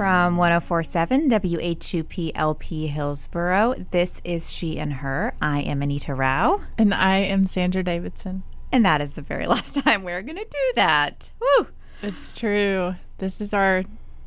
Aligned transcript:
From 0.00 0.38
1047 0.38 1.28
WHUP 1.28 2.32
LP 2.34 2.86
Hillsborough, 2.86 3.84
this 3.90 4.22
is 4.24 4.50
She 4.50 4.78
and 4.78 4.94
Her. 4.94 5.34
I 5.42 5.60
am 5.60 5.82
Anita 5.82 6.14
Rao. 6.14 6.62
And 6.78 6.94
I 6.94 7.18
am 7.18 7.44
Sandra 7.44 7.82
Davidson. 7.82 8.42
And 8.72 8.82
that 8.86 9.02
is 9.02 9.16
the 9.16 9.20
very 9.20 9.46
last 9.46 9.74
time 9.74 10.02
we're 10.02 10.22
going 10.22 10.38
to 10.38 10.44
do 10.44 10.72
that. 10.74 11.32
Woo! 11.38 11.66
It's 12.02 12.32
true. 12.32 12.94
This 13.18 13.42
is 13.42 13.52
our 13.52 13.82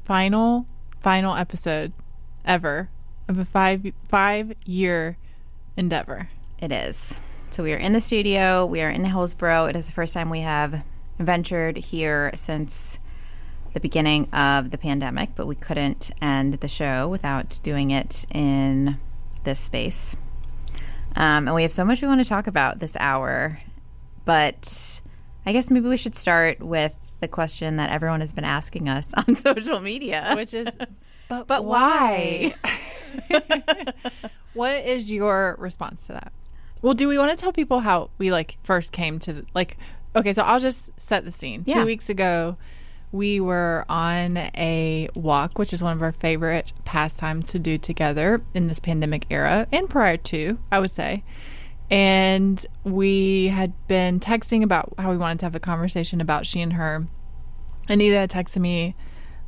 final, 0.06 0.68
final 1.02 1.36
episode 1.36 1.92
ever 2.46 2.92
of 3.28 3.40
a 3.40 3.46
five 3.46 3.84
five 4.08 4.54
year 4.68 5.18
endeavor. 5.76 6.30
It 6.60 6.72
is. 6.72 7.20
So 7.50 7.64
we 7.64 7.74
are 7.74 7.78
in 7.78 7.94
the 7.94 8.00
studio. 8.00 8.64
We 8.64 8.82
are 8.82 8.92
in 8.92 9.06
Hillsborough. 9.06 9.66
It 9.66 9.76
is 9.76 9.88
the 9.88 9.94
first 9.94 10.14
time 10.14 10.30
we 10.30 10.42
have 10.42 10.84
ventured 11.18 11.78
here 11.78 12.32
since 12.36 13.00
the 13.74 13.80
beginning 13.80 14.30
of 14.32 14.72
the 14.72 14.78
pandemic, 14.78 15.32
but 15.36 15.48
we 15.48 15.56
couldn't 15.56 16.12
end 16.22 16.56
the 16.56 16.68
show 16.68 17.08
without 17.08 17.60
doing 17.64 17.92
it 17.92 18.26
in 18.32 19.00
this 19.44 19.60
space. 19.60 20.16
Um, 21.16 21.48
and 21.48 21.56
we 21.56 21.64
have 21.64 21.74
so 21.74 21.86
much 21.86 22.02
we 22.02 22.08
want 22.08 22.22
to 22.22 22.28
talk 22.28 22.48
about 22.48 22.80
this 22.80 22.96
hour, 23.00 23.60
but 24.26 25.02
I 25.46 25.54
guess 25.54 25.70
maybe 25.70 25.88
we 25.88 25.98
should 25.98 26.16
start 26.16 26.60
with 26.60 26.96
the 27.20 27.28
question 27.28 27.78
that 27.78 27.90
everyone 27.90 28.20
has 28.20 28.34
been 28.34 28.44
asking 28.44 28.90
us 28.90 29.14
on 29.28 29.36
social 29.36 29.80
media, 29.80 30.34
Which 30.36 30.54
is 30.54 30.68
but, 31.30 31.48
but 31.48 31.66
why? 31.66 32.54
what 34.54 34.86
is 34.86 35.12
your 35.12 35.56
response 35.60 36.06
to 36.08 36.14
that? 36.14 36.34
Well, 36.82 36.94
do 36.94 37.08
we 37.08 37.18
want 37.18 37.32
to 37.32 37.42
tell 37.42 37.54
people 37.54 37.80
how 37.80 38.10
we 38.18 38.32
like 38.32 38.58
first 38.64 38.92
came 38.92 39.20
to 39.20 39.46
like 39.54 39.78
okay, 40.16 40.34
so 40.34 40.44
I'll 40.44 40.60
just 40.60 40.92
set 41.00 41.26
the 41.26 41.32
scene. 41.32 41.64
Yeah. 41.66 41.76
Two 41.76 41.86
weeks 41.86 42.10
ago, 42.10 42.58
we 43.14 43.40
were 43.40 43.86
on 43.88 44.38
a 44.38 45.08
walk, 45.14 45.60
which 45.60 45.72
is 45.72 45.84
one 45.84 45.96
of 45.96 46.02
our 46.02 46.12
favorite 46.12 46.74
pastimes 46.84 47.48
to 47.50 47.60
do 47.60 47.78
together 47.78 48.42
in 48.56 48.68
this 48.68 48.80
pandemic 48.80 49.28
era 49.30 49.68
and 49.72 49.88
prior 49.88 50.18
to, 50.18 50.58
I 50.72 50.80
would 50.80 50.90
say. 50.90 51.24
And 51.92 52.66
we 52.84 53.50
had 53.50 53.72
been 53.88 54.20
texting 54.20 54.64
about 54.64 54.96
how 54.98 55.12
we 55.12 55.18
wanted 55.18 55.40
to 55.40 55.46
have 55.46 55.54
a 55.54 55.60
conversation 55.60 56.22
about 56.22 56.48
she 56.48 56.60
and 56.60 56.74
her. 56.74 57.08
Anita 57.88 58.18
had 58.18 58.32
texted 58.32 58.60
me 58.60 58.96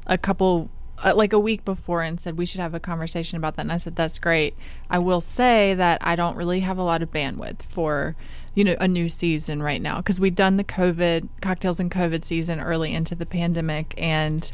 a 0.05 0.17
couple, 0.17 0.69
uh, 1.03 1.15
like 1.15 1.33
a 1.33 1.39
week 1.39 1.65
before, 1.65 2.03
and 2.03 2.19
said 2.19 2.37
we 2.37 2.45
should 2.45 2.61
have 2.61 2.75
a 2.75 2.79
conversation 2.79 3.37
about 3.37 3.55
that. 3.55 3.63
And 3.63 3.71
I 3.71 3.77
said, 3.77 3.95
that's 3.95 4.19
great. 4.19 4.55
I 4.91 4.99
will 4.99 5.21
say 5.21 5.73
that 5.73 5.97
I 6.01 6.15
don't 6.15 6.35
really 6.35 6.59
have 6.59 6.77
a 6.77 6.83
lot 6.83 7.01
of 7.01 7.11
bandwidth 7.11 7.63
for, 7.63 8.15
you 8.55 8.63
know, 8.63 8.75
a 8.79 8.87
new 8.87 9.09
season 9.09 9.61
right 9.61 9.81
now 9.81 9.97
because 9.97 10.19
we'd 10.19 10.35
done 10.35 10.57
the 10.57 10.63
COVID 10.63 11.27
cocktails 11.41 11.79
and 11.79 11.91
COVID 11.91 12.23
season 12.23 12.59
early 12.59 12.93
into 12.93 13.13
the 13.13 13.25
pandemic, 13.25 13.93
and 13.97 14.51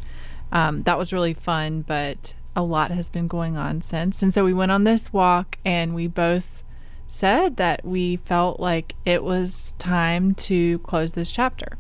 um, 0.52 0.84
that 0.84 0.98
was 0.98 1.14
really 1.14 1.34
fun. 1.34 1.84
But 1.84 2.34
a 2.56 2.64
lot 2.64 2.92
has 2.92 3.10
been 3.10 3.28
going 3.28 3.56
on 3.56 3.82
since, 3.82 4.22
and 4.22 4.34
so 4.34 4.44
we 4.44 4.54
went 4.54 4.72
on 4.72 4.84
this 4.84 5.14
walk, 5.14 5.58
and 5.64 5.96
we 5.96 6.08
both 6.08 6.64
said 7.08 7.58
that 7.58 7.86
we 7.86 8.18
felt 8.18 8.60
like 8.60 8.96
it 9.06 9.24
was 9.24 9.74
time 9.78 10.34
to 10.34 10.80
close 10.80 11.14
this 11.14 11.32
chapter. 11.32 11.78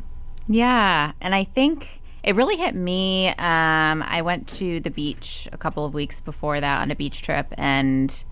Yeah, 0.47 1.13
and 1.21 1.33
I 1.33 1.43
think 1.43 2.01
it 2.23 2.35
really 2.35 2.57
hit 2.57 2.75
me. 2.75 3.29
Um, 3.29 4.03
I 4.03 4.21
went 4.21 4.47
to 4.49 4.79
the 4.79 4.91
beach 4.91 5.47
a 5.51 5.57
couple 5.57 5.85
of 5.85 5.93
weeks 5.93 6.21
before 6.21 6.59
that 6.59 6.81
on 6.81 6.91
a 6.91 6.95
beach 6.95 7.21
trip 7.21 7.47
and 7.57 8.23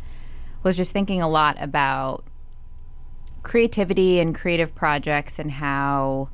was 0.62 0.78
just 0.78 0.92
thinking 0.92 1.22
a 1.22 1.30
lot 1.30 1.56
about 1.60 2.24
creativity 3.44 4.20
and 4.20 4.36
creative 4.36 4.76
projects 4.76 5.40
and 5.40 5.52
how 5.52 6.30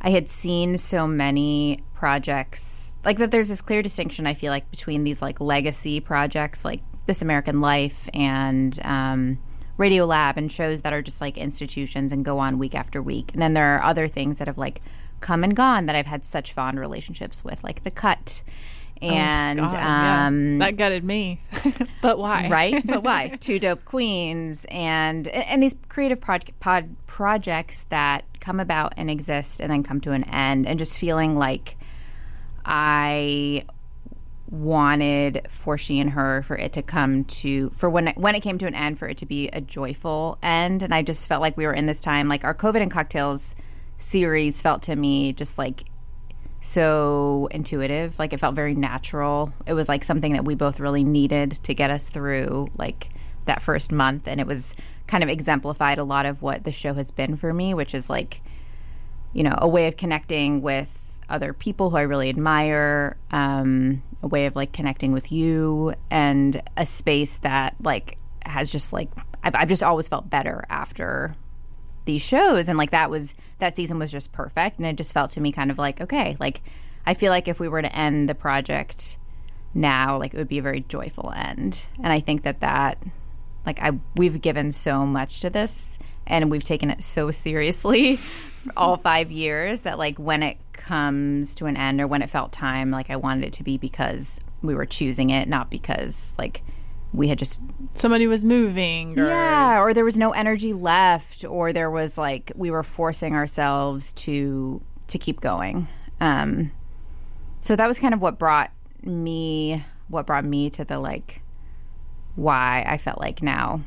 I 0.00 0.10
had 0.10 0.28
seen 0.28 0.76
so 0.76 1.06
many 1.06 1.82
projects 1.94 2.94
like 3.04 3.18
that. 3.18 3.30
There's 3.30 3.48
this 3.48 3.60
clear 3.60 3.82
distinction 3.82 4.26
I 4.26 4.34
feel 4.34 4.50
like 4.50 4.70
between 4.70 5.04
these 5.04 5.20
like 5.20 5.40
legacy 5.40 6.00
projects 6.00 6.64
like 6.64 6.80
This 7.06 7.22
American 7.22 7.60
Life 7.60 8.08
and 8.14 8.78
um, 8.82 9.38
Radiolab 9.78 10.36
and 10.36 10.50
shows 10.50 10.82
that 10.82 10.92
are 10.92 11.02
just 11.02 11.20
like 11.20 11.36
institutions 11.36 12.12
and 12.12 12.24
go 12.24 12.38
on 12.38 12.58
week 12.58 12.74
after 12.74 13.02
week. 13.02 13.32
And 13.32 13.42
then 13.42 13.52
there 13.52 13.76
are 13.76 13.82
other 13.82 14.08
things 14.08 14.38
that 14.38 14.48
have 14.48 14.58
like 14.58 14.80
come 15.20 15.44
and 15.44 15.54
gone 15.54 15.86
that 15.86 15.96
I've 15.96 16.06
had 16.06 16.24
such 16.24 16.52
fond 16.52 16.80
relationships 16.80 17.44
with, 17.44 17.62
like 17.62 17.84
The 17.84 17.90
Cut. 17.90 18.42
And 19.02 19.60
Oh, 19.60 19.62
God, 19.64 19.72
yeah. 19.72 20.26
um, 20.26 20.58
that 20.58 20.76
gutted 20.76 21.04
me. 21.04 21.40
but 22.02 22.18
why? 22.18 22.48
right? 22.50 22.86
But 22.86 23.02
why? 23.02 23.28
Two 23.40 23.58
dope 23.58 23.84
queens 23.84 24.66
and 24.70 25.26
and 25.28 25.62
these 25.62 25.74
creative 25.88 26.20
proj- 26.20 26.52
pod 26.60 26.96
projects 27.06 27.84
that 27.88 28.24
come 28.40 28.60
about 28.60 28.92
and 28.96 29.10
exist 29.10 29.60
and 29.60 29.70
then 29.70 29.82
come 29.82 30.00
to 30.02 30.12
an 30.12 30.24
end, 30.24 30.66
and 30.66 30.78
just 30.78 30.98
feeling 30.98 31.36
like 31.36 31.76
I 32.64 33.64
wanted 34.50 35.46
for 35.48 35.78
she 35.78 36.00
and 36.00 36.10
her 36.10 36.42
for 36.42 36.56
it 36.56 36.72
to 36.72 36.82
come 36.82 37.24
to 37.24 37.70
for 37.70 37.88
when 37.88 38.08
it, 38.08 38.16
when 38.16 38.34
it 38.34 38.40
came 38.40 38.58
to 38.58 38.66
an 38.66 38.74
end 38.74 38.98
for 38.98 39.06
it 39.08 39.16
to 39.16 39.24
be 39.24 39.48
a 39.50 39.60
joyful 39.60 40.36
end 40.42 40.82
and 40.82 40.92
I 40.92 41.02
just 41.02 41.28
felt 41.28 41.40
like 41.40 41.56
we 41.56 41.64
were 41.66 41.72
in 41.72 41.86
this 41.86 42.00
time 42.00 42.26
like 42.28 42.42
our 42.44 42.54
COVID 42.54 42.82
and 42.82 42.90
cocktails 42.90 43.54
series 43.96 44.60
felt 44.60 44.82
to 44.82 44.96
me 44.96 45.32
just 45.32 45.56
like 45.56 45.84
so 46.60 47.48
intuitive. 47.50 48.18
Like 48.18 48.32
it 48.32 48.40
felt 48.40 48.54
very 48.54 48.74
natural. 48.74 49.52
It 49.66 49.74
was 49.74 49.88
like 49.88 50.04
something 50.04 50.32
that 50.34 50.44
we 50.44 50.54
both 50.54 50.80
really 50.80 51.04
needed 51.04 51.52
to 51.62 51.74
get 51.74 51.90
us 51.90 52.08
through 52.10 52.68
like 52.76 53.10
that 53.46 53.62
first 53.62 53.90
month. 53.90 54.28
And 54.28 54.40
it 54.40 54.46
was 54.46 54.74
kind 55.06 55.22
of 55.22 55.28
exemplified 55.28 55.98
a 55.98 56.04
lot 56.04 56.26
of 56.26 56.42
what 56.42 56.64
the 56.64 56.72
show 56.72 56.94
has 56.94 57.10
been 57.10 57.36
for 57.36 57.52
me, 57.52 57.74
which 57.74 57.94
is 57.94 58.08
like, 58.10 58.42
you 59.32 59.42
know, 59.42 59.54
a 59.58 59.68
way 59.68 59.88
of 59.88 59.96
connecting 59.96 60.60
with 60.60 61.18
other 61.28 61.52
people 61.52 61.90
who 61.90 61.96
I 61.96 62.02
really 62.02 62.28
admire, 62.28 63.16
um, 63.30 64.02
a 64.22 64.28
way 64.28 64.46
of 64.46 64.56
like 64.56 64.72
connecting 64.72 65.12
with 65.12 65.32
you, 65.32 65.94
and 66.10 66.60
a 66.76 66.84
space 66.84 67.38
that 67.38 67.74
like 67.80 68.18
has 68.44 68.68
just 68.68 68.92
like, 68.92 69.08
I've, 69.42 69.54
I've 69.54 69.68
just 69.68 69.82
always 69.82 70.08
felt 70.08 70.28
better 70.28 70.64
after 70.68 71.36
these 72.10 72.22
shows 72.22 72.68
and 72.68 72.76
like 72.76 72.90
that 72.90 73.08
was 73.08 73.36
that 73.60 73.72
season 73.72 73.96
was 73.96 74.10
just 74.10 74.32
perfect 74.32 74.78
and 74.78 74.86
it 74.86 74.96
just 74.96 75.12
felt 75.12 75.30
to 75.30 75.40
me 75.40 75.52
kind 75.52 75.70
of 75.70 75.78
like 75.78 76.00
okay 76.00 76.36
like 76.40 76.60
i 77.06 77.14
feel 77.14 77.30
like 77.30 77.46
if 77.46 77.60
we 77.60 77.68
were 77.68 77.80
to 77.80 77.94
end 77.94 78.28
the 78.28 78.34
project 78.34 79.16
now 79.74 80.18
like 80.18 80.34
it 80.34 80.36
would 80.36 80.48
be 80.48 80.58
a 80.58 80.62
very 80.62 80.80
joyful 80.80 81.32
end. 81.36 81.86
And 82.02 82.12
i 82.12 82.18
think 82.18 82.42
that 82.42 82.58
that 82.60 82.98
like 83.64 83.80
i 83.80 83.92
we've 84.16 84.42
given 84.42 84.72
so 84.72 85.06
much 85.06 85.40
to 85.40 85.50
this 85.50 85.98
and 86.26 86.50
we've 86.50 86.64
taken 86.64 86.90
it 86.90 87.02
so 87.02 87.30
seriously 87.30 88.18
all 88.76 88.96
five 88.96 89.30
years 89.30 89.82
that 89.82 89.96
like 89.96 90.18
when 90.18 90.42
it 90.42 90.58
comes 90.72 91.54
to 91.54 91.66
an 91.66 91.76
end 91.76 92.00
or 92.00 92.08
when 92.08 92.22
it 92.22 92.30
felt 92.30 92.50
time 92.50 92.90
like 92.90 93.08
i 93.08 93.16
wanted 93.16 93.44
it 93.44 93.52
to 93.52 93.62
be 93.62 93.78
because 93.78 94.40
we 94.62 94.74
were 94.74 94.86
choosing 94.86 95.30
it 95.30 95.48
not 95.48 95.70
because 95.70 96.34
like 96.38 96.62
we 97.12 97.28
had 97.28 97.38
just 97.38 97.62
Somebody 97.94 98.26
was 98.26 98.44
moving. 98.44 99.18
Or, 99.18 99.26
yeah, 99.26 99.80
or 99.80 99.92
there 99.92 100.04
was 100.04 100.18
no 100.18 100.30
energy 100.30 100.72
left, 100.72 101.44
or 101.44 101.72
there 101.72 101.90
was 101.90 102.16
like 102.16 102.52
we 102.54 102.70
were 102.70 102.82
forcing 102.82 103.34
ourselves 103.34 104.12
to 104.12 104.82
to 105.08 105.18
keep 105.18 105.40
going. 105.40 105.88
Um, 106.20 106.72
so 107.60 107.76
that 107.76 107.86
was 107.86 107.98
kind 107.98 108.14
of 108.14 108.20
what 108.20 108.38
brought 108.38 108.70
me 109.02 109.84
what 110.08 110.26
brought 110.26 110.44
me 110.44 110.70
to 110.70 110.84
the 110.84 110.98
like 110.98 111.42
why 112.36 112.84
I 112.86 112.96
felt 112.96 113.18
like 113.18 113.42
now 113.42 113.82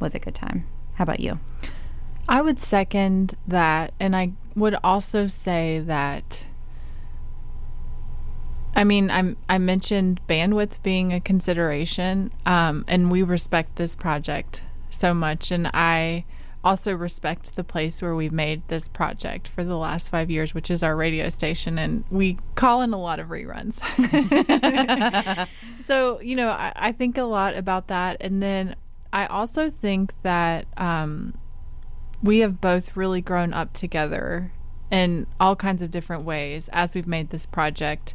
was 0.00 0.14
a 0.14 0.18
good 0.18 0.34
time. 0.34 0.66
How 0.94 1.02
about 1.04 1.20
you? 1.20 1.40
I 2.28 2.40
would 2.40 2.58
second 2.58 3.34
that. 3.46 3.92
And 3.98 4.14
I 4.14 4.32
would 4.54 4.76
also 4.84 5.26
say 5.26 5.80
that. 5.80 6.46
I 8.76 8.84
mean, 8.84 9.10
I'm, 9.10 9.36
I 9.48 9.58
mentioned 9.58 10.20
bandwidth 10.28 10.82
being 10.82 11.12
a 11.12 11.20
consideration, 11.20 12.32
um, 12.44 12.84
and 12.88 13.10
we 13.10 13.22
respect 13.22 13.76
this 13.76 13.94
project 13.94 14.62
so 14.90 15.14
much. 15.14 15.50
And 15.50 15.70
I 15.72 16.24
also 16.64 16.94
respect 16.94 17.56
the 17.56 17.62
place 17.62 18.00
where 18.00 18.14
we've 18.14 18.32
made 18.32 18.66
this 18.68 18.88
project 18.88 19.46
for 19.46 19.62
the 19.62 19.76
last 19.76 20.08
five 20.08 20.30
years, 20.30 20.54
which 20.54 20.70
is 20.70 20.82
our 20.82 20.96
radio 20.96 21.28
station. 21.28 21.78
And 21.78 22.04
we 22.10 22.38
call 22.54 22.80
in 22.80 22.92
a 22.94 23.00
lot 23.00 23.20
of 23.20 23.28
reruns. 23.28 23.78
so, 25.78 26.20
you 26.20 26.34
know, 26.34 26.48
I, 26.48 26.72
I, 26.74 26.92
think 26.92 27.18
a 27.18 27.24
lot 27.24 27.54
about 27.54 27.88
that. 27.88 28.16
And 28.20 28.42
then 28.42 28.76
I 29.12 29.26
also 29.26 29.68
think 29.68 30.14
that 30.22 30.66
um, 30.78 31.36
we 32.22 32.38
have 32.38 32.60
both 32.60 32.96
really 32.96 33.20
grown 33.20 33.52
up 33.52 33.74
together 33.74 34.50
in 34.90 35.26
all 35.38 35.56
kinds 35.56 35.82
of 35.82 35.90
different 35.90 36.24
ways 36.24 36.70
as 36.72 36.94
we've 36.94 37.06
made 37.06 37.28
this 37.30 37.44
project. 37.44 38.14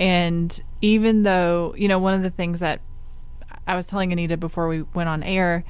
And 0.00 0.60
even 0.80 1.24
though, 1.24 1.74
you 1.76 1.88
know, 1.88 1.98
one 1.98 2.14
of 2.14 2.22
the 2.22 2.30
things 2.30 2.60
that 2.60 2.80
I 3.66 3.76
was 3.76 3.86
telling 3.86 4.12
Anita 4.12 4.36
before 4.36 4.68
we 4.68 4.82
went 4.82 5.08
on 5.08 5.22
air, 5.22 5.64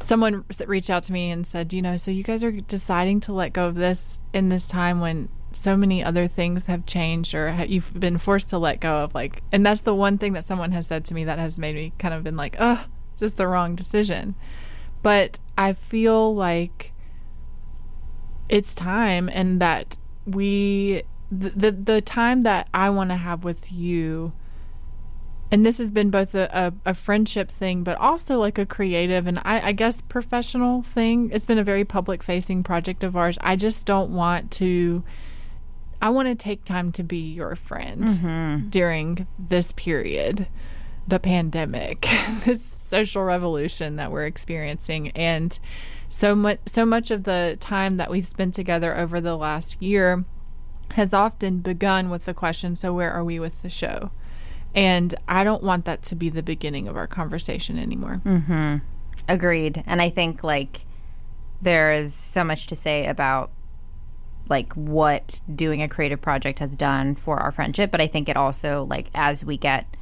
someone 0.00 0.44
reached 0.66 0.90
out 0.90 1.02
to 1.04 1.12
me 1.12 1.30
and 1.30 1.46
said, 1.46 1.72
you 1.72 1.82
know, 1.82 1.96
so 1.96 2.10
you 2.10 2.22
guys 2.22 2.42
are 2.42 2.52
deciding 2.52 3.20
to 3.20 3.32
let 3.32 3.52
go 3.52 3.66
of 3.66 3.74
this 3.76 4.18
in 4.32 4.48
this 4.48 4.66
time 4.66 5.00
when 5.00 5.28
so 5.52 5.76
many 5.76 6.02
other 6.02 6.26
things 6.26 6.66
have 6.66 6.86
changed 6.86 7.34
or 7.34 7.50
have, 7.50 7.68
you've 7.68 7.92
been 7.98 8.18
forced 8.18 8.48
to 8.50 8.58
let 8.58 8.78
go 8.80 8.98
of 8.98 9.14
like 9.14 9.42
and 9.50 9.66
that's 9.66 9.80
the 9.80 9.94
one 9.94 10.16
thing 10.16 10.32
that 10.32 10.44
someone 10.44 10.70
has 10.70 10.86
said 10.86 11.04
to 11.04 11.12
me 11.12 11.24
that 11.24 11.38
has 11.38 11.58
made 11.58 11.74
me 11.74 11.92
kind 11.98 12.14
of 12.14 12.22
been 12.22 12.36
like 12.36 12.54
oh 12.60 12.84
is 13.14 13.20
this 13.20 13.32
the 13.34 13.48
wrong 13.48 13.74
decision. 13.74 14.34
But 15.02 15.38
i 15.58 15.72
feel 15.72 16.34
like 16.34 16.92
it's 18.48 18.74
time 18.74 19.28
and 19.28 19.60
that 19.60 19.98
we 20.26 21.02
the 21.30 21.50
the, 21.50 21.72
the 21.72 22.00
time 22.00 22.42
that 22.42 22.68
i 22.74 22.90
want 22.90 23.10
to 23.10 23.16
have 23.16 23.44
with 23.44 23.72
you 23.72 24.32
and 25.52 25.66
this 25.66 25.78
has 25.78 25.90
been 25.90 26.10
both 26.10 26.34
a, 26.36 26.48
a, 26.52 26.90
a, 26.90 26.94
friendship 26.94 27.50
thing 27.50 27.82
but 27.82 27.98
also 27.98 28.38
like 28.38 28.58
a 28.58 28.66
creative 28.66 29.26
and 29.26 29.40
I, 29.44 29.68
I, 29.68 29.72
guess 29.72 30.00
professional 30.00 30.80
thing. 30.80 31.28
It's 31.32 31.44
been 31.44 31.58
a 31.58 31.64
very 31.64 31.84
public 31.84 32.22
facing 32.22 32.62
project 32.62 33.02
of 33.02 33.16
ours. 33.16 33.36
I 33.40 33.56
just 33.56 33.84
don't 33.84 34.10
want 34.10 34.52
to 34.52 35.02
i 36.00 36.08
want 36.08 36.28
to 36.28 36.34
take 36.34 36.64
time 36.64 36.92
to 36.92 37.02
be 37.02 37.18
your 37.18 37.54
friend 37.56 38.04
mm-hmm. 38.04 38.68
during 38.68 39.26
this 39.38 39.72
period 39.72 40.46
the 41.06 41.18
pandemic 41.18 42.06
this 42.44 42.64
social 42.64 43.22
revolution 43.22 43.96
that 43.96 44.10
we're 44.10 44.26
experiencing. 44.26 45.10
And 45.10 45.58
so 46.08 46.34
much 46.34 46.58
so 46.66 46.84
much 46.84 47.10
of 47.10 47.24
the 47.24 47.56
time 47.60 47.98
that 47.98 48.10
we've 48.10 48.26
spent 48.26 48.54
together 48.54 48.96
over 48.96 49.20
the 49.20 49.36
last 49.36 49.80
year 49.80 50.24
has 50.92 51.14
often 51.14 51.58
begun 51.58 52.10
with 52.10 52.24
the 52.24 52.34
question 52.34 52.74
so 52.74 52.92
where 52.92 53.12
are 53.12 53.24
we 53.24 53.38
with 53.38 53.62
the 53.62 53.68
show 53.68 54.10
and 54.74 55.14
I 55.26 55.44
don't 55.44 55.62
want 55.62 55.84
that 55.86 56.02
to 56.04 56.14
be 56.14 56.28
the 56.28 56.42
beginning 56.42 56.86
of 56.86 56.96
our 56.96 57.06
conversation 57.06 57.78
anymore. 57.78 58.20
Mm-hmm. 58.24 58.76
Agreed. 59.28 59.82
And 59.86 60.00
I 60.00 60.10
think 60.10 60.44
like 60.44 60.82
there 61.60 61.92
is 61.92 62.14
so 62.14 62.44
much 62.44 62.66
to 62.68 62.76
say 62.76 63.06
about 63.06 63.50
like 64.48 64.72
what 64.74 65.42
doing 65.52 65.82
a 65.82 65.88
creative 65.88 66.20
project 66.20 66.58
has 66.58 66.76
done 66.76 67.14
for 67.14 67.38
our 67.38 67.50
friendship, 67.50 67.90
but 67.90 68.00
I 68.00 68.06
think 68.06 68.28
it 68.28 68.36
also 68.36 68.84
like 68.88 69.08
as 69.14 69.44
we 69.44 69.56
get 69.56 69.96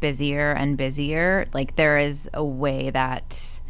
busier 0.00 0.52
and 0.52 0.76
busier, 0.76 1.46
like 1.52 1.76
there 1.76 1.98
is 1.98 2.28
a 2.32 2.44
way 2.44 2.90
that 2.90 3.60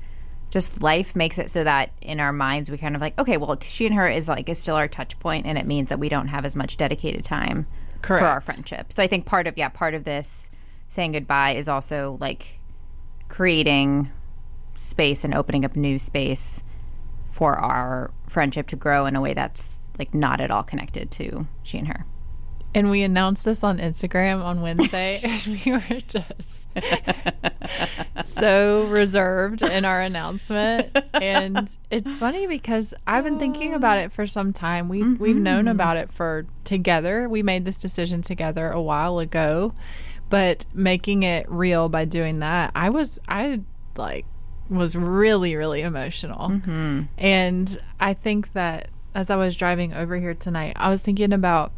just 0.52 0.82
life 0.82 1.16
makes 1.16 1.38
it 1.38 1.48
so 1.50 1.64
that 1.64 1.90
in 2.02 2.20
our 2.20 2.32
minds 2.32 2.70
we 2.70 2.76
kind 2.76 2.94
of 2.94 3.00
like 3.00 3.18
okay, 3.18 3.38
well 3.38 3.58
she 3.60 3.86
and 3.86 3.94
her 3.94 4.06
is 4.06 4.28
like 4.28 4.48
is 4.48 4.58
still 4.58 4.76
our 4.76 4.86
touch 4.86 5.18
point 5.18 5.46
and 5.46 5.56
it 5.56 5.66
means 5.66 5.88
that 5.88 5.98
we 5.98 6.10
don't 6.10 6.28
have 6.28 6.44
as 6.44 6.54
much 6.54 6.76
dedicated 6.76 7.24
time 7.24 7.66
Correct. 8.02 8.20
for 8.20 8.26
our 8.26 8.40
friendship. 8.40 8.92
So 8.92 9.02
I 9.02 9.06
think 9.06 9.24
part 9.24 9.46
of 9.46 9.56
yeah, 9.56 9.70
part 9.70 9.94
of 9.94 10.04
this 10.04 10.50
saying 10.88 11.12
goodbye 11.12 11.52
is 11.52 11.68
also 11.70 12.18
like 12.20 12.60
creating 13.28 14.10
space 14.76 15.24
and 15.24 15.34
opening 15.34 15.64
up 15.64 15.74
new 15.74 15.98
space 15.98 16.62
for 17.30 17.56
our 17.56 18.10
friendship 18.28 18.66
to 18.66 18.76
grow 18.76 19.06
in 19.06 19.16
a 19.16 19.22
way 19.22 19.32
that's 19.32 19.90
like 19.98 20.14
not 20.14 20.38
at 20.38 20.50
all 20.50 20.62
connected 20.62 21.10
to 21.12 21.46
she 21.62 21.78
and 21.78 21.88
her. 21.88 22.04
And 22.74 22.90
we 22.90 23.02
announced 23.02 23.44
this 23.44 23.62
on 23.62 23.78
Instagram 23.78 24.42
on 24.42 24.62
Wednesday, 24.62 25.20
and 25.22 25.60
we 25.64 25.72
were 25.72 26.00
just 26.06 26.68
so 28.24 28.84
reserved 28.86 29.62
in 29.62 29.84
our 29.84 30.00
announcement. 30.00 30.96
And 31.14 31.76
it's 31.90 32.14
funny 32.14 32.46
because 32.46 32.94
I've 33.06 33.24
been 33.24 33.38
thinking 33.38 33.74
about 33.74 33.98
it 33.98 34.10
for 34.10 34.26
some 34.26 34.52
time. 34.52 34.88
We 34.88 35.02
mm-hmm. 35.02 35.22
we've 35.22 35.36
known 35.36 35.68
about 35.68 35.96
it 35.96 36.10
for 36.10 36.46
together. 36.64 37.28
We 37.28 37.42
made 37.42 37.64
this 37.64 37.78
decision 37.78 38.22
together 38.22 38.70
a 38.70 38.80
while 38.80 39.18
ago, 39.18 39.74
but 40.30 40.64
making 40.72 41.24
it 41.24 41.50
real 41.50 41.88
by 41.88 42.06
doing 42.06 42.40
that, 42.40 42.72
I 42.74 42.88
was 42.90 43.18
I 43.28 43.60
like 43.96 44.24
was 44.70 44.96
really 44.96 45.56
really 45.56 45.82
emotional, 45.82 46.48
mm-hmm. 46.48 47.02
and 47.18 47.78
I 48.00 48.14
think 48.14 48.54
that 48.54 48.88
as 49.14 49.28
I 49.28 49.36
was 49.36 49.56
driving 49.56 49.92
over 49.92 50.16
here 50.16 50.32
tonight, 50.34 50.72
I 50.76 50.88
was 50.88 51.02
thinking 51.02 51.34
about 51.34 51.72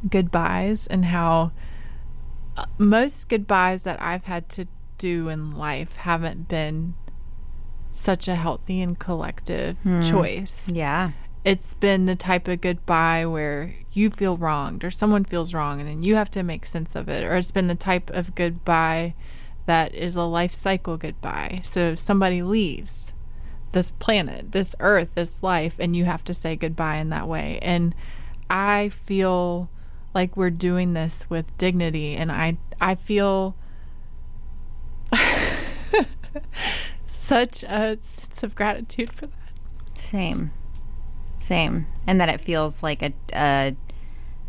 goodbyes 0.00 0.86
and 0.86 1.06
how 1.06 1.52
uh, 2.56 2.64
most 2.78 3.28
goodbyes 3.28 3.82
that 3.82 4.00
I've 4.00 4.24
had 4.24 4.48
to 4.50 4.66
do 4.98 5.28
in 5.28 5.56
life 5.56 5.96
haven't 5.96 6.48
been 6.48 6.94
such 7.88 8.28
a 8.28 8.34
healthy 8.34 8.80
and 8.80 8.98
collective 8.98 9.78
hmm. 9.80 10.00
choice. 10.00 10.70
Yeah. 10.72 11.12
It's 11.44 11.74
been 11.74 12.06
the 12.06 12.16
type 12.16 12.48
of 12.48 12.60
goodbye 12.60 13.24
where 13.24 13.74
you 13.92 14.10
feel 14.10 14.36
wronged 14.36 14.84
or 14.84 14.90
someone 14.90 15.24
feels 15.24 15.54
wrong 15.54 15.80
and 15.80 15.88
then 15.88 16.02
you 16.02 16.16
have 16.16 16.30
to 16.32 16.42
make 16.42 16.66
sense 16.66 16.94
of 16.94 17.08
it. 17.08 17.24
Or 17.24 17.36
it's 17.36 17.52
been 17.52 17.68
the 17.68 17.74
type 17.74 18.10
of 18.10 18.34
goodbye 18.34 19.14
that 19.66 19.94
is 19.94 20.16
a 20.16 20.22
life 20.22 20.52
cycle 20.52 20.96
goodbye. 20.96 21.60
So 21.62 21.94
somebody 21.94 22.42
leaves 22.42 23.14
this 23.72 23.90
planet, 23.92 24.52
this 24.52 24.74
earth, 24.80 25.10
this 25.14 25.42
life, 25.42 25.76
and 25.78 25.94
you 25.94 26.04
have 26.04 26.24
to 26.24 26.34
say 26.34 26.56
goodbye 26.56 26.96
in 26.96 27.10
that 27.10 27.28
way. 27.28 27.58
And 27.62 27.94
I 28.50 28.88
feel 28.88 29.70
like 30.18 30.36
we're 30.36 30.50
doing 30.50 30.94
this 30.94 31.24
with 31.30 31.56
dignity 31.58 32.16
and 32.16 32.32
I 32.32 32.58
I 32.80 32.96
feel 32.96 33.54
such 37.06 37.62
a 37.62 37.98
sense 38.00 38.42
of 38.42 38.56
gratitude 38.56 39.12
for 39.12 39.28
that. 39.28 39.52
Same. 39.94 40.50
Same. 41.38 41.86
And 42.04 42.20
that 42.20 42.28
it 42.28 42.40
feels 42.40 42.82
like 42.82 43.00
a 43.00 43.12
a, 43.32 43.76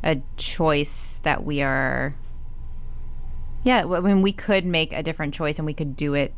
a 0.03 0.21
choice 0.37 1.19
that 1.21 1.43
we 1.43 1.61
are 1.61 2.15
yeah, 3.63 3.85
I 3.85 3.99
mean 3.99 4.23
we 4.23 4.33
could 4.33 4.65
make 4.65 4.91
a 4.91 5.03
different 5.03 5.35
choice 5.35 5.59
and 5.59 5.67
we 5.67 5.75
could 5.75 5.95
do 5.95 6.15
it 6.15 6.33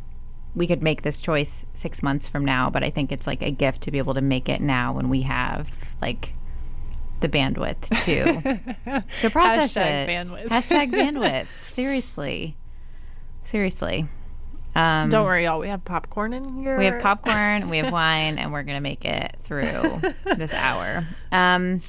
we 0.53 0.67
could 0.67 0.83
make 0.83 1.03
this 1.03 1.21
choice 1.21 1.65
6 1.73 2.03
months 2.03 2.27
from 2.27 2.43
now, 2.43 2.69
but 2.69 2.83
I 2.83 2.89
think 2.89 3.13
it's 3.13 3.25
like 3.25 3.41
a 3.41 3.51
gift 3.51 3.79
to 3.83 3.91
be 3.91 3.97
able 3.97 4.13
to 4.13 4.21
make 4.21 4.49
it 4.49 4.59
now 4.59 4.91
when 4.91 5.07
we 5.07 5.21
have 5.21 5.71
like 6.01 6.33
the 7.21 7.29
bandwidth 7.29 7.87
to 8.05 9.03
to 9.21 9.29
process 9.29 9.73
Hashtag 9.73 10.07
it. 10.07 10.09
Bandwidth. 10.09 10.47
Hashtag 10.47 10.91
bandwidth. 10.91 11.47
Seriously, 11.65 12.57
seriously. 13.43 14.07
Um, 14.73 15.09
Don't 15.09 15.25
worry, 15.25 15.43
y'all. 15.43 15.59
We 15.59 15.67
have 15.67 15.83
popcorn 15.83 16.33
in 16.33 16.61
here. 16.61 16.77
We 16.77 16.85
have 16.85 17.01
popcorn. 17.01 17.69
we 17.69 17.77
have 17.79 17.91
wine, 17.91 18.37
and 18.37 18.51
we're 18.51 18.63
gonna 18.63 18.81
make 18.81 19.05
it 19.05 19.35
through 19.39 20.01
this 20.37 20.53
hour. 20.53 21.05
Um, 21.31 21.81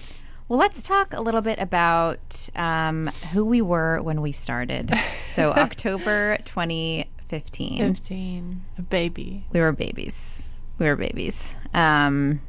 well, 0.49 0.59
let's 0.59 0.83
talk 0.83 1.15
a 1.15 1.21
little 1.23 1.41
bit 1.41 1.59
about 1.59 2.51
um, 2.57 3.07
who 3.33 3.45
we 3.45 3.63
were 3.63 4.03
when 4.03 4.21
we 4.21 4.33
started. 4.33 4.93
So 5.29 5.51
October 5.57 6.37
2015. 6.45 7.79
15. 7.79 8.63
A 8.77 8.83
baby. 8.83 9.47
We 9.53 9.61
were 9.61 9.73
babies. 9.73 10.61
We 10.79 10.87
were 10.87 10.97
babies. 10.97 11.55
Um, 11.73 12.41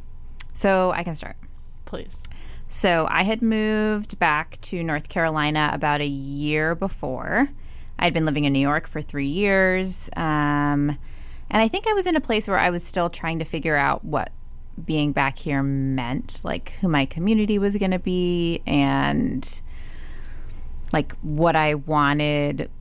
so 0.53 0.91
I 0.91 1.03
can 1.03 1.15
start. 1.15 1.37
Please. 1.85 2.17
So 2.73 3.05
I 3.07 3.21
had 3.21 3.43
moved 3.43 4.17
back 4.17 4.59
to 4.61 4.83
North 4.83 5.07
Carolina 5.07 5.69
about 5.73 6.01
a 6.01 6.07
year 6.07 6.73
before. 6.73 7.49
I'd 7.99 8.13
been 8.13 8.25
living 8.25 8.45
in 8.45 8.53
New 8.53 8.59
York 8.59 8.87
for 8.87 8.99
three 8.99 9.27
years. 9.27 10.09
Um, 10.17 10.97
and 11.51 11.61
I 11.61 11.67
think 11.67 11.85
I 11.85 11.93
was 11.93 12.07
in 12.07 12.15
a 12.15 12.19
place 12.19 12.47
where 12.47 12.57
I 12.57 12.71
was 12.71 12.83
still 12.83 13.11
trying 13.11 13.37
to 13.37 13.45
figure 13.45 13.75
out 13.75 14.03
what 14.03 14.31
being 14.83 15.11
back 15.11 15.37
here 15.37 15.61
meant, 15.61 16.41
like 16.43 16.71
who 16.81 16.87
my 16.87 17.05
community 17.05 17.59
was 17.59 17.77
going 17.77 17.91
to 17.91 17.99
be 17.99 18.63
and 18.65 19.61
like 20.91 21.13
what 21.21 21.55
I 21.55 21.75
wanted 21.75 22.71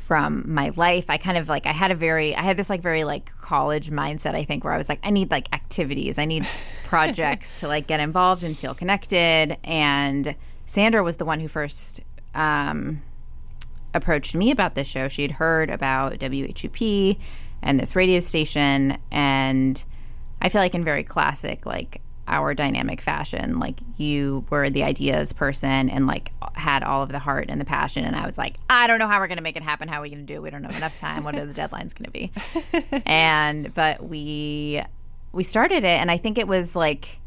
from 0.00 0.44
my 0.46 0.72
life. 0.76 1.06
I 1.08 1.18
kind 1.18 1.38
of 1.38 1.48
like 1.48 1.66
I 1.66 1.72
had 1.72 1.90
a 1.90 1.94
very 1.94 2.34
I 2.34 2.42
had 2.42 2.56
this 2.56 2.70
like 2.70 2.82
very 2.82 3.04
like 3.04 3.30
college 3.40 3.90
mindset 3.90 4.34
I 4.34 4.44
think 4.44 4.64
where 4.64 4.72
I 4.72 4.78
was 4.78 4.88
like 4.88 5.00
I 5.02 5.10
need 5.10 5.30
like 5.30 5.48
activities. 5.52 6.18
I 6.18 6.24
need 6.24 6.46
projects 6.84 7.60
to 7.60 7.68
like 7.68 7.86
get 7.86 8.00
involved 8.00 8.42
and 8.42 8.58
feel 8.58 8.74
connected 8.74 9.56
and 9.62 10.34
Sandra 10.66 11.02
was 11.02 11.16
the 11.16 11.24
one 11.24 11.40
who 11.40 11.48
first 11.48 12.00
um, 12.34 13.02
approached 13.92 14.34
me 14.34 14.50
about 14.50 14.74
this 14.74 14.88
show. 14.88 15.08
She 15.08 15.22
had 15.22 15.32
heard 15.32 15.68
about 15.70 16.18
WHUP 16.20 17.18
and 17.62 17.78
this 17.78 17.94
radio 17.94 18.20
station 18.20 18.98
and 19.10 19.84
I 20.40 20.48
feel 20.48 20.60
like 20.60 20.74
in 20.74 20.84
very 20.84 21.04
classic 21.04 21.66
like 21.66 22.00
our 22.30 22.54
dynamic 22.54 23.00
fashion. 23.00 23.58
Like 23.58 23.80
you 23.98 24.46
were 24.48 24.70
the 24.70 24.84
ideas 24.84 25.32
person 25.32 25.90
and 25.90 26.06
like 26.06 26.32
had 26.54 26.82
all 26.82 27.02
of 27.02 27.10
the 27.10 27.18
heart 27.18 27.46
and 27.48 27.60
the 27.60 27.64
passion, 27.64 28.04
and 28.04 28.16
I 28.16 28.24
was 28.24 28.38
like, 28.38 28.56
I 28.70 28.86
don't 28.86 28.98
know 28.98 29.08
how 29.08 29.18
we're 29.18 29.26
going 29.26 29.36
to 29.36 29.42
make 29.42 29.56
it 29.56 29.62
happen. 29.62 29.88
How 29.88 29.98
are 29.98 30.02
we 30.02 30.10
going 30.10 30.26
to 30.26 30.32
do 30.32 30.36
it? 30.36 30.42
We 30.42 30.50
don't 30.50 30.64
have 30.64 30.76
enough 30.76 30.96
time. 30.96 31.24
What 31.24 31.36
are 31.36 31.44
the 31.44 31.52
deadlines 31.52 31.94
going 31.94 32.04
to 32.04 32.10
be? 32.10 32.32
and 33.06 33.74
but 33.74 34.02
we 34.02 34.80
we 35.32 35.42
started 35.42 35.84
it, 35.84 36.00
and 36.00 36.10
I 36.10 36.16
think 36.16 36.38
it 36.38 36.48
was 36.48 36.74
like 36.74 37.18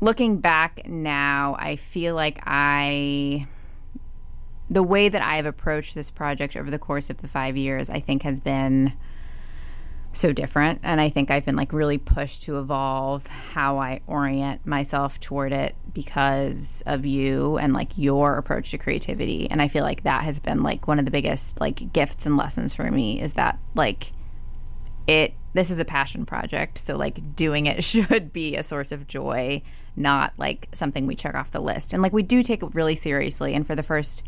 looking 0.00 0.38
back 0.38 0.86
now. 0.86 1.56
I 1.58 1.76
feel 1.76 2.14
like 2.14 2.40
I 2.44 3.48
the 4.70 4.82
way 4.82 5.08
that 5.08 5.22
I've 5.22 5.46
approached 5.46 5.94
this 5.94 6.10
project 6.10 6.54
over 6.54 6.70
the 6.70 6.78
course 6.78 7.08
of 7.08 7.18
the 7.18 7.28
five 7.28 7.56
years, 7.56 7.88
I 7.88 8.00
think 8.00 8.22
has 8.22 8.38
been 8.38 8.92
so 10.12 10.32
different. 10.32 10.80
And 10.82 11.00
I 11.00 11.10
think 11.10 11.30
I've 11.30 11.44
been 11.44 11.56
like 11.56 11.72
really 11.72 11.98
pushed 11.98 12.42
to 12.44 12.58
evolve 12.58 13.26
how 13.26 13.78
I 13.78 14.00
orient 14.06 14.66
myself 14.66 15.20
toward 15.20 15.52
it 15.52 15.74
because 15.92 16.82
of 16.86 17.06
you 17.06 17.58
and 17.58 17.72
like 17.72 17.96
your 17.96 18.36
approach 18.36 18.70
to 18.72 18.78
creativity. 18.78 19.50
And 19.50 19.60
I 19.62 19.68
feel 19.68 19.84
like 19.84 20.02
that 20.02 20.24
has 20.24 20.40
been 20.40 20.62
like 20.62 20.88
one 20.88 20.98
of 20.98 21.04
the 21.04 21.10
biggest 21.10 21.60
like 21.60 21.92
gifts 21.92 22.26
and 22.26 22.36
lessons 22.36 22.74
for 22.74 22.90
me 22.90 23.20
is 23.20 23.34
that 23.34 23.58
like 23.74 24.12
it 25.06 25.34
this 25.54 25.70
is 25.70 25.78
a 25.78 25.84
passion 25.84 26.26
project. 26.26 26.78
So 26.78 26.96
like 26.96 27.34
doing 27.34 27.66
it 27.66 27.82
should 27.84 28.32
be 28.32 28.56
a 28.56 28.62
source 28.62 28.92
of 28.92 29.06
joy, 29.06 29.62
not 29.96 30.32
like 30.36 30.68
something 30.72 31.06
we 31.06 31.14
check 31.14 31.34
off 31.34 31.50
the 31.50 31.60
list. 31.60 31.92
And 31.92 32.02
like 32.02 32.12
we 32.12 32.22
do 32.22 32.42
take 32.42 32.62
it 32.62 32.74
really 32.74 32.96
seriously. 32.96 33.54
And 33.54 33.66
for 33.66 33.74
the 33.74 33.82
first 33.82 34.22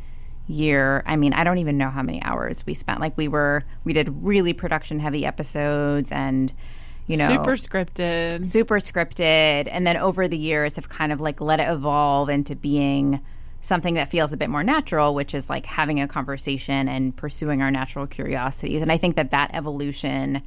year. 0.46 1.02
I 1.06 1.16
mean, 1.16 1.32
I 1.32 1.44
don't 1.44 1.58
even 1.58 1.78
know 1.78 1.90
how 1.90 2.02
many 2.02 2.22
hours 2.22 2.64
we 2.66 2.74
spent. 2.74 3.00
Like 3.00 3.16
we 3.16 3.28
were 3.28 3.64
we 3.84 3.92
did 3.92 4.08
really 4.22 4.52
production 4.52 5.00
heavy 5.00 5.24
episodes 5.24 6.10
and 6.10 6.52
you 7.06 7.16
know 7.16 7.26
super 7.26 7.52
scripted. 7.52 8.46
Super 8.46 8.76
scripted 8.76 9.68
and 9.70 9.86
then 9.86 9.96
over 9.96 10.28
the 10.28 10.38
years 10.38 10.76
have 10.76 10.88
kind 10.88 11.12
of 11.12 11.20
like 11.20 11.40
let 11.40 11.60
it 11.60 11.68
evolve 11.68 12.28
into 12.28 12.54
being 12.54 13.20
something 13.62 13.94
that 13.94 14.08
feels 14.08 14.32
a 14.32 14.36
bit 14.36 14.48
more 14.48 14.64
natural, 14.64 15.14
which 15.14 15.34
is 15.34 15.50
like 15.50 15.66
having 15.66 16.00
a 16.00 16.08
conversation 16.08 16.88
and 16.88 17.14
pursuing 17.14 17.60
our 17.60 17.70
natural 17.70 18.06
curiosities. 18.06 18.80
And 18.80 18.90
I 18.90 18.96
think 18.96 19.16
that 19.16 19.30
that 19.30 19.50
evolution 19.52 20.42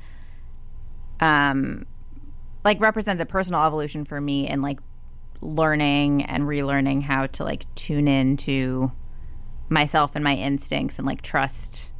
um 1.20 1.86
like 2.66 2.80
represents 2.82 3.22
a 3.22 3.26
personal 3.26 3.64
evolution 3.64 4.06
for 4.06 4.20
me 4.20 4.50
in 4.50 4.62
like 4.62 4.80
learning 5.42 6.24
and 6.24 6.44
relearning 6.44 7.04
how 7.04 7.28
to 7.28 7.44
like 7.44 7.66
tune 7.76 8.08
in 8.08 8.38
to 8.38 8.92
myself 9.70 10.16
and 10.16 10.24
my 10.24 10.36
instincts 10.36 10.98
and 10.98 11.08
like 11.08 11.22
trust 11.22 11.92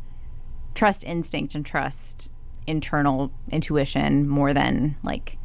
trust 0.74 1.04
instinct 1.04 1.56
and 1.56 1.66
trust 1.66 2.32
internal 2.66 3.32
intuition 3.50 4.28
more 4.28 4.54
than 4.54 4.96
like 5.04 5.38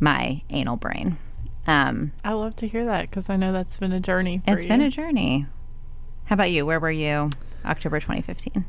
my 0.00 0.42
anal 0.50 0.76
brain. 0.76 1.18
Um, 1.66 2.12
I 2.24 2.32
love 2.32 2.56
to 2.56 2.68
hear 2.68 2.84
that 2.84 3.10
because 3.10 3.28
I 3.28 3.36
know 3.36 3.52
that's 3.52 3.78
been 3.78 3.92
a 3.92 4.00
journey. 4.00 4.42
It's 4.46 4.48
you. 4.48 4.54
It's 4.54 4.64
been 4.64 4.80
a 4.80 4.90
journey. 4.90 5.46
How 6.26 6.34
about 6.34 6.50
you? 6.50 6.66
Where 6.66 6.80
were 6.80 6.90
you 6.90 7.30
October 7.64 8.00
2015? 8.00 8.64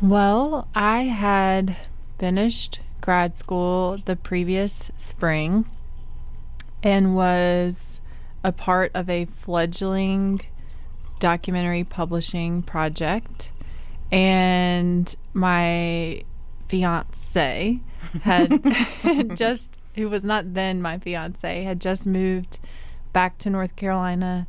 Well, 0.00 0.68
I 0.74 1.02
had 1.04 1.76
finished 2.18 2.80
grad 3.00 3.36
school 3.36 3.98
the 4.04 4.16
previous 4.16 4.90
spring 4.96 5.66
and 6.82 7.16
was 7.16 8.00
a 8.44 8.52
part 8.52 8.90
of 8.94 9.10
a 9.10 9.24
fledgling 9.24 10.40
documentary 11.18 11.84
publishing 11.84 12.62
project, 12.62 13.52
and 14.10 15.14
my 15.32 16.22
fiance 16.68 17.80
had 18.22 19.34
just 19.36 19.78
who 19.94 20.08
was 20.08 20.24
not 20.24 20.54
then 20.54 20.80
my 20.80 20.98
fiance 20.98 21.62
had 21.62 21.80
just 21.80 22.06
moved 22.06 22.58
back 23.12 23.38
to 23.38 23.50
North 23.50 23.76
Carolina 23.76 24.46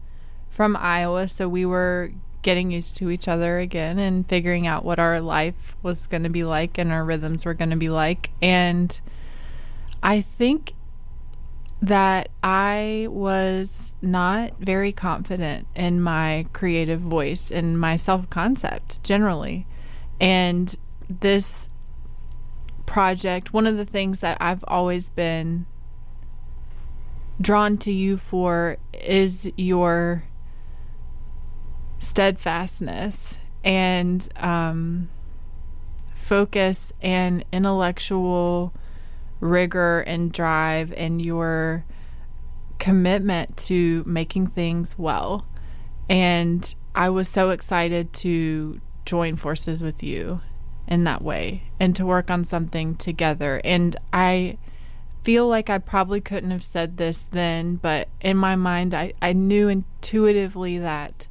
from 0.50 0.76
Iowa, 0.76 1.28
so 1.28 1.48
we 1.48 1.66
were 1.66 2.12
getting 2.42 2.72
used 2.72 2.96
to 2.98 3.10
each 3.10 3.28
other 3.28 3.60
again 3.60 4.00
and 4.00 4.28
figuring 4.28 4.66
out 4.66 4.86
what 4.86 5.00
our 5.00 5.20
life 5.20 5.76
was 5.84 6.08
going 6.08 6.24
to 6.24 6.30
be 6.30 6.44
like 6.44 6.78
and 6.78 6.92
our 6.92 7.04
rhythms 7.04 7.46
were 7.46 7.54
going 7.54 7.70
to 7.70 7.76
be 7.76 7.90
like. 7.90 8.30
And 8.42 9.00
I 10.02 10.22
think 10.22 10.74
that 11.82 12.30
I 12.44 13.08
was 13.10 13.94
not 14.02 14.60
very 14.60 14.92
confident 14.92 15.68
in 15.76 16.02
my 16.02 16.46
creative 16.52 17.00
voice 17.00 17.52
and 17.52 17.80
my 17.80 17.96
self 17.96 18.30
concept 18.30 19.02
generally. 19.04 19.66
And 20.20 20.76
this 21.10 21.70
project, 22.86 23.54
one 23.54 23.66
of 23.66 23.78
the 23.78 23.86
things 23.86 24.20
that 24.20 24.38
I've 24.42 24.64
always 24.68 25.10
been 25.10 25.66
drawn 27.40 27.78
to 27.78 27.92
you 27.92 28.18
for 28.18 28.78
is 28.94 29.50
your 29.56 30.26
steadfastness 32.00 33.38
and 33.64 34.28
um, 34.36 35.10
focus 36.14 36.92
and 37.02 37.46
intellectual 37.52 38.74
rigor 39.40 40.02
and 40.02 40.32
drive 40.32 40.94
and 40.94 41.22
your 41.24 41.86
commitment 42.78 43.58
to 43.58 44.04
making 44.06 44.48
things 44.48 44.98
well. 44.98 45.46
And 46.10 46.74
I 46.96 47.10
was 47.10 47.28
so 47.30 47.52
excited 47.52 48.14
to 48.14 48.82
join 49.06 49.36
forces 49.36 49.84
with 49.84 50.02
you 50.02 50.42
in 50.88 51.04
that 51.04 51.22
way 51.22 51.64
and 51.80 51.96
to 51.96 52.06
work 52.06 52.32
on 52.32 52.44
something 52.44 52.96
together. 52.96 53.62
And 53.64 53.96
I 54.12 54.58
feel 55.24 55.48
like 55.48 55.70
I 55.70 55.78
probably 55.78 56.22
couldn't 56.22 56.52
have 56.52 56.64
said 56.64 56.98
this 56.98 57.26
then, 57.26 57.76
but 57.76 58.08
in 58.22 58.38
my 58.38 58.56
mind, 58.56 58.94
I, 58.94 59.14
I 59.22 59.34
knew 59.34 59.68
intuitively 59.68 60.80
that 60.80 61.28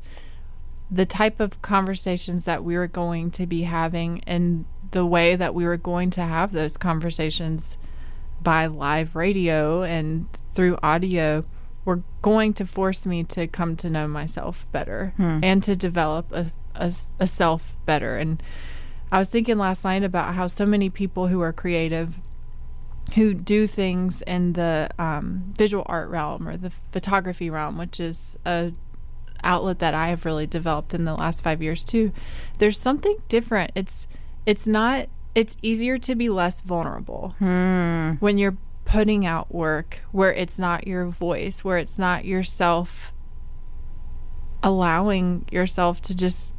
the 0.91 1.07
type 1.07 1.41
of 1.41 1.61
conversations 1.62 2.45
that 2.45 2.65
we 2.65 2.77
were 2.77 2.87
going 2.87 3.31
to 3.33 3.47
be 3.47 3.62
having 3.62 4.23
and 4.27 4.65
the 4.93 5.05
way 5.05 5.37
that 5.37 5.55
we 5.55 5.67
were 5.67 5.77
going 5.77 6.11
to 6.11 6.23
have 6.23 6.53
those 6.53 6.77
conversations 6.77 7.77
by 8.40 8.66
live 8.66 9.16
radio 9.16 9.83
and 9.83 10.26
through 10.50 10.78
audio 10.83 11.45
were 11.85 12.02
going 12.23 12.52
to 12.54 12.66
force 12.66 13.07
me 13.07 13.25
to 13.25 13.47
come 13.47 13.75
to 13.76 13.88
know 13.88 14.07
myself 14.07 14.71
better 14.73 15.14
hmm. 15.16 15.40
and 15.42 15.62
to 15.62 15.75
develop 15.75 16.30
a, 16.33 16.47
a, 16.75 16.92
a, 17.18 17.26
self 17.26 17.76
better. 17.87 18.16
And 18.18 18.42
I 19.11 19.18
was 19.18 19.30
thinking 19.30 19.57
last 19.57 19.85
night 19.85 20.04
about 20.04 20.35
how 20.35 20.49
so 20.49 20.66
many 20.66 20.90
people 20.90 21.28
who 21.28 21.40
are 21.40 21.52
creative, 21.52 22.21
who 23.14 23.33
do 23.33 23.66
things 23.66 24.21
in 24.23 24.52
the 24.52 24.90
um, 24.99 25.54
visual 25.57 25.83
art 25.87 26.11
realm 26.11 26.47
or 26.47 26.59
the 26.59 26.73
photography 26.92 27.49
realm, 27.49 27.78
which 27.78 28.00
is 28.00 28.37
a 28.45 28.73
outlet 29.42 29.78
that 29.78 29.95
I 29.95 30.09
have 30.09 30.25
really 30.25 30.47
developed 30.47 30.92
in 30.92 31.04
the 31.04 31.14
last 31.14 31.42
five 31.42 31.62
years 31.62 31.83
too. 31.83 32.12
There's 32.59 32.78
something 32.78 33.16
different. 33.28 33.73
It's 33.75 34.07
it's 34.45 34.66
not 34.66 35.09
it's 35.38 35.57
easier 35.62 35.97
to 35.97 36.16
be 36.16 36.28
less 36.28 36.62
vulnerable 36.62 37.37
hmm. 37.38 38.14
when 38.18 38.38
you're 38.38 38.57
putting 38.85 39.25
out 39.25 39.54
work 39.54 40.00
where 40.11 40.33
it's 40.33 40.59
not 40.59 40.88
your 40.88 41.07
voice, 41.07 41.62
where 41.62 41.78
it's 41.78 41.97
not 41.97 42.25
yourself 42.25 43.12
allowing 44.64 45.47
yourself 45.52 46.02
to 46.02 46.16
just 46.16 46.57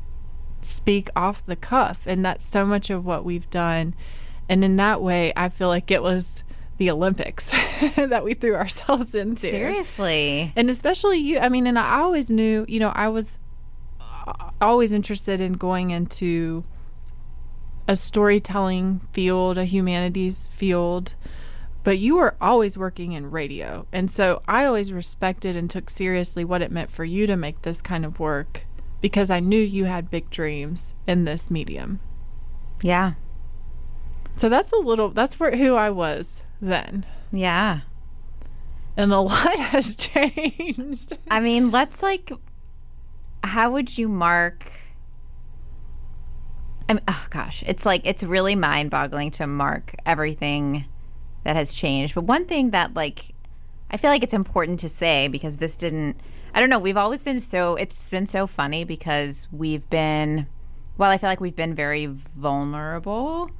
speak 0.61 1.09
off 1.13 1.45
the 1.45 1.57
cuff. 1.57 2.03
And 2.07 2.23
that's 2.23 2.45
so 2.45 2.65
much 2.65 2.89
of 2.89 3.05
what 3.05 3.25
we've 3.25 3.49
done. 3.49 3.95
And 4.47 4.63
in 4.63 4.77
that 4.77 5.01
way, 5.01 5.33
I 5.35 5.49
feel 5.49 5.67
like 5.67 5.91
it 5.91 6.01
was 6.01 6.45
the 6.77 6.89
Olympics 6.89 7.51
that 7.97 8.23
we 8.23 8.33
threw 8.33 8.55
ourselves 8.55 9.13
into. 9.13 9.49
Seriously. 9.49 10.53
And 10.55 10.69
especially 10.69 11.17
you. 11.17 11.39
I 11.39 11.49
mean, 11.49 11.67
and 11.67 11.77
I 11.77 11.99
always 11.99 12.31
knew, 12.31 12.63
you 12.69 12.79
know, 12.79 12.93
I 12.95 13.09
was 13.09 13.39
always 14.61 14.93
interested 14.93 15.41
in 15.41 15.53
going 15.53 15.91
into 15.91 16.63
a 17.89 17.95
storytelling 17.95 19.01
field, 19.11 19.57
a 19.57 19.65
humanities 19.65 20.47
field, 20.49 21.15
but 21.83 21.97
you 21.97 22.17
were 22.17 22.35
always 22.39 22.77
working 22.77 23.13
in 23.13 23.31
radio. 23.31 23.87
And 23.91 24.11
so 24.11 24.43
I 24.47 24.65
always 24.65 24.93
respected 24.93 25.55
and 25.55 25.67
took 25.67 25.89
seriously 25.89 26.45
what 26.45 26.61
it 26.61 26.71
meant 26.71 26.91
for 26.91 27.03
you 27.03 27.25
to 27.25 27.35
make 27.35 27.63
this 27.63 27.81
kind 27.81 28.05
of 28.05 28.19
work 28.19 28.67
because 29.01 29.31
I 29.31 29.39
knew 29.39 29.59
you 29.59 29.85
had 29.85 30.11
big 30.11 30.29
dreams 30.29 30.93
in 31.07 31.25
this 31.25 31.49
medium. 31.49 31.99
Yeah. 32.83 33.13
So 34.35 34.49
that's 34.49 34.71
a 34.71 34.77
little 34.77 35.09
that's 35.09 35.33
for 35.33 35.57
who 35.57 35.73
I 35.73 35.89
was 35.89 36.43
then. 36.61 37.07
Yeah. 37.31 37.79
And 38.95 39.11
a 39.11 39.19
lot 39.19 39.57
has 39.57 39.95
changed. 39.95 41.17
I 41.27 41.39
mean, 41.39 41.71
let's 41.71 42.03
like 42.03 42.31
how 43.43 43.71
would 43.71 43.97
you 43.97 44.07
mark 44.07 44.69
I'm, 46.89 46.99
oh 47.07 47.27
gosh, 47.29 47.63
it's 47.67 47.85
like 47.85 48.01
it's 48.03 48.23
really 48.23 48.55
mind-boggling 48.55 49.31
to 49.31 49.45
mark 49.47 49.93
everything 50.05 50.85
that 51.43 51.55
has 51.55 51.73
changed. 51.73 52.15
But 52.15 52.23
one 52.23 52.45
thing 52.45 52.71
that 52.71 52.95
like 52.95 53.35
I 53.91 53.97
feel 53.97 54.09
like 54.09 54.23
it's 54.23 54.33
important 54.33 54.79
to 54.79 54.89
say 54.89 55.27
because 55.27 55.57
this 55.57 55.77
didn't 55.77 56.19
I 56.53 56.59
don't 56.59 56.69
know, 56.69 56.79
we've 56.79 56.97
always 56.97 57.21
been 57.21 57.39
so 57.39 57.75
it's 57.75 58.09
been 58.09 58.25
so 58.25 58.47
funny 58.47 58.83
because 58.83 59.47
we've 59.51 59.87
been 59.89 60.47
well, 60.97 61.11
I 61.11 61.17
feel 61.17 61.29
like 61.29 61.39
we've 61.39 61.55
been 61.55 61.75
very 61.75 62.07
vulnerable. 62.07 63.51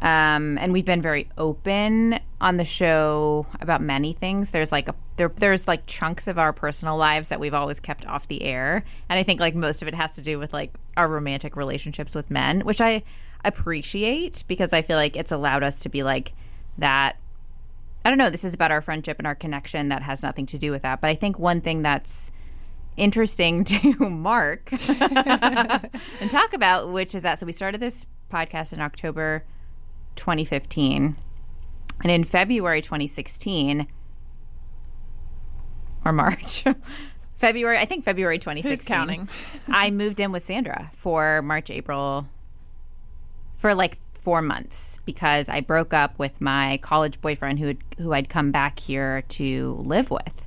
Um, 0.00 0.58
and 0.58 0.72
we've 0.72 0.84
been 0.84 1.00
very 1.00 1.28
open 1.38 2.20
on 2.40 2.58
the 2.58 2.64
show 2.64 3.46
about 3.60 3.80
many 3.80 4.12
things. 4.12 4.50
There's 4.50 4.70
like 4.70 4.88
a 4.88 4.94
there, 5.16 5.32
there's 5.34 5.66
like 5.66 5.86
chunks 5.86 6.28
of 6.28 6.38
our 6.38 6.52
personal 6.52 6.96
lives 6.96 7.30
that 7.30 7.40
we've 7.40 7.54
always 7.54 7.80
kept 7.80 8.06
off 8.06 8.28
the 8.28 8.42
air, 8.42 8.84
and 9.08 9.18
I 9.18 9.22
think 9.22 9.40
like 9.40 9.54
most 9.54 9.80
of 9.80 9.88
it 9.88 9.94
has 9.94 10.14
to 10.16 10.20
do 10.20 10.38
with 10.38 10.52
like 10.52 10.74
our 10.96 11.08
romantic 11.08 11.56
relationships 11.56 12.14
with 12.14 12.30
men, 12.30 12.60
which 12.60 12.80
I 12.80 13.02
appreciate 13.44 14.44
because 14.48 14.72
I 14.72 14.82
feel 14.82 14.96
like 14.96 15.16
it's 15.16 15.32
allowed 15.32 15.62
us 15.62 15.80
to 15.80 15.88
be 15.88 16.02
like 16.02 16.34
that. 16.76 17.16
I 18.04 18.10
don't 18.10 18.18
know. 18.18 18.30
This 18.30 18.44
is 18.44 18.54
about 18.54 18.70
our 18.70 18.80
friendship 18.80 19.18
and 19.18 19.26
our 19.26 19.34
connection 19.34 19.88
that 19.88 20.02
has 20.02 20.22
nothing 20.22 20.46
to 20.46 20.58
do 20.58 20.70
with 20.70 20.82
that. 20.82 21.00
But 21.00 21.08
I 21.08 21.14
think 21.14 21.38
one 21.38 21.60
thing 21.60 21.82
that's 21.82 22.30
interesting 22.96 23.64
to 23.64 23.94
mark 24.10 24.70
and 25.00 26.30
talk 26.30 26.52
about, 26.52 26.92
which 26.92 27.14
is 27.14 27.22
that 27.22 27.38
so 27.38 27.46
we 27.46 27.52
started 27.52 27.80
this 27.80 28.06
podcast 28.30 28.72
in 28.72 28.80
October 28.80 29.44
2015. 30.16 31.16
And 32.02 32.12
in 32.12 32.24
February 32.24 32.82
2016, 32.82 33.86
or 36.04 36.12
March, 36.12 36.64
February, 37.36 37.78
I 37.78 37.84
think 37.84 38.04
February 38.04 38.38
2016. 38.38 38.70
Who's 38.78 38.86
counting? 38.86 39.28
I 39.68 39.90
moved 39.90 40.20
in 40.20 40.32
with 40.32 40.44
Sandra 40.44 40.90
for 40.94 41.42
March, 41.42 41.70
April, 41.70 42.28
for 43.54 43.74
like 43.74 43.96
four 43.96 44.42
months 44.42 44.98
because 45.04 45.48
I 45.48 45.60
broke 45.60 45.94
up 45.94 46.18
with 46.18 46.40
my 46.40 46.78
college 46.82 47.20
boyfriend 47.20 47.58
who 47.58 47.74
who 47.98 48.12
I'd 48.12 48.28
come 48.28 48.50
back 48.50 48.80
here 48.80 49.22
to 49.22 49.82
live 49.84 50.10
with. 50.10 50.44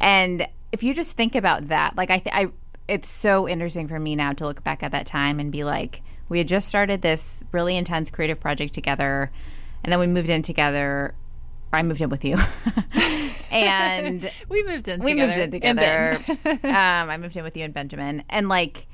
And 0.00 0.46
if 0.72 0.82
you 0.82 0.94
just 0.94 1.16
think 1.16 1.34
about 1.34 1.68
that, 1.68 1.96
like 1.96 2.10
I, 2.10 2.18
th- 2.18 2.34
I, 2.34 2.48
it's 2.86 3.08
so 3.08 3.48
interesting 3.48 3.88
for 3.88 3.98
me 3.98 4.14
now 4.14 4.32
to 4.34 4.44
look 4.44 4.62
back 4.62 4.82
at 4.82 4.92
that 4.92 5.06
time 5.06 5.40
and 5.40 5.50
be 5.50 5.64
like, 5.64 6.02
we 6.28 6.38
had 6.38 6.48
just 6.48 6.68
started 6.68 7.02
this 7.02 7.44
really 7.52 7.76
intense 7.76 8.10
creative 8.10 8.40
project 8.40 8.74
together, 8.74 9.30
and 9.82 9.92
then 9.92 9.98
we 9.98 10.06
moved 10.06 10.28
in 10.28 10.42
together. 10.42 11.14
I 11.72 11.82
moved 11.82 12.00
in 12.00 12.08
with 12.08 12.24
you, 12.24 12.38
and 13.50 14.30
we 14.48 14.62
moved 14.64 14.88
in 14.88 15.02
we 15.02 15.12
together. 15.12 15.26
moved 15.28 15.38
in 15.38 15.50
together. 15.50 16.18
Um, 16.68 17.10
I 17.10 17.16
moved 17.16 17.36
in 17.36 17.44
with 17.44 17.56
you 17.56 17.64
and 17.64 17.74
Benjamin, 17.74 18.24
and 18.28 18.48
like 18.48 18.86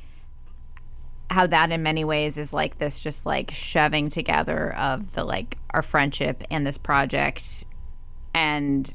how 1.30 1.46
that 1.46 1.70
in 1.70 1.82
many 1.82 2.04
ways 2.04 2.38
is 2.38 2.52
like 2.52 2.78
this, 2.78 3.00
just 3.00 3.26
like 3.26 3.50
shoving 3.50 4.08
together 4.08 4.74
of 4.74 5.12
the 5.12 5.24
like 5.24 5.58
our 5.70 5.82
friendship 5.82 6.42
and 6.50 6.66
this 6.66 6.78
project, 6.78 7.64
and 8.32 8.94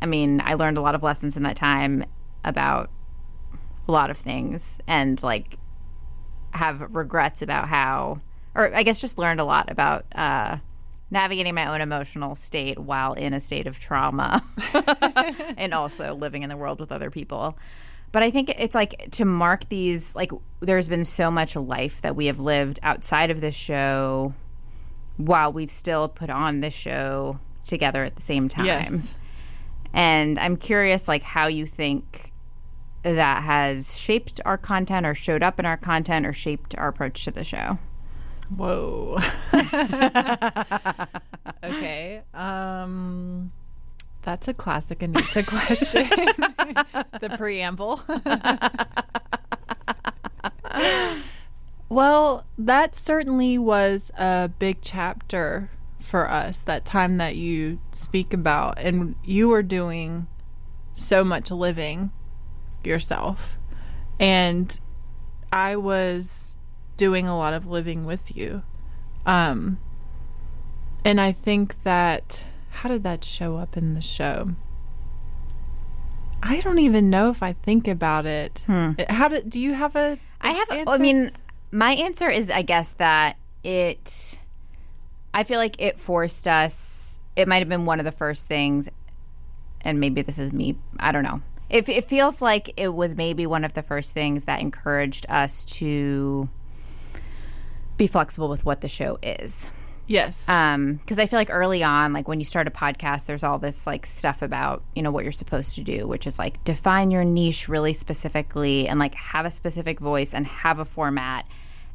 I 0.00 0.06
mean, 0.06 0.40
I 0.44 0.54
learned 0.54 0.78
a 0.78 0.82
lot 0.82 0.94
of 0.94 1.02
lessons 1.02 1.36
in 1.36 1.42
that 1.44 1.56
time 1.56 2.04
about 2.44 2.90
a 3.88 3.92
lot 3.92 4.10
of 4.10 4.16
things, 4.16 4.78
and 4.86 5.20
like 5.22 5.58
have 6.56 6.80
regrets 6.94 7.42
about 7.42 7.68
how, 7.68 8.20
or 8.54 8.74
I 8.74 8.82
guess 8.82 9.00
just 9.00 9.18
learned 9.18 9.40
a 9.40 9.44
lot 9.44 9.70
about 9.70 10.06
uh, 10.14 10.58
navigating 11.10 11.54
my 11.54 11.66
own 11.66 11.80
emotional 11.80 12.34
state 12.34 12.78
while 12.78 13.12
in 13.12 13.32
a 13.32 13.40
state 13.40 13.66
of 13.66 13.78
trauma 13.78 14.44
and 15.56 15.72
also 15.72 16.14
living 16.14 16.42
in 16.42 16.48
the 16.48 16.56
world 16.56 16.80
with 16.80 16.90
other 16.90 17.10
people. 17.10 17.56
But 18.12 18.22
I 18.22 18.30
think 18.30 18.54
it's 18.56 18.74
like 18.74 19.10
to 19.12 19.24
mark 19.24 19.68
these, 19.68 20.14
like, 20.14 20.32
there's 20.60 20.88
been 20.88 21.04
so 21.04 21.30
much 21.30 21.54
life 21.54 22.00
that 22.00 22.16
we 22.16 22.26
have 22.26 22.38
lived 22.38 22.78
outside 22.82 23.30
of 23.30 23.40
this 23.40 23.54
show 23.54 24.32
while 25.16 25.52
we've 25.52 25.70
still 25.70 26.08
put 26.08 26.30
on 26.30 26.60
this 26.60 26.74
show 26.74 27.40
together 27.64 28.04
at 28.04 28.16
the 28.16 28.22
same 28.22 28.48
time. 28.48 28.66
Yes. 28.66 29.14
And 29.92 30.38
I'm 30.38 30.56
curious, 30.56 31.08
like, 31.08 31.22
how 31.22 31.46
you 31.46 31.66
think 31.66 32.25
that 33.14 33.42
has 33.42 33.96
shaped 33.96 34.40
our 34.44 34.58
content 34.58 35.06
or 35.06 35.14
showed 35.14 35.42
up 35.42 35.60
in 35.60 35.66
our 35.66 35.76
content 35.76 36.26
or 36.26 36.32
shaped 36.32 36.74
our 36.76 36.88
approach 36.88 37.24
to 37.24 37.30
the 37.30 37.44
show. 37.44 37.78
Whoa. 38.48 39.18
okay. 41.64 42.22
Um 42.34 43.52
that's 44.22 44.48
a 44.48 44.54
classic 44.54 45.02
Anita 45.02 45.42
question. 45.46 46.08
the 46.08 47.34
preamble. 47.38 48.00
well, 51.88 52.44
that 52.58 52.96
certainly 52.96 53.56
was 53.56 54.10
a 54.18 54.48
big 54.48 54.78
chapter 54.82 55.70
for 56.00 56.28
us, 56.28 56.58
that 56.62 56.84
time 56.84 57.16
that 57.16 57.36
you 57.36 57.78
speak 57.92 58.34
about. 58.34 58.80
And 58.80 59.14
you 59.24 59.48
were 59.48 59.62
doing 59.62 60.26
so 60.92 61.22
much 61.22 61.52
living 61.52 62.10
yourself. 62.84 63.58
And 64.18 64.78
I 65.52 65.76
was 65.76 66.56
doing 66.96 67.28
a 67.28 67.36
lot 67.36 67.54
of 67.54 67.66
living 67.66 68.04
with 68.04 68.36
you. 68.36 68.62
Um 69.24 69.78
and 71.04 71.20
I 71.20 71.32
think 71.32 71.82
that 71.82 72.44
how 72.70 72.88
did 72.88 73.02
that 73.04 73.24
show 73.24 73.56
up 73.56 73.76
in 73.76 73.94
the 73.94 74.00
show? 74.00 74.50
I 76.42 76.60
don't 76.60 76.78
even 76.78 77.10
know 77.10 77.30
if 77.30 77.42
I 77.42 77.54
think 77.54 77.88
about 77.88 78.26
it. 78.26 78.62
How 79.08 79.28
did 79.28 79.50
do 79.50 79.60
you 79.60 79.74
have 79.74 79.96
a 79.96 80.18
I 80.40 80.50
have. 80.50 80.68
I 80.86 80.98
mean, 80.98 81.32
my 81.70 81.92
answer 81.92 82.28
is, 82.28 82.50
I 82.50 82.62
guess 82.62 82.92
that 82.92 83.36
it. 83.64 84.38
I 85.34 85.44
feel 85.44 85.58
like 85.58 85.76
it 85.80 85.98
forced 85.98 86.48
us. 86.48 87.20
It 87.34 87.48
might 87.48 87.58
have 87.58 87.68
been 87.68 87.84
one 87.84 87.98
of 87.98 88.04
the 88.04 88.12
first 88.12 88.46
things, 88.46 88.88
and 89.82 90.00
maybe 90.00 90.22
this 90.22 90.38
is 90.38 90.52
me. 90.52 90.78
I 90.98 91.12
don't 91.12 91.24
know. 91.24 91.42
It, 91.68 91.88
it 91.88 92.04
feels 92.04 92.40
like 92.40 92.72
it 92.76 92.94
was 92.94 93.16
maybe 93.16 93.46
one 93.46 93.64
of 93.64 93.74
the 93.74 93.82
first 93.82 94.14
things 94.14 94.44
that 94.44 94.60
encouraged 94.60 95.26
us 95.28 95.64
to 95.64 96.48
be 97.96 98.06
flexible 98.06 98.48
with 98.48 98.64
what 98.64 98.80
the 98.82 98.88
show 98.88 99.18
is. 99.22 99.70
Yes. 100.06 100.48
Um, 100.48 100.94
because 100.94 101.18
I 101.18 101.26
feel 101.26 101.38
like 101.38 101.50
early 101.50 101.82
on, 101.82 102.12
like 102.12 102.28
when 102.28 102.38
you 102.38 102.44
start 102.44 102.68
a 102.68 102.70
podcast, 102.70 103.26
there's 103.26 103.42
all 103.42 103.58
this 103.58 103.86
like 103.86 104.06
stuff 104.06 104.40
about 104.42 104.84
you 104.94 105.02
know 105.02 105.10
what 105.10 105.24
you're 105.24 105.32
supposed 105.32 105.74
to 105.74 105.82
do, 105.82 106.06
which 106.06 106.26
is 106.26 106.38
like 106.38 106.62
define 106.64 107.10
your 107.10 107.24
niche 107.24 107.68
really 107.68 107.92
specifically 107.92 108.86
and 108.86 109.00
like 109.00 109.14
have 109.16 109.44
a 109.44 109.50
specific 109.50 109.98
voice 109.98 110.32
and 110.32 110.46
have 110.46 110.78
a 110.78 110.84
format. 110.84 111.46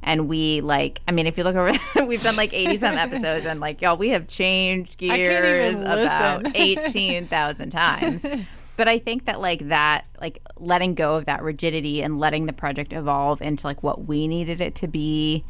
And 0.04 0.28
we 0.28 0.62
like, 0.62 1.00
I 1.08 1.12
mean, 1.12 1.28
if 1.28 1.38
you 1.38 1.44
look 1.44 1.56
over, 1.56 1.72
we've 2.06 2.22
done 2.22 2.36
like 2.36 2.54
80 2.54 2.78
some 2.78 2.96
episodes, 2.98 3.46
and 3.46 3.62
like 3.62 3.82
y'all, 3.82 3.96
we 3.96 4.10
have 4.10 4.28
changed 4.28 4.98
gears 4.98 5.80
about 5.80 6.44
listen. 6.44 6.58
18,000 6.58 7.70
times. 7.70 8.26
But 8.82 8.88
I 8.88 8.98
think 8.98 9.26
that 9.26 9.40
like 9.40 9.68
that, 9.68 10.06
like 10.20 10.42
letting 10.58 10.96
go 10.96 11.14
of 11.14 11.26
that 11.26 11.44
rigidity 11.44 12.02
and 12.02 12.20
letting 12.20 12.48
the 12.48 12.52
project 12.52 12.94
evolve 12.94 13.40
into 13.40 13.68
like 13.68 13.84
what 13.84 14.08
we 14.08 14.28
needed 14.28 14.60
it 14.60 14.74
to 14.78 14.88
be 14.88 15.46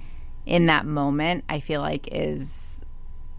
in 0.46 0.66
that 0.66 0.86
moment, 0.86 1.46
I 1.48 1.62
feel 1.62 1.80
like 1.80 2.10
is 2.12 2.82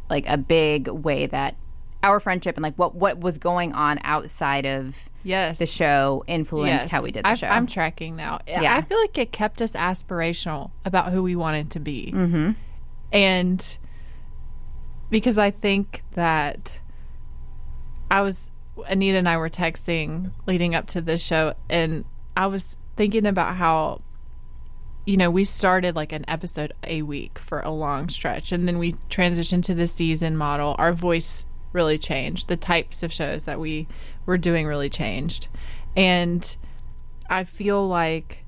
like 0.09 0.25
a 0.27 0.39
big 0.39 0.89
way 0.89 1.27
that 1.27 1.57
our 2.03 2.21
friendship 2.21 2.57
and 2.57 2.63
like 2.63 2.75
what 2.77 2.95
what 2.95 3.21
was 3.21 3.37
going 3.37 3.75
on 3.75 3.99
outside 4.03 4.65
of 4.65 5.11
yes. 5.25 5.59
the 5.59 5.67
show 5.67 6.25
influenced 6.27 6.89
how 6.89 7.03
we 7.03 7.13
did 7.13 7.27
the 7.27 7.29
I, 7.29 7.35
show. 7.35 7.49
I'm 7.49 7.67
tracking 7.67 8.17
now. 8.17 8.39
Yeah. 8.49 8.75
I 8.75 8.81
feel 8.81 8.99
like 8.99 9.19
it 9.19 9.31
kept 9.31 9.61
us 9.61 9.73
aspirational 9.73 10.71
about 10.87 11.13
who 11.13 11.23
we 11.23 11.37
wanted 11.37 11.71
to 11.73 11.81
be. 11.81 12.15
Mm-hmm. 12.17 12.53
And 13.13 13.79
because 15.11 15.37
I 15.37 15.51
think 15.51 16.03
that 16.13 16.81
I 18.11 18.23
was, 18.23 18.51
Anita 18.89 19.19
and 19.19 19.29
I 19.29 19.37
were 19.37 19.49
texting 19.49 20.33
leading 20.47 20.75
up 20.75 20.87
to 20.89 21.01
this 21.01 21.25
show, 21.25 21.55
and 21.69 22.05
I 22.37 22.47
was 22.47 22.77
thinking 22.97 23.27
about 23.27 23.57
how, 23.57 24.03
you 25.07 25.17
know, 25.17 25.31
we 25.31 25.45
started 25.45 25.97
like 25.97 26.13
an 26.13 26.25
episode 26.29 26.73
a 26.85 27.03
week 27.03 27.39
for 27.39 27.61
a 27.61 27.71
long 27.71 28.09
stretch, 28.09 28.53
and 28.53 28.69
then 28.69 28.79
we 28.79 28.93
transitioned 29.11 29.65
to 29.65 29.75
the 29.75 29.87
season 29.87 30.37
model. 30.37 30.75
Our 30.79 30.93
voice 30.93 31.45
really 31.73 31.99
changed. 31.99 32.49
The 32.49 32.57
types 32.57 33.03
of 33.03 33.13
shows 33.13 33.45
that 33.45 33.59
we 33.59 33.89
were 34.27 34.39
doing 34.39 34.67
really 34.67 34.91
changed. 34.91 35.49
And 35.97 36.57
I 37.29 37.45
feel 37.45 37.87
like 37.87 38.45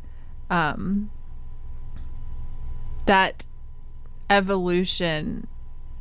um, 0.50 1.10
that 3.06 3.46
evolution 4.30 5.46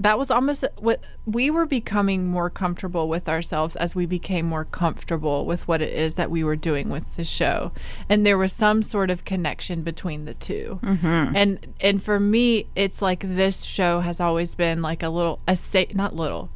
that 0.04 0.20
was 0.20 0.30
almost 0.30 0.66
what 0.78 1.02
we 1.26 1.50
were 1.50 1.66
becoming 1.66 2.28
more 2.28 2.50
comfortable 2.50 3.08
with 3.08 3.30
ourselves 3.30 3.76
as 3.78 3.96
we 3.96 4.06
became 4.06 4.46
more 4.46 4.66
comfortable 4.66 5.46
with 5.46 5.68
what 5.68 5.82
it 5.82 5.94
is 5.94 6.16
that 6.16 6.30
we 6.30 6.44
were 6.44 6.58
doing 6.58 6.90
with 6.90 7.16
the 7.16 7.24
show 7.24 7.72
and 8.10 8.26
there 8.26 8.38
was 8.38 8.52
some 8.52 8.84
sort 8.84 9.10
of 9.10 9.24
connection 9.24 9.82
between 9.82 10.26
the 10.26 10.34
2 10.34 10.80
mm-hmm. 10.84 11.36
and 11.36 11.74
and 11.80 12.04
for 12.04 12.20
me 12.20 12.68
it's 12.76 13.02
like 13.02 13.22
this 13.22 13.64
show 13.64 14.02
has 14.02 14.20
always 14.20 14.56
been 14.56 14.82
like 14.82 15.02
a 15.02 15.10
little 15.10 15.40
a 15.48 15.56
sa- 15.56 15.84
not 15.94 16.16
little 16.16 16.50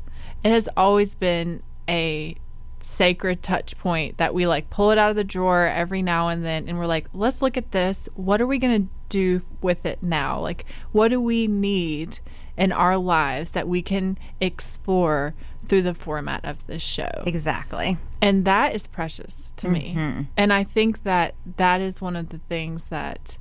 it 0.43 0.49
has 0.49 0.69
always 0.75 1.15
been 1.15 1.63
a 1.89 2.35
sacred 2.79 3.41
touch 3.41 3.77
point 3.77 4.17
that 4.17 4.33
we 4.33 4.45
like 4.45 4.69
pull 4.69 4.91
it 4.91 4.97
out 4.97 5.09
of 5.09 5.15
the 5.15 5.23
drawer 5.23 5.65
every 5.65 6.01
now 6.01 6.27
and 6.27 6.45
then 6.45 6.67
and 6.67 6.77
we're 6.77 6.85
like 6.85 7.07
let's 7.13 7.41
look 7.41 7.57
at 7.57 7.71
this 7.71 8.07
what 8.15 8.39
are 8.41 8.47
we 8.47 8.57
going 8.57 8.83
to 8.83 8.89
do 9.09 9.41
with 9.61 9.85
it 9.85 10.01
now? 10.03 10.39
Like, 10.39 10.65
what 10.91 11.09
do 11.09 11.21
we 11.21 11.47
need 11.47 12.19
in 12.57 12.71
our 12.71 12.97
lives 12.97 13.51
that 13.51 13.67
we 13.67 13.81
can 13.81 14.17
explore 14.41 15.35
through 15.65 15.83
the 15.83 15.93
format 15.93 16.43
of 16.43 16.65
this 16.67 16.81
show? 16.81 17.23
Exactly. 17.25 17.97
And 18.21 18.45
that 18.45 18.73
is 18.73 18.87
precious 18.87 19.53
to 19.57 19.69
me. 19.69 20.25
And 20.35 20.51
I 20.51 20.63
think 20.63 21.03
that 21.03 21.35
that 21.57 21.81
is 21.81 22.01
one 22.01 22.15
of 22.15 22.29
the 22.29 22.39
things 22.49 22.85
that 22.89 23.37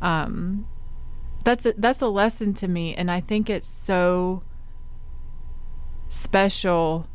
um 0.00 0.66
that's 1.44 1.66
a, 1.66 1.74
that's 1.76 2.00
a 2.00 2.08
lesson 2.08 2.54
to 2.54 2.66
me 2.66 2.94
and 2.94 3.10
I 3.10 3.20
think 3.20 3.50
it's 3.50 3.68
so 3.68 4.42
special 6.08 7.06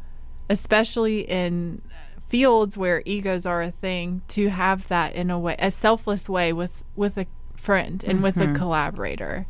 especially 0.49 1.21
in 1.21 1.81
fields 2.19 2.77
where 2.77 3.01
egos 3.05 3.45
are 3.45 3.63
a 3.63 3.71
thing 3.71 4.21
to 4.27 4.49
have 4.49 4.87
that 4.87 5.13
in 5.15 5.29
a 5.31 5.39
way 5.39 5.55
a 5.59 5.71
selfless 5.71 6.29
way 6.29 6.53
with 6.53 6.83
with 6.95 7.17
a 7.17 7.25
friend 7.55 8.03
and 8.07 8.23
with 8.23 8.37
a 8.37 8.53
collaborator. 8.53 9.45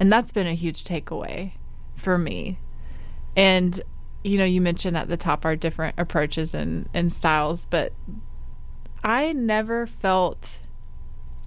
And 0.00 0.12
that's 0.12 0.32
been 0.32 0.46
a 0.46 0.54
huge 0.54 0.82
takeaway 0.82 1.52
for 1.94 2.18
me. 2.18 2.58
And 3.36 3.80
you 4.22 4.36
know, 4.36 4.44
you 4.44 4.60
mentioned 4.60 4.96
at 4.96 5.08
the 5.08 5.16
top 5.16 5.44
our 5.44 5.56
different 5.56 5.94
approaches 5.98 6.52
and, 6.52 6.88
and 6.92 7.12
styles, 7.12 7.66
but 7.66 7.92
I 9.02 9.32
never 9.32 9.86
felt 9.86 10.58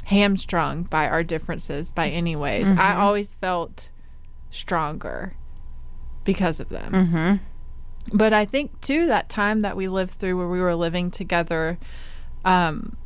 hamstrung 0.05 0.83
by 0.83 1.07
our 1.07 1.23
differences 1.23 1.91
by 1.91 2.09
any 2.09 2.35
ways. 2.35 2.71
I 2.71 2.95
always 2.95 3.35
felt 3.35 3.89
stronger 4.49 5.35
because 6.23 6.59
of 6.59 6.69
them. 6.69 6.91
Mm-hmm. 6.91 8.17
But 8.17 8.33
I 8.33 8.45
think 8.45 8.81
too 8.81 9.07
that 9.07 9.29
time 9.29 9.61
that 9.61 9.77
we 9.77 9.87
lived 9.87 10.13
through 10.13 10.37
where 10.37 10.47
we 10.47 10.59
were 10.59 10.75
living 10.75 11.09
together, 11.11 11.77
um, 12.43 12.97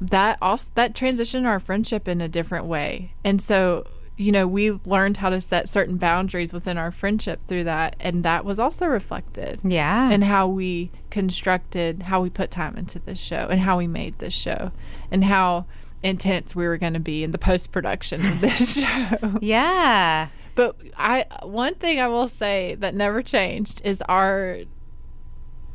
that 0.00 0.38
also 0.42 0.72
that 0.74 0.94
transitioned 0.94 1.46
our 1.46 1.60
friendship 1.60 2.08
in 2.08 2.20
a 2.20 2.28
different 2.28 2.66
way. 2.66 3.14
And 3.24 3.40
so, 3.40 3.86
you 4.20 4.32
know, 4.32 4.46
we 4.46 4.72
learned 4.84 5.16
how 5.16 5.30
to 5.30 5.40
set 5.40 5.66
certain 5.66 5.96
boundaries 5.96 6.52
within 6.52 6.76
our 6.76 6.90
friendship 6.90 7.40
through 7.48 7.64
that, 7.64 7.96
and 7.98 8.22
that 8.22 8.44
was 8.44 8.58
also 8.58 8.84
reflected 8.84 9.60
Yeah. 9.64 10.10
And 10.10 10.22
how 10.24 10.46
we 10.46 10.90
constructed, 11.08 12.02
how 12.02 12.20
we 12.20 12.28
put 12.28 12.50
time 12.50 12.76
into 12.76 12.98
this 12.98 13.18
show, 13.18 13.48
and 13.50 13.60
how 13.60 13.78
we 13.78 13.86
made 13.86 14.18
this 14.18 14.34
show, 14.34 14.72
and 15.10 15.24
how 15.24 15.64
intense 16.02 16.54
we 16.54 16.66
were 16.66 16.76
going 16.76 16.92
to 16.92 17.00
be 17.00 17.24
in 17.24 17.30
the 17.30 17.38
post 17.38 17.72
production 17.72 18.24
of 18.26 18.42
this 18.42 18.80
show. 18.82 19.38
yeah. 19.40 20.28
But 20.54 20.76
I 20.98 21.24
one 21.42 21.74
thing 21.76 21.98
I 21.98 22.08
will 22.08 22.28
say 22.28 22.74
that 22.74 22.94
never 22.94 23.22
changed 23.22 23.80
is 23.86 24.02
our 24.02 24.58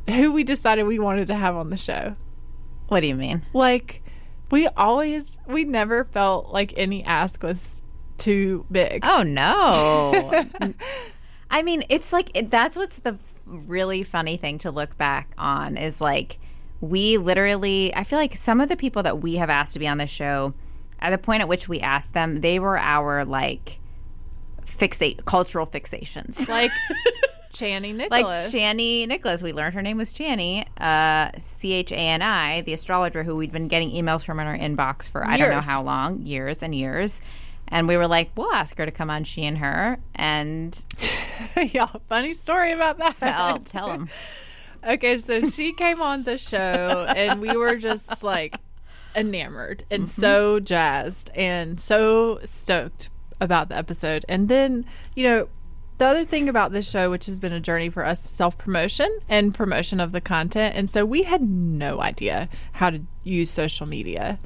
who 0.08 0.30
we 0.30 0.44
decided 0.44 0.84
we 0.84 1.00
wanted 1.00 1.26
to 1.26 1.34
have 1.34 1.56
on 1.56 1.70
the 1.70 1.76
show. 1.76 2.14
What 2.86 3.00
do 3.00 3.08
you 3.08 3.16
mean? 3.16 3.44
Like 3.52 4.04
we 4.52 4.68
always 4.68 5.36
we 5.48 5.64
never 5.64 6.04
felt 6.04 6.52
like 6.52 6.72
any 6.76 7.02
ask 7.02 7.42
was 7.42 7.82
too 8.18 8.66
big. 8.70 9.04
Oh 9.04 9.22
no. 9.22 10.44
I 11.50 11.62
mean, 11.62 11.84
it's 11.88 12.12
like 12.12 12.30
it, 12.34 12.50
that's 12.50 12.76
what's 12.76 12.98
the 12.98 13.18
really 13.46 14.02
funny 14.02 14.36
thing 14.36 14.58
to 14.58 14.70
look 14.70 14.96
back 14.96 15.32
on 15.38 15.76
is 15.76 16.00
like 16.00 16.38
we 16.80 17.16
literally 17.16 17.94
I 17.94 18.04
feel 18.04 18.18
like 18.18 18.36
some 18.36 18.60
of 18.60 18.68
the 18.68 18.76
people 18.76 19.02
that 19.04 19.20
we 19.20 19.36
have 19.36 19.50
asked 19.50 19.72
to 19.74 19.78
be 19.78 19.86
on 19.86 19.98
the 19.98 20.06
show 20.06 20.54
at 21.00 21.10
the 21.10 21.18
point 21.18 21.42
at 21.42 21.48
which 21.48 21.68
we 21.68 21.80
asked 21.80 22.14
them, 22.14 22.40
they 22.40 22.58
were 22.58 22.78
our 22.78 23.24
like 23.24 23.78
fixate 24.64 25.24
cultural 25.24 25.66
fixations. 25.66 26.48
Like 26.56 26.70
Channing 27.52 27.96
like 27.96 28.10
Nicholas. 28.10 28.52
Chani 28.52 29.08
Nicholas. 29.08 29.40
We 29.40 29.54
learned 29.54 29.74
her 29.74 29.80
name 29.80 29.96
was 29.96 30.12
Chani, 30.12 30.66
uh, 30.78 31.30
C 31.38 31.72
H 31.72 31.90
A 31.90 31.96
N 31.96 32.20
I, 32.20 32.60
the 32.60 32.74
astrologer 32.74 33.22
who 33.22 33.34
we'd 33.34 33.50
been 33.50 33.66
getting 33.66 33.90
emails 33.90 34.26
from 34.26 34.38
in 34.40 34.46
our 34.46 34.58
inbox 34.58 35.08
for 35.08 35.26
I 35.26 35.38
don't 35.38 35.48
know 35.48 35.62
how 35.62 35.82
long, 35.82 36.20
years 36.20 36.62
and 36.62 36.74
years. 36.74 37.22
And 37.68 37.88
we 37.88 37.96
were 37.96 38.06
like, 38.06 38.30
we'll 38.36 38.52
ask 38.52 38.78
her 38.78 38.86
to 38.86 38.92
come 38.92 39.10
on 39.10 39.24
She 39.24 39.44
and 39.44 39.58
Her, 39.58 39.98
and 40.14 40.84
yeah, 41.56 41.86
funny 42.08 42.32
story 42.32 42.72
about 42.72 42.98
that. 42.98 43.22
I'll 43.22 43.58
tell 43.60 43.88
them. 43.88 44.08
Okay, 44.86 45.18
so 45.18 45.44
she 45.46 45.72
came 45.72 46.00
on 46.00 46.22
the 46.22 46.38
show 46.38 47.06
and 47.16 47.40
we 47.40 47.56
were 47.56 47.74
just 47.74 48.22
like 48.22 48.56
enamored 49.16 49.82
and 49.90 50.04
mm-hmm. 50.04 50.20
so 50.20 50.60
jazzed 50.60 51.30
and 51.34 51.80
so 51.80 52.38
stoked 52.44 53.08
about 53.40 53.68
the 53.68 53.76
episode. 53.76 54.24
And 54.28 54.48
then, 54.48 54.84
you 55.16 55.24
know, 55.24 55.48
the 55.98 56.06
other 56.06 56.24
thing 56.24 56.48
about 56.48 56.72
this 56.72 56.88
show, 56.88 57.10
which 57.10 57.26
has 57.26 57.40
been 57.40 57.52
a 57.52 57.60
journey 57.60 57.88
for 57.88 58.04
us, 58.04 58.22
self 58.22 58.58
promotion 58.58 59.18
and 59.28 59.54
promotion 59.54 59.98
of 59.98 60.12
the 60.12 60.20
content. 60.20 60.76
And 60.76 60.88
so 60.90 61.04
we 61.04 61.22
had 61.22 61.42
no 61.42 62.00
idea 62.00 62.48
how 62.72 62.90
to 62.90 63.00
use 63.24 63.50
social 63.50 63.86
media. 63.86 64.38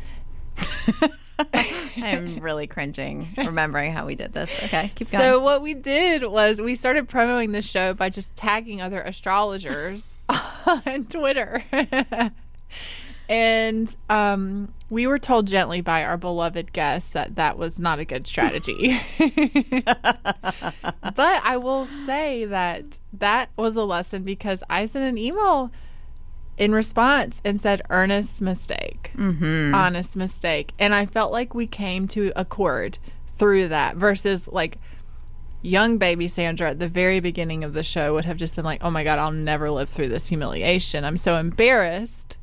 I'm 1.97 2.41
really 2.41 2.67
cringing 2.67 3.29
remembering 3.37 3.93
how 3.93 4.07
we 4.07 4.15
did 4.15 4.33
this. 4.33 4.51
Okay, 4.65 4.93
keep 4.95 5.11
going. 5.11 5.23
So 5.23 5.41
what 5.41 5.63
we 5.63 5.75
did 5.75 6.25
was 6.25 6.61
we 6.61 6.75
started 6.75 7.09
promoting 7.09 7.53
the 7.53 7.63
show 7.63 7.95
by 7.95 8.11
just 8.11 8.37
tagging 8.37 8.81
other 8.81 9.01
astrologers 9.01 10.17
on 10.29 11.07
Twitter. 11.09 11.63
and 13.29 13.95
um, 14.09 14.73
we 14.89 15.07
were 15.07 15.19
told 15.19 15.47
gently 15.47 15.81
by 15.81 16.05
our 16.05 16.17
beloved 16.17 16.73
guests 16.73 17.13
that 17.13 17.37
that 17.37 17.57
was 17.57 17.79
not 17.79 17.99
a 17.99 18.05
good 18.05 18.27
strategy. 18.27 19.01
but 19.19 19.85
I 21.17 21.57
will 21.57 21.87
say 22.07 22.45
that 22.45 22.85
that 23.13 23.51
was 23.57 23.77
a 23.77 23.85
lesson 23.85 24.23
because 24.23 24.63
I 24.69 24.85
sent 24.85 25.05
an 25.05 25.19
email 25.19 25.71
in 26.61 26.73
response 26.73 27.41
and 27.43 27.59
said 27.59 27.81
earnest 27.89 28.41
mistake. 28.41 29.13
Mm-hmm. 29.17 29.75
Honest 29.75 30.15
mistake. 30.15 30.73
And 30.79 30.95
i 30.95 31.07
felt 31.07 31.33
like 31.33 31.55
we 31.55 31.67
came 31.67 32.07
to 32.09 32.33
accord 32.37 32.99
through 33.37 33.69
that 33.69 33.97
versus 33.97 34.47
like 34.47 34.79
young 35.63 35.97
baby 35.97 36.29
sandra 36.29 36.71
at 36.71 36.79
the 36.79 36.89
very 36.89 37.19
beginning 37.21 37.65
of 37.65 37.73
the 37.73 37.83
show 37.83 38.15
would 38.15 38.25
have 38.27 38.37
just 38.37 38.57
been 38.57 38.65
like 38.65 38.83
oh 38.83 38.91
my 38.91 39.05
god 39.05 39.19
i'll 39.19 39.31
never 39.31 39.71
live 39.71 39.89
through 39.89 40.09
this 40.09 40.29
humiliation. 40.29 41.05
I'm 41.05 41.17
so 41.17 41.39
embarrassed. 41.39 42.37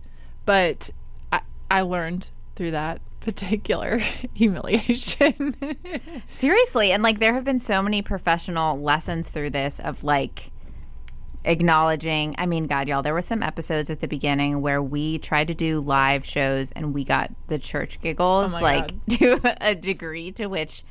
But 0.45 0.89
i, 1.32 1.41
I 1.69 1.82
learned 1.82 2.32
through 2.56 2.71
that 2.71 2.99
particular 3.19 3.99
humiliation. 4.34 5.56
Seriously, 6.27 6.91
and 6.91 7.03
like 7.03 7.19
there 7.19 7.36
have 7.36 7.43
been 7.43 7.60
so 7.60 7.84
many 7.84 8.01
professional 8.01 8.82
lessons 8.82 9.30
through 9.30 9.51
this 9.51 9.80
of 9.80 10.03
like 10.03 10.51
acknowledging. 11.47 12.36
I 12.38 12.45
mean, 12.45 12.67
God, 12.67 12.88
y'all, 12.88 13.01
there 13.01 13.13
were 13.13 13.21
some 13.21 13.41
episodes 13.41 13.89
at 13.89 14.01
the 14.01 14.07
beginning 14.07 14.62
where 14.62 14.81
we 14.81 15.17
tried 15.17 15.47
to 15.47 15.53
do 15.55 15.79
live 15.79 16.25
shows 16.25 16.71
and 16.71 16.93
we 16.93 17.03
got 17.03 17.31
the 17.47 17.57
church 17.57 17.99
giggles, 18.01 18.53
Oh 18.53 18.60
like 18.62 18.93
to 19.12 19.39
a 19.60 19.73
degree 19.73 20.31
to 20.33 20.47
which 20.47 20.83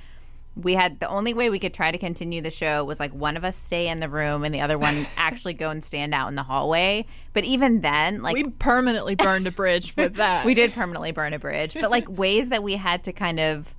we 0.56 0.72
had 0.72 1.00
the 1.00 1.08
only 1.08 1.34
way 1.34 1.50
we 1.50 1.58
could 1.58 1.74
try 1.74 1.90
to 1.90 1.98
continue 1.98 2.40
the 2.40 2.50
show 2.50 2.82
was 2.82 2.98
like 2.98 3.12
one 3.12 3.36
of 3.36 3.44
us 3.44 3.56
stay 3.56 3.88
in 3.88 4.00
the 4.00 4.08
room 4.08 4.42
and 4.42 4.54
the 4.54 4.62
other 4.62 4.78
one 4.78 5.06
actually 5.16 5.52
go 5.52 5.68
and 5.68 5.84
stand 5.84 6.14
out 6.14 6.28
in 6.28 6.34
the 6.34 6.42
hallway. 6.42 7.04
But 7.34 7.44
even 7.44 7.82
then, 7.82 8.22
like 8.22 8.34
we 8.34 8.44
permanently 8.44 9.14
burned 9.14 9.46
a 9.46 9.50
bridge 9.50 9.94
with 9.96 10.14
that 10.16 10.46
we 10.46 10.54
did 10.54 10.72
permanently 10.72 11.12
burn 11.12 11.34
a 11.34 11.38
bridge 11.38 11.74
but 11.74 11.90
like 11.90 12.08
ways 12.08 12.48
that 12.48 12.62
we 12.62 12.76
had 12.76 13.04
to 13.04 13.12
kind 13.12 13.38
of 13.38 13.74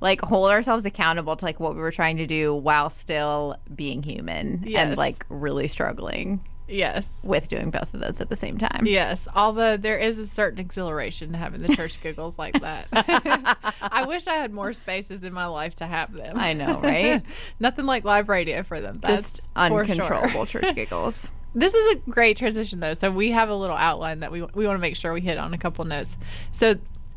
like 0.00 0.20
hold 0.20 0.50
ourselves 0.50 0.84
accountable 0.86 1.36
to 1.36 1.44
like 1.44 1.58
what 1.60 1.74
we 1.74 1.80
were 1.80 1.90
trying 1.90 2.16
to 2.18 2.26
do 2.26 2.54
while 2.54 2.88
still 2.90 3.56
being 3.74 4.02
human 4.02 4.62
Yes. 4.66 4.88
and 4.88 4.96
like 4.96 5.24
really 5.28 5.66
struggling 5.68 6.40
yes 6.70 7.08
with 7.22 7.48
doing 7.48 7.70
both 7.70 7.94
of 7.94 8.00
those 8.00 8.20
at 8.20 8.28
the 8.28 8.36
same 8.36 8.58
time 8.58 8.84
Yes, 8.86 9.26
although 9.34 9.76
there 9.78 9.96
is 9.98 10.18
a 10.18 10.26
certain 10.26 10.60
exhilaration 10.60 11.32
to 11.32 11.38
having 11.38 11.62
the 11.62 11.74
church 11.74 11.98
giggles 12.02 12.38
like 12.38 12.60
that. 12.60 12.86
I 13.80 14.04
wish 14.06 14.26
I 14.26 14.34
had 14.34 14.52
more 14.52 14.72
spaces 14.74 15.24
in 15.24 15.32
my 15.32 15.46
life 15.46 15.74
to 15.76 15.86
have 15.86 16.12
them. 16.12 16.38
i 16.38 16.52
know 16.52 16.78
right 16.80 17.22
Nothing 17.60 17.86
like 17.86 18.04
live 18.04 18.28
radio 18.28 18.62
for 18.62 18.80
them. 18.80 19.00
That's 19.02 19.32
just 19.32 19.42
for 19.54 19.68
sure. 19.68 19.80
uncontrollable 19.80 20.44
church 20.44 20.74
giggles 20.74 21.30
This 21.54 21.72
is 21.72 21.92
a 21.94 21.96
great 22.10 22.36
transition 22.36 22.80
though. 22.80 22.92
So 22.94 23.10
we 23.10 23.30
have 23.30 23.48
a 23.48 23.54
little 23.54 23.74
outline 23.76 24.20
that 24.20 24.30
we 24.30 24.42
we 24.42 24.66
want 24.66 24.76
to 24.76 24.82
make 24.82 24.94
sure 24.94 25.14
we 25.14 25.22
hit 25.22 25.38
on 25.38 25.54
a 25.54 25.58
couple 25.58 25.86
notes. 25.86 26.18
So 26.52 26.74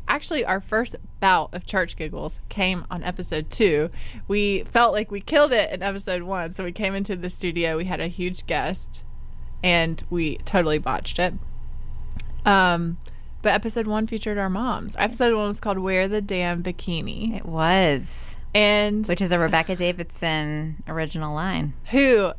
actually 0.08 0.44
our 0.44 0.60
first 0.60 0.96
bout 1.20 1.52
of 1.54 1.66
church 1.66 1.96
giggles 1.96 2.40
came 2.48 2.84
on 2.90 3.02
episode 3.02 3.50
2. 3.50 3.90
We 4.28 4.64
felt 4.64 4.92
like 4.92 5.10
we 5.10 5.20
killed 5.20 5.52
it 5.52 5.70
in 5.72 5.82
episode 5.82 6.22
1, 6.22 6.52
so 6.52 6.64
we 6.64 6.72
came 6.72 6.94
into 6.94 7.16
the 7.16 7.30
studio, 7.30 7.76
we 7.76 7.84
had 7.84 8.00
a 8.00 8.08
huge 8.08 8.46
guest 8.46 9.04
and 9.62 10.02
we 10.10 10.38
totally 10.38 10.78
botched 10.78 11.18
it. 11.18 11.34
Um 12.44 12.98
but 13.42 13.54
episode 13.54 13.88
1 13.88 14.06
featured 14.06 14.38
our 14.38 14.48
moms. 14.48 14.94
Episode 14.98 15.34
1 15.34 15.48
was 15.48 15.58
called 15.58 15.78
Wear 15.78 16.06
the 16.06 16.22
Damn 16.22 16.62
Bikini. 16.62 17.36
it 17.36 17.44
was 17.44 18.36
And 18.54 19.06
which 19.06 19.20
is 19.20 19.32
a 19.32 19.38
rebecca 19.38 19.74
davidson 19.76 20.82
original 20.86 21.34
line 21.34 21.74
who 21.90 22.32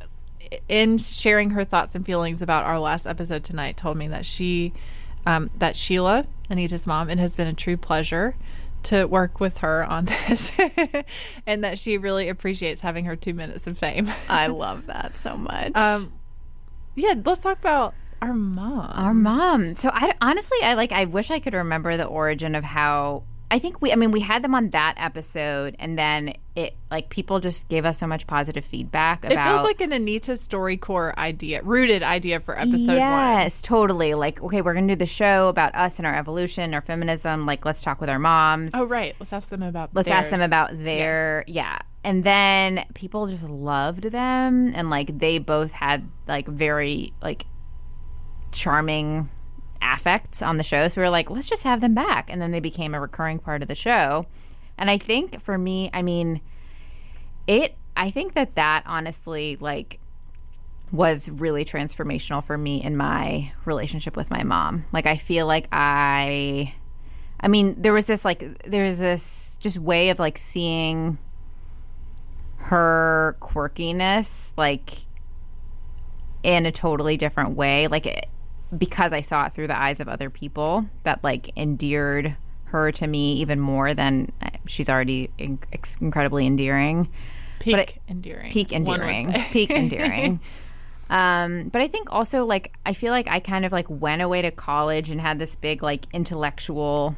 in 0.70 0.98
sharing 0.98 1.52
her 1.52 1.64
thoughts 1.64 1.96
and 1.96 2.06
feelings 2.06 2.42
about 2.42 2.66
our 2.66 2.80
last 2.80 3.08
episode 3.08 3.44
tonight 3.44 3.78
told 3.78 3.98
me 3.98 4.08
that 4.08 4.26
she 4.26 4.74
um, 5.26 5.50
that 5.58 5.76
sheila 5.76 6.26
anita's 6.50 6.86
mom 6.88 7.10
it 7.10 7.20
has 7.20 7.36
been 7.36 7.48
a 7.48 7.54
true 7.54 7.78
pleasure 7.78 8.36
to 8.84 9.06
work 9.06 9.40
with 9.40 9.60
her 9.60 9.86
on 9.86 10.06
this 10.28 10.52
and 11.48 11.64
that 11.64 11.80
she 11.80 11.98
really 11.98 12.28
appreciates 12.30 12.82
having 12.82 13.06
her 13.06 13.16
two 13.16 13.34
minutes 13.34 13.66
of 13.68 13.78
fame 13.78 14.12
i 14.28 14.48
love 14.64 14.86
that 14.88 15.16
so 15.16 15.38
much 15.38 15.76
um, 15.76 16.12
yeah 16.96 17.14
let's 17.26 17.42
talk 17.42 17.60
about 17.60 17.94
our 18.22 18.34
mom 18.34 18.92
Our 18.96 19.14
mom. 19.14 19.76
So 19.76 19.90
I 19.92 20.14
honestly, 20.22 20.58
I 20.64 20.76
like. 20.76 20.94
I 20.94 21.04
wish 21.04 21.30
I 21.30 21.40
could 21.42 21.54
remember 21.54 21.98
the 21.98 22.06
origin 22.06 22.56
of 22.56 22.64
how. 22.64 23.24
I 23.54 23.60
think 23.60 23.84
we 23.84 23.92
I 23.94 23.96
mean 23.96 24.10
we 24.10 24.22
had 24.22 24.44
them 24.44 24.56
on 24.56 24.72
that 24.72 24.96
episode 24.98 25.76
and 25.78 25.96
then 25.96 26.34
it 26.56 26.76
like 26.90 27.10
people 27.10 27.40
just 27.40 27.70
gave 27.70 27.86
us 27.86 28.00
so 28.00 28.08
much 28.08 28.26
positive 28.26 28.66
feedback 28.66 29.24
about 29.24 29.32
It 29.32 29.48
feels 29.48 29.64
like 29.64 29.80
an 29.80 29.94
Anita 29.94 30.32
StoryCorps 30.32 31.16
idea, 31.18 31.62
rooted 31.62 32.02
idea 32.02 32.40
for 32.40 32.58
episode 32.58 32.88
one. 32.88 32.96
yes, 32.98 33.62
totally. 33.62 34.16
Like, 34.16 34.42
okay, 34.42 34.64
we're 34.64 34.74
gonna 34.74 34.88
do 34.88 34.96
the 34.96 35.06
show 35.06 35.50
about 35.50 35.76
us 35.76 36.00
and 36.00 36.08
our 36.08 36.16
evolution, 36.16 36.74
our 36.74 36.82
feminism. 36.82 37.46
Like, 37.46 37.64
let's 37.64 37.84
talk 37.84 38.02
with 38.02 38.10
our 38.10 38.18
moms. 38.18 38.72
Oh, 38.74 38.88
right. 38.88 39.16
Let's 39.20 39.32
ask 39.32 39.50
them 39.50 39.62
about. 39.62 39.92
let's 39.94 40.10
ask 40.10 40.32
them 40.32 40.42
about 40.42 40.72
their 40.74 41.46
yeah. 41.48 41.78
And 42.04 42.24
then 42.24 42.86
people 42.96 43.28
just 43.28 43.48
loved 43.48 44.06
them, 44.06 44.74
and 44.74 44.90
like 44.90 45.20
they 45.20 45.38
both 45.38 45.74
had 45.74 46.10
like 46.28 46.48
very 46.48 47.14
like 47.22 47.46
charming 48.52 49.30
affects 49.84 50.42
on 50.42 50.58
the 50.58 50.64
show. 50.64 50.88
So 50.88 51.02
we 51.02 51.06
were 51.06 51.12
like, 51.12 51.30
let's 51.30 51.50
just 51.50 51.64
have 51.64 51.82
them 51.82 51.94
back, 51.94 52.30
and 52.30 52.42
then 52.42 52.52
they 52.52 52.60
became 52.60 52.94
a 52.94 53.00
recurring 53.00 53.40
part 53.40 53.62
of 53.62 53.68
the 53.68 53.76
show. 53.76 54.26
And 54.78 54.90
I 54.90 54.98
think 54.98 55.40
for 55.42 55.58
me, 55.58 55.90
I 55.94 56.02
mean, 56.02 56.42
it. 57.48 57.76
I 57.96 58.10
think 58.10 58.34
that 58.34 58.56
that 58.56 58.84
honestly 58.88 59.56
like 59.60 60.00
was 60.92 61.30
really 61.30 61.64
transformational 61.64 62.44
for 62.44 62.58
me 62.58 62.82
in 62.82 62.98
my 62.98 63.52
relationship 63.66 64.16
with 64.16 64.32
my 64.32 64.44
mom. 64.44 64.86
Like 64.92 65.06
I 65.06 65.16
feel 65.16 65.46
like 65.46 65.68
I 65.72 66.74
I 67.40 67.48
mean, 67.50 67.76
there 67.82 67.92
was 67.92 68.06
this 68.06 68.24
like 68.24 68.64
there's 68.64 69.00
this 69.00 69.58
just 69.60 69.78
way 69.78 70.10
of 70.10 70.20
like 70.20 70.38
seeing 70.38 71.18
her 72.58 73.36
quirkiness 73.42 74.54
like 74.56 75.06
in 76.42 76.66
a 76.66 76.72
totally 76.72 77.18
different 77.18 77.52
way 77.58 77.88
like 77.88 78.06
it, 78.06 78.28
because 78.78 79.14
I 79.14 79.22
saw 79.22 79.46
it 79.46 79.54
through 79.54 79.68
the 79.68 79.80
eyes 79.80 80.00
of 80.00 80.08
other 80.08 80.30
people 80.30 80.86
that 81.04 81.24
like 81.24 81.52
endeared 81.58 82.36
her 82.66 82.92
to 82.92 83.06
me 83.08 83.34
even 83.36 83.60
more 83.60 83.94
than 83.94 84.32
uh, 84.42 84.50
she's 84.66 84.90
already 84.90 85.30
in- 85.38 85.60
incredibly 86.02 86.48
endearing. 86.48 87.10
Peak 87.60 87.76
it- 87.78 88.00
endearing. 88.10 88.52
peak 88.52 88.74
endearing 88.74 89.32
peak 89.52 89.70
endearing. 89.84 90.40
Um 91.10 91.70
but 91.70 91.82
i 91.82 91.88
think 91.88 92.12
also 92.12 92.46
like 92.46 92.74
i 92.86 92.94
feel 92.94 93.12
like 93.12 93.28
i 93.30 93.40
kind 93.40 93.64
of 93.66 93.72
like 93.72 93.86
went 93.90 94.22
away 94.22 94.42
to 94.42 94.52
college 94.52 95.10
and 95.10 95.22
had 95.22 95.38
this 95.40 95.56
big 95.56 95.84
like 95.84 96.08
intellectual 96.14 97.16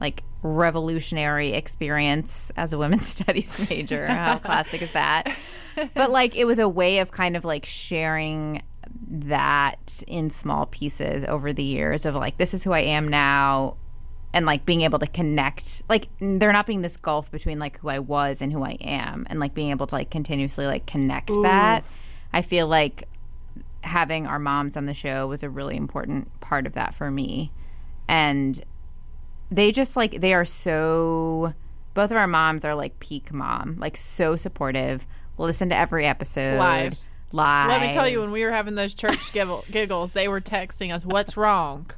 like 0.00 0.22
revolutionary 0.42 1.52
experience 1.52 2.50
as 2.56 2.72
a 2.72 2.78
women's 2.78 3.06
studies 3.16 3.68
major. 3.70 4.06
How 4.06 4.38
classic 4.38 4.82
is 4.82 4.92
that? 4.92 5.32
But 5.94 6.12
like 6.12 6.36
it 6.36 6.44
was 6.44 6.60
a 6.60 6.68
way 6.68 6.98
of 6.98 7.10
kind 7.10 7.36
of 7.36 7.44
like 7.44 7.64
sharing 7.64 8.62
that 9.08 10.02
in 10.06 10.30
small 10.30 10.66
pieces 10.66 11.24
over 11.24 11.52
the 11.52 11.62
years 11.62 12.04
of 12.04 12.14
like 12.14 12.36
this 12.38 12.54
is 12.54 12.64
who 12.64 12.72
i 12.72 12.80
am 12.80 13.08
now 13.08 13.76
and 14.34 14.46
like 14.46 14.66
being 14.66 14.82
able 14.82 14.98
to 14.98 15.06
connect 15.06 15.82
like 15.88 16.08
there 16.20 16.52
not 16.52 16.66
being 16.66 16.82
this 16.82 16.96
gulf 16.96 17.30
between 17.30 17.60
like 17.60 17.78
who 17.78 17.88
I 17.88 18.00
was 18.00 18.42
and 18.42 18.52
who 18.52 18.64
I 18.64 18.72
am 18.80 19.26
and 19.30 19.38
like 19.38 19.54
being 19.54 19.70
able 19.70 19.86
to 19.86 19.94
like 19.94 20.10
continuously 20.10 20.66
like 20.66 20.86
connect 20.86 21.30
that 21.42 21.84
I 22.32 22.42
feel 22.42 22.66
like 22.66 23.08
having 23.84 24.26
our 24.26 24.40
moms 24.40 24.76
on 24.76 24.86
the 24.86 24.92
show 24.92 25.28
was 25.28 25.44
a 25.44 25.48
really 25.48 25.76
important 25.76 26.40
part 26.40 26.66
of 26.66 26.72
that 26.72 26.94
for 26.94 27.12
me. 27.12 27.52
And 28.08 28.60
they 29.52 29.70
just 29.70 29.96
like 29.96 30.20
they 30.20 30.34
are 30.34 30.44
so 30.44 31.54
both 31.94 32.10
of 32.10 32.16
our 32.16 32.26
moms 32.26 32.64
are 32.64 32.74
like 32.74 32.98
peak 32.98 33.32
mom 33.32 33.76
like 33.78 33.96
so 33.96 34.34
supportive. 34.34 35.06
Listen 35.38 35.68
to 35.68 35.76
every 35.76 36.06
episode. 36.06 36.58
Live. 36.58 36.98
Let 37.68 37.80
me 37.80 37.92
tell 37.92 38.08
you, 38.08 38.20
when 38.20 38.30
we 38.30 38.44
were 38.44 38.52
having 38.52 38.74
those 38.74 38.94
church 38.94 39.32
giggle- 39.32 39.64
giggles, 39.70 40.12
they 40.12 40.28
were 40.28 40.40
texting 40.40 40.94
us, 40.94 41.04
"What's 41.04 41.36
wrong? 41.36 41.90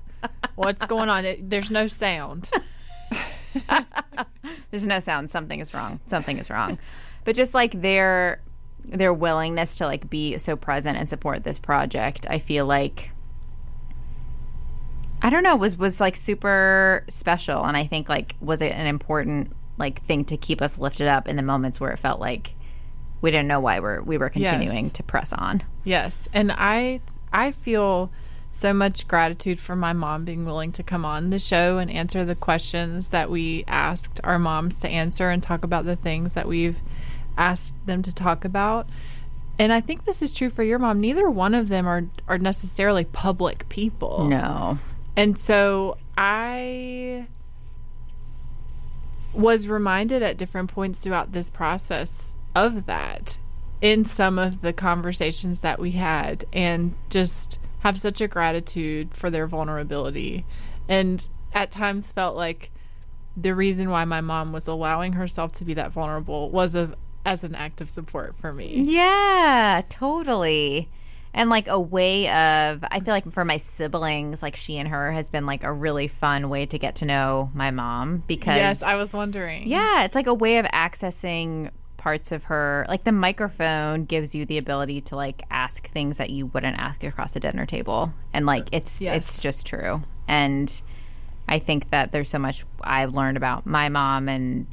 What's 0.54 0.84
going 0.86 1.08
on? 1.08 1.24
There's 1.40 1.70
no 1.70 1.86
sound." 1.86 2.50
there's 4.70 4.86
no 4.86 5.00
sound 5.00 5.30
something 5.30 5.60
is 5.60 5.72
wrong 5.72 6.00
something 6.06 6.38
is 6.38 6.50
wrong 6.50 6.78
but 7.24 7.34
just 7.34 7.54
like 7.54 7.80
their 7.80 8.42
their 8.84 9.12
willingness 9.12 9.76
to 9.76 9.86
like 9.86 10.08
be 10.08 10.38
so 10.38 10.56
present 10.56 10.98
and 10.98 11.08
support 11.08 11.44
this 11.44 11.58
project 11.58 12.26
i 12.28 12.38
feel 12.38 12.66
like 12.66 13.10
i 15.22 15.30
don't 15.30 15.42
know 15.42 15.56
was 15.56 15.76
was 15.76 16.00
like 16.00 16.16
super 16.16 17.04
special 17.08 17.64
and 17.64 17.76
i 17.76 17.84
think 17.84 18.08
like 18.08 18.36
was 18.40 18.60
it 18.60 18.72
an 18.72 18.86
important 18.86 19.52
like 19.78 20.02
thing 20.02 20.24
to 20.24 20.36
keep 20.36 20.62
us 20.62 20.78
lifted 20.78 21.06
up 21.06 21.28
in 21.28 21.36
the 21.36 21.42
moments 21.42 21.80
where 21.80 21.90
it 21.90 21.98
felt 21.98 22.20
like 22.20 22.54
we 23.26 23.32
didn't 23.32 23.48
know 23.48 23.58
why 23.58 23.80
we're 23.80 24.00
we 24.02 24.16
were 24.18 24.28
continuing 24.30 24.84
Yes. 24.84 24.92
to 24.92 25.02
press 25.02 25.32
on 25.32 25.64
Yes, 25.82 26.28
and 26.32 26.52
I 26.52 27.00
I 27.32 27.50
feel 27.50 28.12
so 28.52 28.72
much 28.72 29.08
gratitude 29.08 29.58
for 29.58 29.74
my 29.74 29.92
mom 29.92 30.24
being 30.24 30.44
willing 30.46 30.70
to 30.72 30.84
come 30.84 31.04
on 31.04 31.30
the 31.30 31.40
show 31.40 31.78
and 31.78 31.90
answer 31.90 32.24
the 32.24 32.36
questions 32.36 33.08
that 33.08 33.28
we 33.28 33.64
asked 33.66 34.20
our 34.22 34.38
moms 34.38 34.78
to 34.78 34.88
answer 34.88 35.28
and 35.30 35.42
talk 35.42 35.64
about 35.64 35.84
the 35.86 35.96
things 35.96 36.34
that 36.34 36.46
we've 36.46 36.78
asked 37.36 37.74
them 37.84 38.00
to 38.02 38.14
talk 38.14 38.44
about. 38.44 38.88
And 39.58 39.72
I 39.72 39.80
think 39.80 40.04
this 40.04 40.22
is 40.22 40.32
true 40.32 40.48
for 40.48 40.62
your 40.62 40.78
mom. 40.78 41.00
Neither 41.00 41.28
one 41.28 41.52
of 41.52 41.66
them 41.68 41.88
are 41.88 42.04
are 42.28 42.38
necessarily 42.38 43.04
public 43.04 43.68
people. 43.68 44.28
no 44.28 44.78
And 45.16 45.36
so 45.36 45.98
I 46.16 47.26
was 49.34 49.66
reminded 49.66 50.22
at 50.22 50.36
different 50.36 50.70
points 50.72 51.00
throughout 51.00 51.32
this 51.32 51.50
process 51.50 52.34
of 52.56 52.86
that 52.86 53.38
in 53.82 54.04
some 54.04 54.38
of 54.38 54.62
the 54.62 54.72
conversations 54.72 55.60
that 55.60 55.78
we 55.78 55.92
had 55.92 56.44
and 56.52 56.94
just 57.10 57.58
have 57.80 57.98
such 57.98 58.20
a 58.22 58.26
gratitude 58.26 59.14
for 59.14 59.28
their 59.30 59.46
vulnerability 59.46 60.44
and 60.88 61.28
at 61.52 61.70
times 61.70 62.10
felt 62.10 62.34
like 62.34 62.70
the 63.36 63.54
reason 63.54 63.90
why 63.90 64.04
my 64.04 64.20
mom 64.20 64.52
was 64.52 64.66
allowing 64.66 65.12
herself 65.12 65.52
to 65.52 65.64
be 65.64 65.74
that 65.74 65.92
vulnerable 65.92 66.50
was 66.50 66.74
a, 66.74 66.94
as 67.26 67.44
an 67.44 67.54
act 67.54 67.80
of 67.82 67.90
support 67.90 68.34
for 68.34 68.52
me. 68.52 68.80
Yeah, 68.84 69.82
totally. 69.90 70.88
And 71.34 71.50
like 71.50 71.68
a 71.68 71.78
way 71.78 72.28
of, 72.28 72.82
I 72.90 73.00
feel 73.00 73.12
like 73.12 73.30
for 73.30 73.44
my 73.44 73.58
siblings, 73.58 74.42
like 74.42 74.56
she 74.56 74.78
and 74.78 74.88
her 74.88 75.12
has 75.12 75.28
been 75.28 75.44
like 75.44 75.64
a 75.64 75.72
really 75.72 76.08
fun 76.08 76.48
way 76.48 76.64
to 76.64 76.78
get 76.78 76.94
to 76.96 77.04
know 77.04 77.50
my 77.52 77.70
mom 77.70 78.22
because, 78.26 78.56
Yes, 78.56 78.82
I 78.82 78.94
was 78.94 79.12
wondering. 79.12 79.68
yeah, 79.68 80.04
it's 80.04 80.14
like 80.14 80.26
a 80.26 80.32
way 80.34 80.56
of 80.56 80.64
accessing 80.66 81.70
parts 82.06 82.30
of 82.30 82.44
her. 82.44 82.86
Like 82.88 83.02
the 83.02 83.10
microphone 83.10 84.04
gives 84.04 84.32
you 84.32 84.46
the 84.46 84.58
ability 84.58 85.00
to 85.00 85.16
like 85.16 85.42
ask 85.50 85.90
things 85.90 86.18
that 86.18 86.30
you 86.30 86.46
wouldn't 86.46 86.78
ask 86.78 87.02
across 87.02 87.34
a 87.34 87.40
dinner 87.40 87.66
table, 87.66 88.12
and 88.32 88.46
like 88.46 88.68
it's 88.70 89.00
Yes. 89.02 89.16
it's 89.16 89.40
just 89.40 89.66
true. 89.66 90.04
And 90.28 90.70
I 91.48 91.58
think 91.58 91.90
that 91.90 92.12
there's 92.12 92.30
so 92.30 92.38
much 92.38 92.64
I've 92.80 93.16
learned 93.16 93.36
about 93.36 93.66
my 93.66 93.88
mom 93.88 94.28
and 94.28 94.68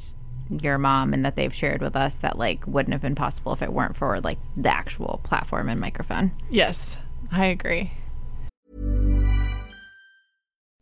your 0.62 0.78
mom 0.78 1.12
and 1.12 1.26
that 1.26 1.36
they've 1.36 1.52
shared 1.52 1.82
with 1.82 1.96
us 1.96 2.18
that 2.18 2.38
like 2.38 2.68
wouldn't 2.68 2.94
have 2.94 3.02
been 3.02 3.16
possible 3.16 3.52
if 3.52 3.64
it 3.64 3.74
weren't 3.74 3.96
for 3.96 4.22
like 4.22 4.38
the 4.56 4.70
actual 4.70 5.20
platform 5.24 5.70
and 5.70 5.82
microphone. 5.82 6.34
Yes, 6.52 7.00
I 7.32 7.46
agree. 7.48 7.94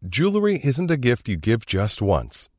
Jewelry 0.06 0.60
isn't 0.62 0.92
a 0.92 0.98
gift 0.98 1.30
you 1.30 1.38
give 1.38 1.66
just 1.66 2.02
once. 2.02 2.50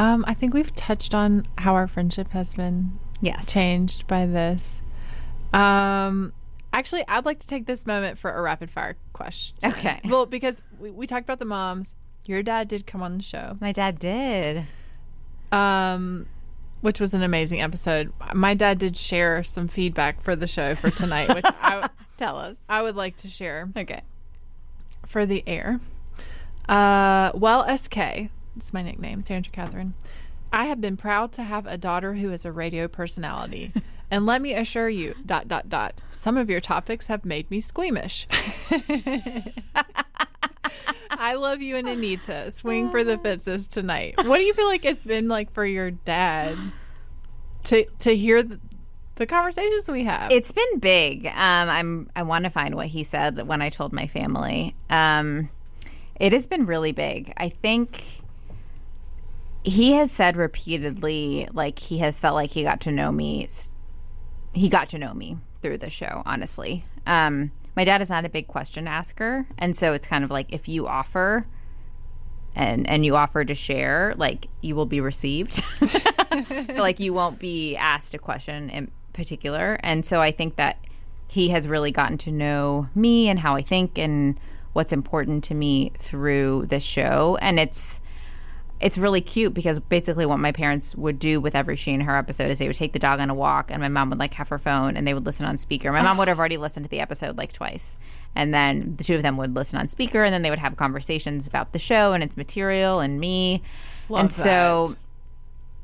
Um, 0.00 0.24
I 0.26 0.34
think 0.34 0.54
we've 0.54 0.72
touched 0.74 1.14
on 1.14 1.46
how 1.58 1.74
our 1.74 1.86
friendship 1.86 2.30
has 2.30 2.54
been 2.54 2.98
Yes. 3.20 3.52
changed 3.52 4.06
by 4.06 4.24
this. 4.24 4.80
Um, 5.52 6.32
actually, 6.72 7.02
I'd 7.06 7.26
like 7.26 7.38
to 7.40 7.46
take 7.46 7.66
this 7.66 7.86
moment 7.86 8.16
for 8.16 8.30
a 8.32 8.40
rapid 8.40 8.70
fire 8.70 8.96
question. 9.12 9.56
Okay. 9.64 10.00
Well, 10.08 10.24
because 10.26 10.62
we, 10.78 10.90
we 10.90 11.06
talked 11.06 11.24
about 11.24 11.38
the 11.38 11.44
moms. 11.44 11.94
Your 12.24 12.42
dad 12.42 12.66
did 12.68 12.86
come 12.86 13.02
on 13.02 13.18
the 13.18 13.22
show. 13.22 13.58
My 13.60 13.72
dad 13.72 13.98
did. 13.98 14.64
um, 15.52 16.26
which 16.80 16.98
was 16.98 17.12
an 17.12 17.22
amazing 17.22 17.60
episode. 17.60 18.10
My 18.34 18.54
dad 18.54 18.78
did 18.78 18.96
share 18.96 19.42
some 19.42 19.68
feedback 19.68 20.22
for 20.22 20.34
the 20.34 20.46
show 20.46 20.74
for 20.74 20.90
tonight, 20.90 21.34
which 21.34 21.44
I, 21.60 21.90
Tell 22.16 22.38
us. 22.38 22.58
I 22.70 22.80
would 22.80 22.96
like 22.96 23.16
to 23.18 23.28
share 23.28 23.68
Okay. 23.76 24.00
for 25.06 25.26
the 25.26 25.42
air. 25.46 25.80
Uh, 26.68 27.32
well, 27.34 27.66
SK, 27.76 28.30
it's 28.60 28.74
my 28.74 28.82
nickname, 28.82 29.22
Sandra 29.22 29.50
Catherine. 29.50 29.94
I 30.52 30.66
have 30.66 30.82
been 30.82 30.98
proud 30.98 31.32
to 31.32 31.42
have 31.42 31.64
a 31.66 31.78
daughter 31.78 32.14
who 32.14 32.30
is 32.30 32.44
a 32.44 32.52
radio 32.52 32.88
personality. 32.88 33.72
and 34.10 34.26
let 34.26 34.42
me 34.42 34.52
assure 34.52 34.90
you, 34.90 35.14
dot, 35.24 35.48
dot, 35.48 35.70
dot, 35.70 35.98
some 36.10 36.36
of 36.36 36.50
your 36.50 36.60
topics 36.60 37.06
have 37.06 37.24
made 37.24 37.50
me 37.50 37.58
squeamish. 37.60 38.26
I 41.10 41.34
love 41.34 41.62
you 41.62 41.76
and 41.76 41.88
Anita. 41.88 42.50
Swing 42.50 42.90
for 42.90 43.02
the 43.02 43.16
fences 43.22 43.66
tonight. 43.66 44.14
What 44.18 44.36
do 44.36 44.42
you 44.42 44.52
feel 44.52 44.66
like 44.66 44.84
it's 44.84 45.04
been 45.04 45.26
like 45.28 45.52
for 45.52 45.64
your 45.64 45.90
dad 45.90 46.58
to 47.64 47.86
to 48.00 48.14
hear 48.14 48.42
the, 48.42 48.60
the 49.16 49.26
conversations 49.26 49.88
we 49.88 50.04
have? 50.04 50.30
It's 50.30 50.52
been 50.52 50.78
big. 50.80 51.26
Um, 51.26 51.68
I'm. 51.68 52.10
I 52.14 52.22
want 52.24 52.44
to 52.44 52.50
find 52.50 52.74
what 52.74 52.88
he 52.88 53.04
said 53.04 53.46
when 53.46 53.62
I 53.62 53.70
told 53.70 53.92
my 53.92 54.06
family. 54.06 54.74
Um, 54.88 55.50
it 56.20 56.32
has 56.34 56.46
been 56.46 56.66
really 56.66 56.92
big. 56.92 57.32
I 57.38 57.48
think 57.48 58.19
he 59.62 59.92
has 59.92 60.10
said 60.10 60.36
repeatedly, 60.36 61.48
like 61.52 61.78
he 61.78 61.98
has 61.98 62.18
felt 62.18 62.34
like 62.34 62.50
he 62.50 62.62
got 62.62 62.80
to 62.82 62.92
know 62.92 63.12
me. 63.12 63.48
He 64.54 64.68
got 64.68 64.88
to 64.90 64.98
know 64.98 65.14
me 65.14 65.38
through 65.62 65.78
the 65.78 65.90
show. 65.90 66.22
Honestly, 66.26 66.84
um, 67.06 67.52
my 67.76 67.84
dad 67.84 68.00
is 68.00 68.10
not 68.10 68.24
a 68.24 68.28
big 68.28 68.46
question 68.46 68.88
asker, 68.88 69.46
and 69.58 69.76
so 69.76 69.92
it's 69.92 70.06
kind 70.06 70.24
of 70.24 70.30
like 70.30 70.46
if 70.52 70.68
you 70.68 70.86
offer. 70.86 71.46
And, 72.52 72.90
and 72.90 73.06
you 73.06 73.14
offer 73.14 73.44
to 73.44 73.54
share, 73.54 74.12
like 74.16 74.48
you 74.60 74.74
will 74.74 74.84
be 74.84 75.00
received. 75.00 75.62
but 75.80 76.76
like 76.76 76.98
you 76.98 77.12
won't 77.12 77.38
be 77.38 77.76
asked 77.76 78.12
a 78.12 78.18
question 78.18 78.68
in 78.70 78.90
particular. 79.12 79.78
And 79.84 80.04
so 80.04 80.20
I 80.20 80.32
think 80.32 80.56
that 80.56 80.84
he 81.28 81.50
has 81.50 81.68
really 81.68 81.92
gotten 81.92 82.18
to 82.18 82.32
know 82.32 82.88
me 82.92 83.28
and 83.28 83.38
how 83.38 83.54
I 83.54 83.62
think 83.62 83.96
and 83.96 84.38
what's 84.72 84.92
important 84.92 85.44
to 85.44 85.54
me 85.54 85.92
through 85.96 86.66
this 86.66 86.82
show. 86.82 87.38
And 87.40 87.60
it's 87.60 88.00
it's 88.80 88.96
really 88.96 89.20
cute 89.20 89.52
because 89.52 89.78
basically 89.78 90.24
what 90.24 90.38
my 90.38 90.52
parents 90.52 90.94
would 90.94 91.18
do 91.18 91.38
with 91.38 91.54
every 91.54 91.76
she 91.76 91.92
and 91.92 92.02
her 92.02 92.16
episode 92.16 92.50
is 92.50 92.58
they 92.58 92.66
would 92.66 92.76
take 92.76 92.94
the 92.94 92.98
dog 92.98 93.20
on 93.20 93.28
a 93.28 93.34
walk 93.34 93.70
and 93.70 93.82
my 93.82 93.88
mom 93.88 94.08
would 94.08 94.18
like 94.18 94.34
have 94.34 94.48
her 94.48 94.58
phone 94.58 94.96
and 94.96 95.06
they 95.06 95.12
would 95.12 95.26
listen 95.26 95.44
on 95.44 95.58
speaker. 95.58 95.92
My 95.92 96.00
mom 96.02 96.16
would 96.16 96.28
have 96.28 96.38
already 96.38 96.56
listened 96.56 96.84
to 96.84 96.90
the 96.90 97.00
episode 97.00 97.36
like 97.36 97.52
twice. 97.52 97.98
And 98.34 98.54
then 98.54 98.96
the 98.96 99.04
two 99.04 99.16
of 99.16 99.22
them 99.22 99.36
would 99.36 99.54
listen 99.54 99.78
on 99.78 99.88
speaker 99.88 100.24
and 100.24 100.32
then 100.32 100.40
they 100.40 100.48
would 100.48 100.58
have 100.58 100.76
conversations 100.76 101.46
about 101.46 101.72
the 101.72 101.78
show 101.78 102.14
and 102.14 102.24
its 102.24 102.38
material 102.38 103.00
and 103.00 103.20
me. 103.20 103.62
Love 104.08 104.20
and 104.20 104.32
so 104.32 104.86
that. 104.88 104.96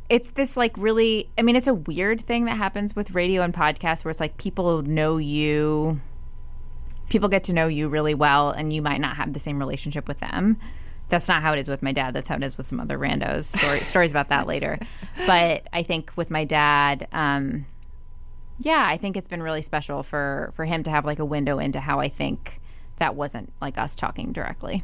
it's 0.09 0.31
this 0.33 0.57
like 0.57 0.73
really 0.77 1.29
i 1.39 1.43
mean 1.43 1.55
it's 1.55 1.69
a 1.69 1.75
weird 1.75 2.21
thing 2.21 2.47
that 2.47 2.57
happens 2.57 2.97
with 2.97 3.13
radio 3.13 3.43
and 3.43 3.55
podcasts 3.55 4.05
where 4.05 4.11
it's 4.11 4.19
like 4.19 4.37
people 4.37 4.83
know 4.83 5.17
you 5.17 6.01
people 7.09 7.29
get 7.29 7.45
to 7.45 7.53
know 7.53 7.69
you 7.69 7.89
really 7.89 8.15
well 8.15 8.51
and 8.51 8.73
you 8.73 8.83
might 8.83 9.01
not 9.01 9.17
have 9.17 9.33
the 9.33 9.39
same 9.39 9.61
relationship 9.61 10.09
with 10.09 10.19
them 10.19 10.59
that's 11.09 11.29
not 11.29 11.43
how 11.43 11.53
it 11.53 11.59
is 11.59 11.69
with 11.69 11.83
my 11.83 11.93
dad. 11.93 12.15
That's 12.15 12.29
how 12.29 12.37
it 12.37 12.43
is 12.43 12.59
with 12.59 12.67
some 12.67 12.81
other 12.81 12.99
randos. 12.99 13.57
Story, 13.57 13.81
stories 13.85 14.11
about 14.11 14.29
that 14.29 14.47
later. 14.47 14.79
But 15.27 15.67
i 15.73 15.83
think 15.83 16.13
with 16.17 16.31
my 16.31 16.45
dad 16.45 17.09
um 17.13 17.67
yeah 18.59 18.85
i 18.89 18.97
think 18.97 19.17
it's 19.17 19.29
been 19.29 19.43
really 19.43 19.63
special 19.63 20.03
for 20.03 20.51
for 20.55 20.65
him 20.65 20.83
to 20.83 20.91
have 20.91 21.05
like 21.05 21.19
a 21.19 21.25
window 21.25 21.59
into 21.59 21.81
how 21.81 22.01
i 22.01 22.09
think 22.09 22.61
that 22.99 23.15
wasn't 23.15 23.53
like 23.61 23.79
us 23.79 23.95
talking 23.95 24.33
directly. 24.33 24.83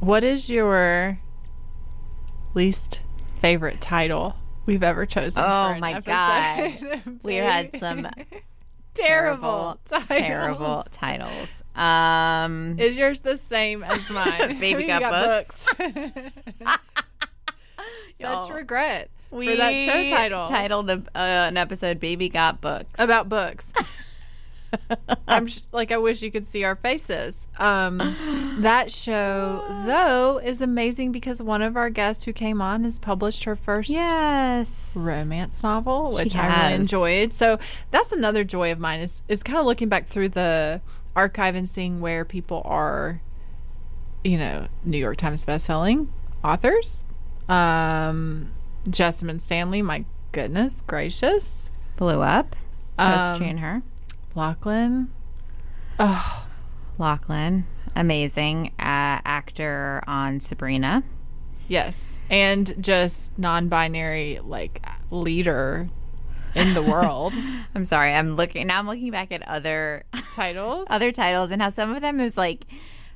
What 0.00 0.24
is 0.24 0.50
your 0.50 1.20
least 2.54 3.00
favorite 3.38 3.80
title 3.80 4.36
we've 4.66 4.82
ever 4.82 5.06
chosen? 5.06 5.42
Oh 5.42 5.74
my 5.78 5.94
episode? 5.94 7.20
we 7.22 7.36
had 7.36 7.74
some 7.76 8.08
terrible, 8.94 9.78
titles. 9.88 10.08
terrible 10.08 10.86
titles. 10.90 11.62
Um, 11.74 12.78
Is 12.78 12.96
yours 12.98 13.20
the 13.20 13.36
same 13.36 13.82
as 13.82 14.10
mine? 14.10 14.58
Baby 14.58 14.74
We 14.82 14.86
Got 14.86 15.10
Books. 15.10 15.66
Such 18.20 18.50
regret 18.50 19.10
we 19.30 19.48
for 19.48 19.56
that 19.56 19.72
show 19.86 20.10
title. 20.16 20.46
titled 20.46 20.90
a, 20.90 20.94
uh, 21.14 21.18
an 21.18 21.56
episode 21.56 21.98
"Baby 21.98 22.28
Got 22.28 22.60
Books" 22.60 22.90
about 22.98 23.28
books. 23.28 23.72
I'm 25.28 25.46
sh- 25.46 25.60
like 25.72 25.92
I 25.92 25.96
wish 25.98 26.22
you 26.22 26.30
could 26.30 26.44
see 26.44 26.64
our 26.64 26.76
faces. 26.76 27.46
Um, 27.58 27.98
that 28.60 28.90
show 28.92 29.64
though 29.86 30.38
is 30.38 30.60
amazing 30.60 31.12
because 31.12 31.42
one 31.42 31.62
of 31.62 31.76
our 31.76 31.90
guests 31.90 32.24
who 32.24 32.32
came 32.32 32.60
on 32.60 32.84
has 32.84 32.98
published 32.98 33.44
her 33.44 33.56
first 33.56 33.90
yes. 33.90 34.92
romance 34.96 35.62
novel, 35.62 36.12
which 36.12 36.34
I 36.36 36.62
really 36.62 36.74
enjoyed. 36.74 37.32
So 37.32 37.58
that's 37.90 38.12
another 38.12 38.44
joy 38.44 38.72
of 38.72 38.78
mine 38.78 39.00
is 39.00 39.22
is 39.28 39.42
kind 39.42 39.58
of 39.58 39.66
looking 39.66 39.88
back 39.88 40.06
through 40.06 40.30
the 40.30 40.80
archive 41.14 41.54
and 41.54 41.68
seeing 41.68 42.00
where 42.00 42.24
people 42.24 42.62
are, 42.64 43.20
you 44.24 44.38
know, 44.38 44.68
New 44.84 44.98
York 44.98 45.16
Times 45.16 45.44
bestselling 45.44 46.08
authors. 46.42 46.98
Um, 47.48 48.50
Jessamyn 48.88 49.40
Stanley, 49.40 49.82
my 49.82 50.04
goodness 50.32 50.82
gracious, 50.86 51.70
Blew 51.96 52.22
up. 52.22 52.56
Post 52.98 53.40
Um, 53.42 53.56
her. 53.58 53.82
Lachlan. 54.34 55.10
Oh, 55.98 56.46
Lachlan, 56.98 57.66
amazing 57.94 58.68
uh, 58.78 59.20
actor 59.24 60.02
on 60.06 60.40
Sabrina. 60.40 61.02
yes, 61.68 62.20
and 62.30 62.74
just 62.82 63.38
non-binary 63.38 64.40
like 64.42 64.84
leader 65.10 65.88
in 66.54 66.74
the 66.74 66.82
world. 66.82 67.32
I'm 67.74 67.84
sorry, 67.86 68.12
I'm 68.14 68.36
looking 68.36 68.66
now. 68.66 68.78
I'm 68.78 68.86
looking 68.86 69.10
back 69.10 69.32
at 69.32 69.46
other 69.48 70.04
Titles. 70.34 70.86
other 70.90 71.12
titles 71.12 71.50
and 71.50 71.60
how 71.62 71.68
some 71.68 71.94
of 71.94 72.00
them 72.00 72.20
is 72.20 72.36
like 72.36 72.66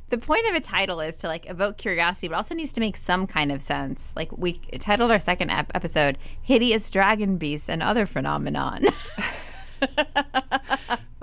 the 0.09 0.19
point 0.19 0.49
of 0.49 0.55
a 0.55 0.61
title 0.61 1.01
is 1.01 1.17
to 1.19 1.27
like 1.27 1.49
evoke 1.51 1.79
curiosity, 1.79 2.29
but 2.29 2.37
also 2.37 2.55
needs 2.55 2.73
to 2.75 2.81
make 2.81 2.97
some 2.97 3.27
kind 3.27 3.51
of 3.51 3.61
sense. 3.61 4.13
Like 4.17 4.37
we 4.37 4.55
titled 4.79 5.11
our 5.11 5.19
second 5.19 5.51
ep- 5.51 5.73
episode 5.75 6.17
"Hideous 6.43 6.91
Dragon 6.91 7.37
Beasts 7.39 7.69
and 7.69 7.83
Other 7.83 8.07
Phenomenon." 8.07 8.87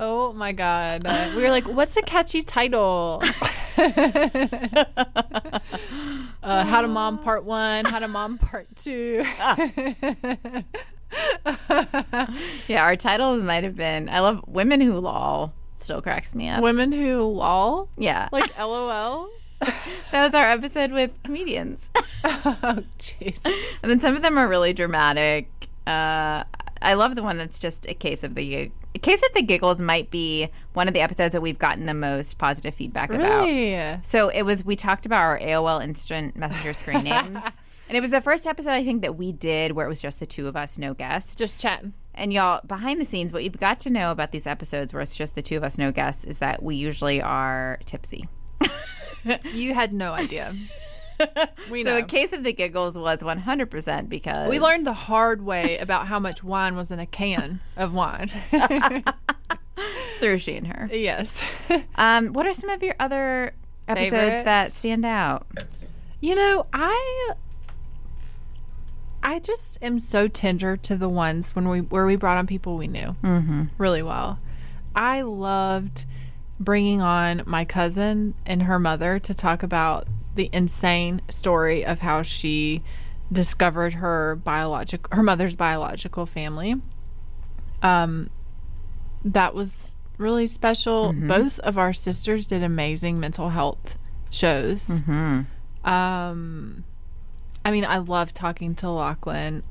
Oh 0.05 0.33
my 0.33 0.51
god. 0.51 1.05
Uh, 1.05 1.31
we 1.33 1.43
were 1.43 1.49
like, 1.49 1.63
what's 1.65 1.95
a 1.95 2.01
catchy 2.01 2.41
title? 2.41 3.21
uh, 6.43 6.65
how 6.65 6.81
to 6.81 6.89
Mom 6.89 7.19
Part 7.19 7.45
1, 7.45 7.85
How 7.85 7.99
to 7.99 8.09
Mom 8.09 8.37
Part 8.37 8.67
2. 8.75 9.23
yeah, 12.67 12.83
our 12.83 12.97
titles 12.97 13.43
might 13.43 13.63
have 13.63 13.77
been. 13.77 14.09
I 14.09 14.19
love 14.19 14.43
"Women 14.45 14.81
Who 14.81 14.99
Lol." 14.99 15.53
Still 15.77 16.01
cracks 16.01 16.35
me 16.35 16.49
up. 16.49 16.61
Women 16.61 16.91
Who 16.91 17.23
Lol. 17.23 17.87
yeah, 17.97 18.27
Like 18.33 18.57
LOL. 18.59 19.29
that 19.59 20.23
was 20.25 20.33
our 20.33 20.45
episode 20.49 20.91
with 20.91 21.11
comedians. 21.23 21.91
oh, 22.25 22.83
jeez. 22.99 23.39
and 23.81 23.89
then 23.89 24.01
some 24.01 24.17
of 24.17 24.21
them 24.21 24.37
are 24.37 24.49
really 24.49 24.73
dramatic. 24.73 25.49
Uh, 25.87 26.43
I 26.81 26.93
love 26.95 27.15
the 27.15 27.23
one 27.23 27.37
that's 27.37 27.57
just 27.57 27.87
a 27.87 27.93
case 27.93 28.25
of 28.25 28.35
the 28.35 28.69
case 28.99 29.23
of 29.23 29.33
the 29.33 29.41
giggles. 29.41 29.81
Might 29.81 30.09
be 30.11 30.49
one 30.73 30.87
of 30.87 30.93
the 30.93 31.01
episodes 31.01 31.33
that 31.33 31.41
we've 31.41 31.59
gotten 31.59 31.85
the 31.85 31.93
most 31.93 32.37
positive 32.37 32.73
feedback 32.73 33.09
about. 33.11 33.47
So 34.01 34.29
it 34.29 34.43
was 34.43 34.63
we 34.63 34.75
talked 34.75 35.05
about 35.05 35.19
our 35.21 35.39
AOL 35.39 35.83
instant 35.83 36.35
messenger 36.35 36.73
screen 36.73 37.03
names. 37.03 37.43
And 37.89 37.97
it 37.97 38.01
was 38.01 38.11
the 38.11 38.21
first 38.21 38.47
episode 38.47 38.71
I 38.71 38.83
think 38.83 39.01
that 39.01 39.17
we 39.17 39.31
did 39.31 39.73
where 39.73 39.85
it 39.85 39.89
was 39.89 40.01
just 40.01 40.19
the 40.19 40.25
two 40.25 40.47
of 40.47 40.55
us, 40.55 40.77
no 40.79 40.93
guests. 40.93 41.35
Just 41.35 41.59
chatting. 41.59 41.93
And 42.15 42.31
y'all, 42.31 42.61
behind 42.65 43.01
the 43.01 43.05
scenes, 43.05 43.33
what 43.33 43.43
you've 43.43 43.59
got 43.59 43.79
to 43.81 43.89
know 43.89 44.11
about 44.11 44.31
these 44.31 44.47
episodes 44.47 44.93
where 44.93 45.01
it's 45.01 45.15
just 45.17 45.35
the 45.35 45.41
two 45.41 45.57
of 45.57 45.63
us, 45.63 45.77
no 45.77 45.91
guests, 45.91 46.23
is 46.23 46.37
that 46.39 46.63
we 46.63 46.75
usually 46.75 47.21
are 47.21 47.79
tipsy. 47.85 48.27
You 49.53 49.73
had 49.73 49.93
no 49.93 50.13
idea. 50.13 50.53
We 51.71 51.83
So 51.83 51.91
know. 51.91 51.97
a 51.97 52.03
case 52.03 52.33
of 52.33 52.43
the 52.43 52.53
giggles 52.53 52.97
was 52.97 53.21
100% 53.21 54.09
because 54.09 54.49
we 54.49 54.59
learned 54.59 54.85
the 54.85 54.93
hard 54.93 55.41
way 55.43 55.77
about 55.77 56.07
how 56.07 56.19
much 56.19 56.43
wine 56.43 56.75
was 56.75 56.91
in 56.91 56.99
a 56.99 57.05
can 57.05 57.59
of 57.77 57.93
wine. 57.93 58.29
through 60.19 60.37
she 60.37 60.55
and 60.55 60.67
her. 60.67 60.89
yes. 60.91 61.43
Um, 61.95 62.33
what 62.33 62.45
are 62.45 62.53
some 62.53 62.69
of 62.69 62.83
your 62.83 62.95
other 62.99 63.53
episodes 63.87 64.11
Favorites? 64.11 64.45
that 64.45 64.71
stand 64.71 65.05
out? 65.05 65.47
You 66.21 66.35
know, 66.35 66.65
I 66.73 67.31
I 69.21 69.39
just 69.39 69.77
am 69.81 69.99
so 69.99 70.27
tender 70.27 70.75
to 70.77 70.95
the 70.95 71.09
ones 71.09 71.55
when 71.55 71.67
we 71.69 71.81
where 71.81 72.05
we 72.05 72.15
brought 72.15 72.37
on 72.37 72.47
people 72.47 72.77
we 72.77 72.87
knew 72.87 73.15
really 73.77 74.03
well. 74.03 74.39
I 74.95 75.21
loved 75.21 76.05
bringing 76.59 77.01
on 77.01 77.41
my 77.45 77.65
cousin 77.65 78.35
and 78.45 78.63
her 78.63 78.79
mother 78.79 79.19
to 79.19 79.33
talk 79.33 79.63
about 79.63 80.07
the 80.35 80.49
insane 80.53 81.21
story 81.29 81.85
of 81.85 81.99
how 81.99 82.21
she 82.21 82.81
discovered 83.31 83.95
her 83.95 84.35
biological 84.35 85.09
her 85.15 85.23
mother's 85.23 85.55
biological 85.55 86.25
family. 86.25 86.75
Um 87.81 88.29
that 89.25 89.53
was 89.55 89.95
really 90.17 90.47
special. 90.47 91.13
Both 91.13 91.59
of 91.59 91.77
our 91.77 91.93
sisters 91.93 92.45
did 92.45 92.61
amazing 92.63 93.19
mental 93.19 93.49
health 93.49 93.97
shows. 94.29 94.89
Um 95.83 96.83
I 97.65 97.71
mean, 97.71 97.85
I 97.85 97.97
love 97.99 98.33
talking 98.33 98.75
to 98.75 98.89
Lachlan. 98.89 99.63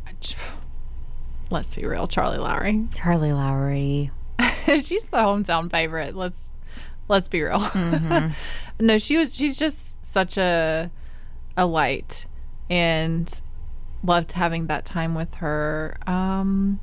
Let's 1.50 1.74
be 1.74 1.84
real, 1.84 2.08
Charly 2.08 2.38
Lowry. 2.38 2.88
Charly 2.94 3.32
Lowry. 3.34 4.10
she's 4.64 5.04
the 5.06 5.18
hometown 5.18 5.70
favorite. 5.70 6.16
Let's 6.16 6.48
let's 7.12 7.28
be 7.28 7.42
real. 7.42 7.60
Mm-hmm. 7.60 8.32
no, 8.84 8.98
she 8.98 9.18
was. 9.18 9.36
She's 9.36 9.58
just 9.58 10.04
such 10.04 10.36
a 10.36 10.90
a 11.56 11.66
light, 11.66 12.26
and 12.68 13.40
loved 14.02 14.32
having 14.32 14.66
that 14.66 14.84
time 14.84 15.14
with 15.14 15.36
her. 15.36 15.96
Um, 16.06 16.80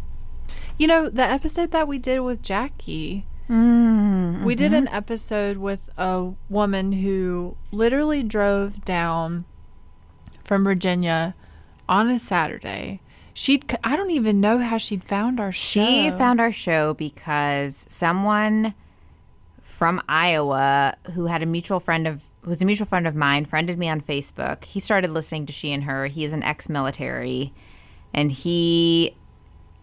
you 0.77 0.87
know, 0.87 1.09
the 1.09 1.23
episode 1.23 1.71
that 1.71 1.87
we 1.87 1.97
did 1.97 2.21
with 2.21 2.41
Jackie. 2.41 3.25
Mm-hmm. 3.49 4.45
We 4.45 4.53
did 4.53 4.73
an 4.73 4.87
episode 4.89 5.57
with 5.57 5.89
a 5.97 6.33
woman 6.49 6.91
who 6.91 7.57
literally 7.71 8.21
drove 8.21 8.85
down 8.85 9.45
from 10.43 10.63
Virginia 10.63 11.35
on 11.89 12.09
a 12.09 12.19
Saturday. 12.19 13.01
She'd 13.33 13.75
I 13.83 13.95
don't 13.95 14.11
even 14.11 14.39
know 14.39 14.59
how 14.59 14.77
she'd 14.77 15.03
found 15.03 15.39
our 15.39 15.51
show. 15.51 15.83
She 15.83 16.11
found 16.11 16.39
our 16.39 16.51
show 16.51 16.93
because 16.93 17.85
someone 17.89 18.75
from 19.69 20.01
Iowa 20.09 20.97
who 21.13 21.27
had 21.27 21.43
a 21.43 21.45
mutual 21.45 21.79
friend 21.79 22.07
of 22.07 22.25
who 22.41 22.49
was 22.49 22.61
a 22.61 22.65
mutual 22.65 22.87
friend 22.87 23.05
of 23.05 23.15
mine 23.15 23.45
friended 23.45 23.77
me 23.77 23.87
on 23.87 24.01
Facebook. 24.01 24.65
He 24.65 24.79
started 24.79 25.11
listening 25.11 25.45
to 25.45 25.53
She 25.53 25.71
and 25.71 25.83
Her. 25.83 26.07
He 26.07 26.25
is 26.25 26.33
an 26.33 26.41
ex-military 26.41 27.53
and 28.11 28.31
he 28.31 29.15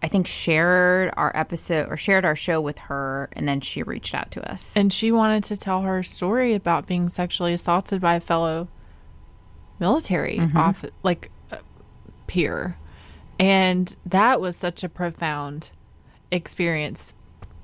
I 0.03 0.09
think 0.09 0.27
shared 0.27 1.13
our 1.15 1.31
episode 1.35 1.89
or 1.89 1.95
shared 1.95 2.25
our 2.25 2.35
show 2.35 2.59
with 2.59 2.77
her 2.79 3.29
and 3.31 3.47
then 3.47 3.61
she 3.61 3.81
reached 3.81 4.13
out 4.13 4.29
to 4.31 4.51
us. 4.51 4.75
And 4.75 4.91
she 4.91 5.09
wanted 5.11 5.45
to 5.45 5.57
tell 5.57 5.83
her 5.83 6.03
story 6.03 6.53
about 6.53 6.85
being 6.85 7.07
sexually 7.07 7.53
assaulted 7.53 8.01
by 8.01 8.15
a 8.15 8.19
fellow 8.19 8.67
military 9.79 10.37
mm-hmm. 10.37 10.57
off 10.57 10.83
like 11.01 11.31
uh, 11.51 11.57
peer. 12.27 12.77
And 13.39 13.95
that 14.05 14.41
was 14.41 14.57
such 14.57 14.83
a 14.83 14.89
profound 14.89 15.71
experience 16.29 17.13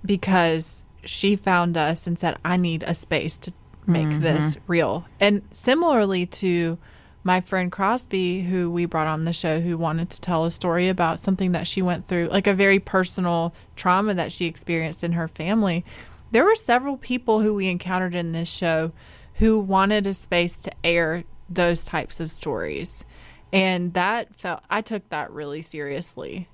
because 0.05 0.85
she 1.05 1.35
found 1.35 1.77
us 1.77 2.07
and 2.07 2.17
said, 2.17 2.37
I 2.43 2.57
need 2.57 2.83
a 2.83 2.93
space 2.93 3.37
to 3.39 3.53
make 3.85 4.07
mm-hmm. 4.07 4.21
this 4.21 4.57
real. 4.67 5.05
And 5.19 5.41
similarly 5.51 6.25
to 6.27 6.77
my 7.23 7.39
friend 7.39 7.71
Crosby, 7.71 8.41
who 8.41 8.69
we 8.69 8.85
brought 8.85 9.07
on 9.07 9.25
the 9.25 9.33
show, 9.33 9.61
who 9.61 9.77
wanted 9.77 10.09
to 10.09 10.21
tell 10.21 10.45
a 10.45 10.51
story 10.51 10.89
about 10.89 11.19
something 11.19 11.53
that 11.53 11.67
she 11.67 11.81
went 11.81 12.07
through, 12.07 12.27
like 12.27 12.47
a 12.47 12.53
very 12.53 12.79
personal 12.79 13.53
trauma 13.75 14.13
that 14.13 14.31
she 14.31 14.45
experienced 14.45 15.03
in 15.03 15.13
her 15.13 15.27
family. 15.27 15.85
There 16.31 16.43
were 16.43 16.55
several 16.55 16.97
people 16.97 17.41
who 17.41 17.53
we 17.53 17.69
encountered 17.69 18.15
in 18.15 18.31
this 18.31 18.49
show 18.49 18.91
who 19.35 19.59
wanted 19.59 20.05
a 20.05 20.13
space 20.13 20.59
to 20.61 20.71
air 20.83 21.23
those 21.49 21.83
types 21.83 22.19
of 22.19 22.31
stories. 22.31 23.05
And 23.51 23.93
that 23.93 24.35
felt, 24.35 24.61
I 24.69 24.81
took 24.81 25.07
that 25.09 25.31
really 25.31 25.61
seriously. 25.61 26.49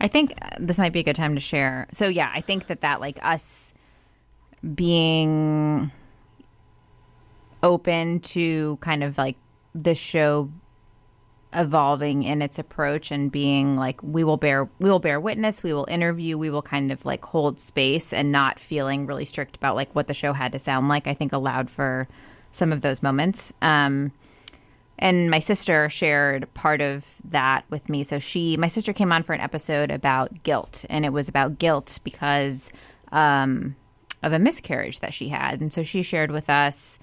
I 0.00 0.08
think 0.08 0.32
uh, 0.40 0.56
this 0.58 0.78
might 0.78 0.92
be 0.92 1.00
a 1.00 1.02
good 1.02 1.16
time 1.16 1.34
to 1.34 1.40
share. 1.40 1.86
So, 1.92 2.08
yeah, 2.08 2.30
I 2.34 2.40
think 2.40 2.66
that 2.68 2.80
that, 2.80 3.00
like, 3.00 3.18
us 3.22 3.74
being 4.74 5.90
open 7.62 8.20
to 8.20 8.76
kind 8.78 9.02
of 9.02 9.18
like 9.18 9.36
the 9.74 9.94
show 9.94 10.50
evolving 11.52 12.22
in 12.22 12.42
its 12.42 12.58
approach 12.58 13.10
and 13.10 13.32
being 13.32 13.76
like 13.76 14.00
we 14.02 14.22
will 14.22 14.36
bear 14.36 14.68
we 14.78 14.88
will 14.88 15.00
bear 15.00 15.18
witness 15.18 15.64
we 15.64 15.72
will 15.72 15.86
interview 15.90 16.38
we 16.38 16.48
will 16.48 16.62
kind 16.62 16.92
of 16.92 17.04
like 17.04 17.24
hold 17.24 17.58
space 17.58 18.12
and 18.12 18.30
not 18.30 18.58
feeling 18.58 19.04
really 19.04 19.24
strict 19.24 19.56
about 19.56 19.74
like 19.74 19.92
what 19.94 20.06
the 20.06 20.14
show 20.14 20.32
had 20.32 20.52
to 20.52 20.60
sound 20.60 20.88
like 20.88 21.08
i 21.08 21.14
think 21.14 21.32
allowed 21.32 21.68
for 21.68 22.06
some 22.52 22.72
of 22.72 22.82
those 22.82 23.02
moments 23.02 23.52
um 23.62 24.12
and 25.00 25.28
my 25.30 25.40
sister 25.40 25.88
shared 25.88 26.52
part 26.54 26.80
of 26.80 27.16
that 27.24 27.64
with 27.68 27.88
me 27.88 28.04
so 28.04 28.18
she 28.18 28.56
my 28.56 28.68
sister 28.68 28.92
came 28.92 29.10
on 29.10 29.24
for 29.24 29.32
an 29.32 29.40
episode 29.40 29.90
about 29.90 30.44
guilt 30.44 30.84
and 30.88 31.04
it 31.04 31.12
was 31.12 31.28
about 31.28 31.58
guilt 31.58 31.98
because 32.04 32.70
um 33.10 33.74
of 34.22 34.32
a 34.32 34.38
miscarriage 34.38 35.00
that 35.00 35.12
she 35.12 35.28
had 35.28 35.60
and 35.60 35.72
so 35.72 35.82
she 35.82 36.02
shared 36.02 36.30
with 36.30 36.48
us 36.48 36.98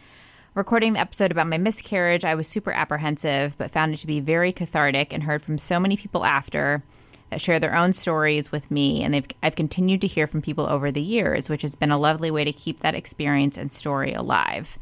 Recording 0.58 0.94
the 0.94 1.00
episode 1.00 1.30
about 1.30 1.46
my 1.46 1.60
miscarriage, 1.60 2.26
I 2.26 2.34
was 2.34 2.48
super 2.48 2.72
apprehensive, 2.72 3.56
but 3.60 3.70
found 3.70 3.94
it 3.94 3.98
to 3.98 4.08
be 4.08 4.20
very 4.20 4.52
cathartic 4.52 5.14
and 5.14 5.22
heard 5.22 5.44
from 5.44 5.60
so 5.60 5.80
many 5.80 5.96
people 5.96 6.26
after 6.26 6.82
that 7.30 7.40
share 7.40 7.60
their 7.60 7.76
own 7.76 7.94
stories 7.94 8.52
with 8.52 8.72
me. 8.72 9.04
And 9.04 9.14
they've, 9.14 9.28
I've 9.44 9.56
continued 9.56 10.02
to 10.02 10.08
hear 10.08 10.26
from 10.26 10.42
people 10.42 10.66
over 10.66 10.90
the 10.90 11.00
years, 11.00 11.48
which 11.48 11.62
has 11.62 11.76
been 11.76 11.92
a 11.92 11.98
lovely 12.00 12.32
way 12.32 12.44
to 12.44 12.52
keep 12.52 12.80
that 12.80 12.96
experience 12.96 13.56
and 13.56 13.72
story 13.72 14.14
alive. 14.14 14.80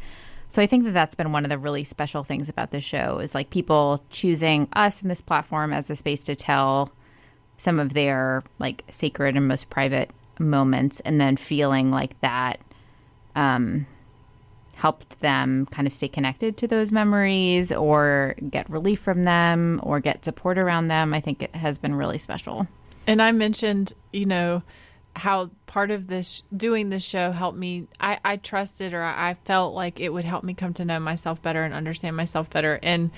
So 0.47 0.61
I 0.61 0.67
think 0.67 0.85
that 0.85 0.93
that's 0.93 1.15
been 1.15 1.31
one 1.31 1.43
of 1.43 1.49
the 1.49 1.57
really 1.57 1.83
special 1.83 2.23
things 2.23 2.49
about 2.49 2.71
the 2.71 2.79
show 2.79 3.19
is 3.19 3.35
like 3.35 3.49
people 3.49 4.03
choosing 4.09 4.67
us 4.73 5.01
and 5.01 5.11
this 5.11 5.21
platform 5.21 5.73
as 5.73 5.89
a 5.89 5.95
space 5.95 6.23
to 6.25 6.35
tell 6.35 6.91
some 7.57 7.79
of 7.79 7.93
their 7.93 8.43
like 8.59 8.83
sacred 8.89 9.35
and 9.35 9.47
most 9.47 9.69
private 9.69 10.11
moments 10.39 10.99
and 11.01 11.19
then 11.19 11.37
feeling 11.37 11.91
like 11.91 12.19
that 12.21 12.59
um, 13.35 13.85
helped 14.75 15.19
them 15.21 15.65
kind 15.67 15.87
of 15.87 15.93
stay 15.93 16.07
connected 16.07 16.57
to 16.57 16.67
those 16.67 16.91
memories 16.91 17.71
or 17.71 18.35
get 18.49 18.69
relief 18.69 18.99
from 18.99 19.23
them 19.23 19.79
or 19.83 19.99
get 19.99 20.25
support 20.25 20.57
around 20.57 20.87
them, 20.89 21.13
I 21.13 21.21
think 21.21 21.41
it 21.41 21.55
has 21.55 21.77
been 21.77 21.95
really 21.95 22.17
special. 22.17 22.67
And 23.07 23.21
I 23.21 23.31
mentioned, 23.31 23.93
you 24.11 24.25
know, 24.25 24.63
how 25.15 25.49
part 25.65 25.91
of 25.91 26.07
this 26.07 26.43
doing 26.55 26.89
this 26.89 27.03
show 27.03 27.31
helped 27.31 27.57
me. 27.57 27.87
I, 27.99 28.19
I 28.23 28.37
trusted 28.37 28.93
or 28.93 29.03
I 29.03 29.35
felt 29.45 29.73
like 29.73 29.99
it 29.99 30.09
would 30.09 30.25
help 30.25 30.43
me 30.43 30.53
come 30.53 30.73
to 30.73 30.85
know 30.85 30.99
myself 30.99 31.41
better 31.41 31.63
and 31.63 31.73
understand 31.73 32.15
myself 32.17 32.49
better. 32.49 32.79
And 32.83 33.11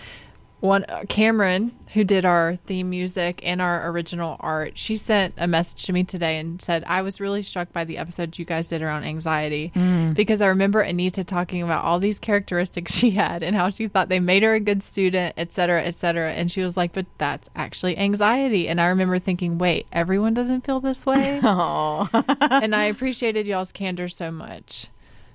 one 0.59 0.85
uh, 0.89 1.03
Cameron, 1.07 1.71
who 1.93 2.03
did 2.03 2.25
our 2.25 2.55
theme 2.65 2.89
music 2.89 3.41
and 3.43 3.61
our 3.61 3.89
original 3.89 4.37
art, 4.39 4.77
she 4.77 4.95
sent 4.95 5.35
a 5.37 5.47
message 5.47 5.83
to 5.85 5.93
me 5.93 6.03
today 6.03 6.39
and 6.39 6.59
said, 6.61 6.83
I 6.87 7.03
was 7.03 7.21
really 7.21 7.43
struck 7.43 7.71
by 7.71 7.83
the 7.83 7.97
episode 7.97 8.39
you 8.39 8.45
guys 8.45 8.67
did 8.67 8.81
around 8.81 9.03
anxiety 9.03 9.71
mm. 9.75 10.15
because 10.15 10.41
I 10.41 10.47
remember 10.47 10.81
Anita 10.81 11.23
talking 11.23 11.61
about 11.61 11.85
all 11.85 11.99
these 11.99 12.19
characteristics 12.19 12.91
she 12.97 13.11
had 13.11 13.43
and 13.43 13.55
how 13.55 13.69
she 13.69 13.87
thought 13.87 14.09
they 14.09 14.19
made 14.19 14.41
her 14.43 14.55
a 14.55 14.59
good 14.59 14.81
student, 14.81 15.35
et 15.37 15.53
cetera, 15.53 15.83
et 15.83 15.95
cetera. 15.95 16.31
And 16.31 16.51
she 16.51 16.61
was 16.61 16.75
like, 16.75 16.91
but 16.91 17.05
that's 17.19 17.49
actually 17.55 17.97
anxiety. 17.97 18.67
And 18.67 18.81
I 18.81 18.87
remember 18.87 19.19
thinking, 19.19 19.59
wait, 19.59 19.85
everyone 19.91 20.33
doesn't 20.33 20.65
feel 20.65 20.79
this 20.79 21.05
way? 21.05 21.39
and 21.43 22.75
I 22.75 22.85
appreciated 22.89 23.45
y'all's 23.45 23.71
candor 23.71 24.07
so 24.07 24.31
much. 24.31 24.87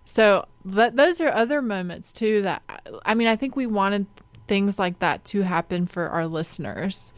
So 0.05 0.47
th- 0.69 0.95
those 0.95 1.21
are 1.21 1.33
other 1.33 1.63
moments 1.63 2.13
too 2.13 2.43
that 2.43 2.63
I 3.05 3.15
mean 3.15 3.29
I 3.29 3.37
think 3.37 3.57
we 3.57 3.67
wanted 3.67 4.07
things 4.47 4.79
like 4.79 4.99
that 5.01 5.25
to 5.27 5.43
happen 5.43 5.87
for 5.87 6.09
our 6.09 6.27
listeners 6.27 7.13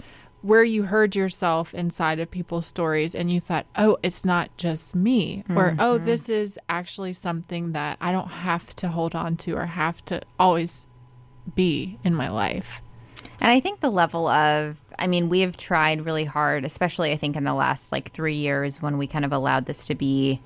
where 0.44 0.62
you 0.62 0.82
heard 0.82 1.16
yourself 1.16 1.72
inside 1.72 2.20
of 2.20 2.30
people's 2.30 2.66
stories 2.66 3.14
and 3.14 3.32
you 3.32 3.40
thought, 3.40 3.64
oh, 3.76 3.96
it's 4.02 4.26
not 4.26 4.54
just 4.58 4.94
me, 4.94 5.38
mm-hmm. 5.38 5.56
or 5.56 5.74
oh, 5.78 5.96
this 5.96 6.28
is 6.28 6.58
actually 6.68 7.14
something 7.14 7.72
that 7.72 7.96
I 7.98 8.12
don't 8.12 8.28
have 8.28 8.76
to 8.76 8.88
hold 8.88 9.14
on 9.14 9.36
to 9.38 9.56
or 9.56 9.64
have 9.64 10.04
to 10.04 10.20
always 10.38 10.86
be 11.54 11.98
in 12.04 12.14
my 12.14 12.28
life. 12.28 12.82
And 13.40 13.50
I 13.50 13.58
think 13.60 13.80
the 13.80 13.90
level 13.90 14.28
of, 14.28 14.78
I 14.98 15.06
mean, 15.06 15.30
we 15.30 15.40
have 15.40 15.56
tried 15.56 16.04
really 16.04 16.26
hard, 16.26 16.66
especially 16.66 17.10
I 17.10 17.16
think 17.16 17.36
in 17.36 17.44
the 17.44 17.54
last 17.54 17.90
like 17.90 18.10
three 18.10 18.36
years 18.36 18.82
when 18.82 18.98
we 18.98 19.06
kind 19.06 19.24
of 19.24 19.32
allowed 19.32 19.64
this 19.64 19.86
to 19.86 19.94
be 19.94 20.42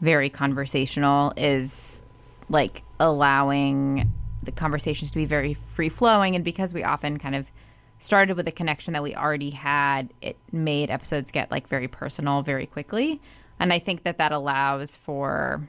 very 0.00 0.28
conversational, 0.28 1.32
is 1.36 2.02
like 2.48 2.82
allowing 2.98 4.12
the 4.44 4.52
conversations 4.52 5.10
to 5.10 5.16
be 5.16 5.24
very 5.24 5.54
free 5.54 5.88
flowing. 5.88 6.34
And 6.34 6.44
because 6.44 6.74
we 6.74 6.82
often 6.82 7.18
kind 7.18 7.34
of 7.34 7.50
started 7.98 8.36
with 8.36 8.46
a 8.48 8.52
connection 8.52 8.92
that 8.92 9.02
we 9.02 9.14
already 9.14 9.50
had, 9.50 10.12
it 10.20 10.36
made 10.52 10.90
episodes 10.90 11.30
get 11.30 11.50
like 11.50 11.68
very 11.68 11.88
personal 11.88 12.42
very 12.42 12.66
quickly. 12.66 13.20
And 13.58 13.72
I 13.72 13.78
think 13.78 14.02
that 14.02 14.18
that 14.18 14.32
allows 14.32 14.94
for 14.94 15.66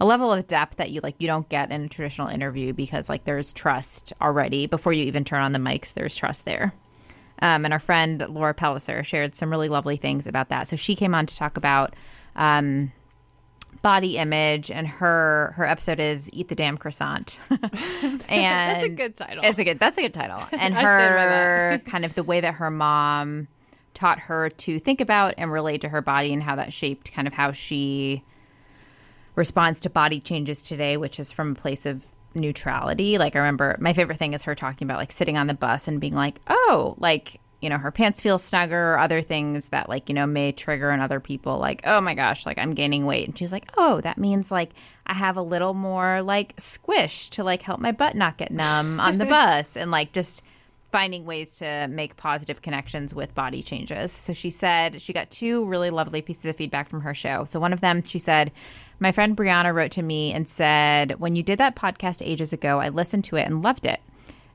a 0.00 0.06
level 0.06 0.32
of 0.32 0.46
depth 0.46 0.76
that 0.76 0.90
you 0.90 1.00
like 1.02 1.14
you 1.18 1.26
don't 1.26 1.48
get 1.48 1.70
in 1.70 1.82
a 1.82 1.88
traditional 1.88 2.28
interview 2.28 2.72
because 2.72 3.08
like 3.08 3.24
there's 3.24 3.52
trust 3.52 4.12
already 4.20 4.66
before 4.66 4.92
you 4.92 5.04
even 5.04 5.24
turn 5.24 5.42
on 5.42 5.52
the 5.52 5.58
mics 5.58 5.92
there's 5.92 6.16
trust 6.16 6.46
there 6.46 6.72
um, 7.42 7.66
and 7.66 7.74
our 7.74 7.78
friend 7.78 8.24
laura 8.30 8.54
pelliser 8.54 9.04
shared 9.04 9.36
some 9.36 9.50
really 9.50 9.68
lovely 9.68 9.98
things 9.98 10.26
about 10.26 10.48
that 10.48 10.66
so 10.66 10.74
she 10.74 10.96
came 10.96 11.14
on 11.14 11.26
to 11.26 11.36
talk 11.36 11.58
about 11.58 11.94
um, 12.34 12.90
body 13.82 14.18
image 14.18 14.70
and 14.70 14.86
her 14.86 15.52
her 15.56 15.64
episode 15.64 16.00
is 16.00 16.28
eat 16.32 16.48
the 16.48 16.54
damn 16.54 16.76
croissant. 16.76 17.38
And 17.50 18.20
that's 18.28 18.84
a 18.84 18.88
good 18.88 19.16
title. 19.16 19.44
it's 19.44 19.58
a 19.58 19.64
good 19.64 19.78
that's 19.78 19.98
a 19.98 20.02
good 20.02 20.14
title. 20.14 20.42
And 20.52 20.74
her 20.74 21.78
kind 21.86 22.04
of 22.04 22.14
the 22.14 22.22
way 22.22 22.40
that 22.40 22.54
her 22.54 22.70
mom 22.70 23.48
taught 23.94 24.20
her 24.20 24.50
to 24.50 24.78
think 24.78 25.00
about 25.00 25.34
and 25.38 25.50
relate 25.50 25.80
to 25.80 25.88
her 25.88 26.00
body 26.00 26.32
and 26.32 26.42
how 26.42 26.56
that 26.56 26.72
shaped 26.72 27.12
kind 27.12 27.26
of 27.26 27.34
how 27.34 27.52
she 27.52 28.22
responds 29.34 29.80
to 29.80 29.90
body 29.90 30.20
changes 30.20 30.62
today 30.62 30.96
which 30.96 31.18
is 31.18 31.32
from 31.32 31.52
a 31.52 31.54
place 31.54 31.86
of 31.86 32.04
neutrality. 32.34 33.18
Like 33.18 33.34
i 33.34 33.38
remember 33.38 33.76
my 33.80 33.92
favorite 33.92 34.18
thing 34.18 34.34
is 34.34 34.42
her 34.42 34.54
talking 34.54 34.86
about 34.86 34.98
like 34.98 35.12
sitting 35.12 35.38
on 35.38 35.46
the 35.46 35.54
bus 35.54 35.88
and 35.88 36.00
being 36.00 36.14
like 36.14 36.40
oh 36.48 36.94
like 36.98 37.39
you 37.60 37.68
know, 37.68 37.78
her 37.78 37.90
pants 37.90 38.20
feel 38.20 38.38
snugger, 38.38 38.94
or 38.94 38.98
other 38.98 39.22
things 39.22 39.68
that 39.68 39.88
like, 39.88 40.08
you 40.08 40.14
know, 40.14 40.26
may 40.26 40.52
trigger 40.52 40.90
in 40.90 41.00
other 41.00 41.20
people 41.20 41.58
like, 41.58 41.82
"Oh 41.84 42.00
my 42.00 42.14
gosh, 42.14 42.46
like 42.46 42.58
I'm 42.58 42.74
gaining 42.74 43.06
weight." 43.06 43.26
And 43.28 43.36
she's 43.36 43.52
like, 43.52 43.70
"Oh, 43.76 44.00
that 44.00 44.18
means 44.18 44.50
like 44.50 44.70
I 45.06 45.14
have 45.14 45.36
a 45.36 45.42
little 45.42 45.74
more 45.74 46.22
like 46.22 46.54
squish 46.58 47.28
to 47.30 47.44
like 47.44 47.62
help 47.62 47.80
my 47.80 47.92
butt 47.92 48.16
not 48.16 48.38
get 48.38 48.50
numb 48.50 49.00
on 49.00 49.18
the 49.18 49.26
bus." 49.26 49.76
And 49.76 49.90
like 49.90 50.12
just 50.12 50.42
finding 50.90 51.24
ways 51.24 51.56
to 51.56 51.86
make 51.88 52.16
positive 52.16 52.62
connections 52.62 53.14
with 53.14 53.34
body 53.34 53.62
changes. 53.62 54.12
So 54.12 54.32
she 54.32 54.50
said 54.50 55.00
she 55.00 55.12
got 55.12 55.30
two 55.30 55.64
really 55.64 55.90
lovely 55.90 56.20
pieces 56.22 56.46
of 56.46 56.56
feedback 56.56 56.88
from 56.88 57.02
her 57.02 57.14
show. 57.14 57.44
So 57.44 57.60
one 57.60 57.72
of 57.72 57.80
them, 57.80 58.02
she 58.02 58.18
said, 58.18 58.50
My 58.98 59.12
friend 59.12 59.36
Brianna 59.36 59.74
wrote 59.74 59.92
to 59.92 60.02
me 60.02 60.32
and 60.32 60.48
said, 60.48 61.20
When 61.20 61.36
you 61.36 61.42
did 61.42 61.58
that 61.58 61.76
podcast 61.76 62.26
ages 62.26 62.52
ago, 62.52 62.80
I 62.80 62.88
listened 62.88 63.24
to 63.24 63.36
it 63.36 63.46
and 63.46 63.62
loved 63.62 63.86
it. 63.86 64.00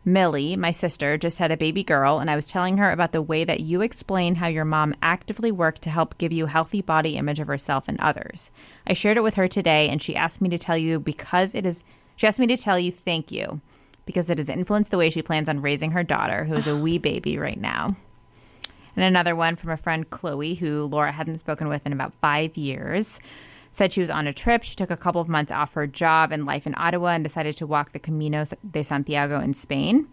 Millie, 0.08 0.56
my 0.56 0.70
sister, 0.70 1.18
just 1.18 1.40
had 1.40 1.50
a 1.50 1.58
baby 1.58 1.84
girl, 1.84 2.20
and 2.20 2.30
I 2.30 2.36
was 2.36 2.48
telling 2.48 2.78
her 2.78 2.92
about 2.92 3.12
the 3.12 3.24
way 3.24 3.44
that 3.44 3.62
you 3.62 3.82
explain 3.82 4.36
how 4.36 4.46
your 4.46 4.64
mom 4.64 4.94
actively 5.02 5.52
worked 5.52 5.82
to 5.82 5.90
help 5.90 6.20
give 6.20 6.32
you 6.32 6.46
healthy 6.46 6.84
body 6.84 7.18
image 7.18 7.40
of 7.40 7.48
herself 7.48 7.88
and 7.88 8.00
others. 8.00 8.52
I 8.86 8.94
shared 8.94 9.18
it 9.18 9.24
with 9.24 9.34
her 9.34 9.48
today, 9.48 9.90
and 9.90 10.00
she 10.00 10.16
asked 10.16 10.42
me 10.42 10.50
to 10.50 10.60
tell 10.60 10.78
you 10.78 11.00
because 11.00 11.56
it 11.56 11.66
is, 11.66 11.84
she 12.16 12.28
asked 12.28 12.38
me 12.38 12.46
to 12.46 12.56
tell 12.56 12.78
you 12.78 12.92
thank 12.92 13.32
you 13.32 13.62
because 14.06 14.30
it 14.30 14.38
has 14.38 14.48
influenced 14.48 14.92
the 14.92 14.98
way 15.00 15.10
she 15.10 15.24
plans 15.24 15.50
on 15.50 15.64
raising 15.64 15.90
her 15.92 16.04
daughter, 16.04 16.44
who 16.44 16.54
is 16.54 16.68
a 16.68 16.78
wee 16.78 17.00
baby 17.00 17.40
right 17.40 17.60
now. 17.60 17.96
And 18.96 19.04
another 19.04 19.36
one 19.36 19.56
from 19.56 19.72
a 19.72 19.78
friend, 19.78 20.08
Chloe, 20.08 20.54
who 20.54 20.86
Laura 20.86 21.12
hadn't 21.14 21.40
spoken 21.40 21.68
with 21.68 21.84
in 21.84 21.92
about 21.92 22.14
five 22.22 22.56
years 22.56 23.20
said 23.76 23.92
she 23.92 24.00
was 24.00 24.10
on 24.10 24.26
a 24.26 24.32
trip. 24.32 24.64
She 24.64 24.74
took 24.74 24.90
a 24.90 24.96
couple 24.96 25.20
of 25.20 25.28
months 25.28 25.52
off 25.52 25.74
her 25.74 25.86
job 25.86 26.32
and 26.32 26.46
life 26.46 26.66
in 26.66 26.74
Ottawa 26.78 27.10
and 27.10 27.26
decided 27.26 27.58
to 27.58 27.68
walk 27.68 27.92
the 27.92 28.00
Camino 28.00 28.46
de 28.72 28.84
Santiago 28.84 29.42
in 29.42 29.54
Spain 29.54 30.08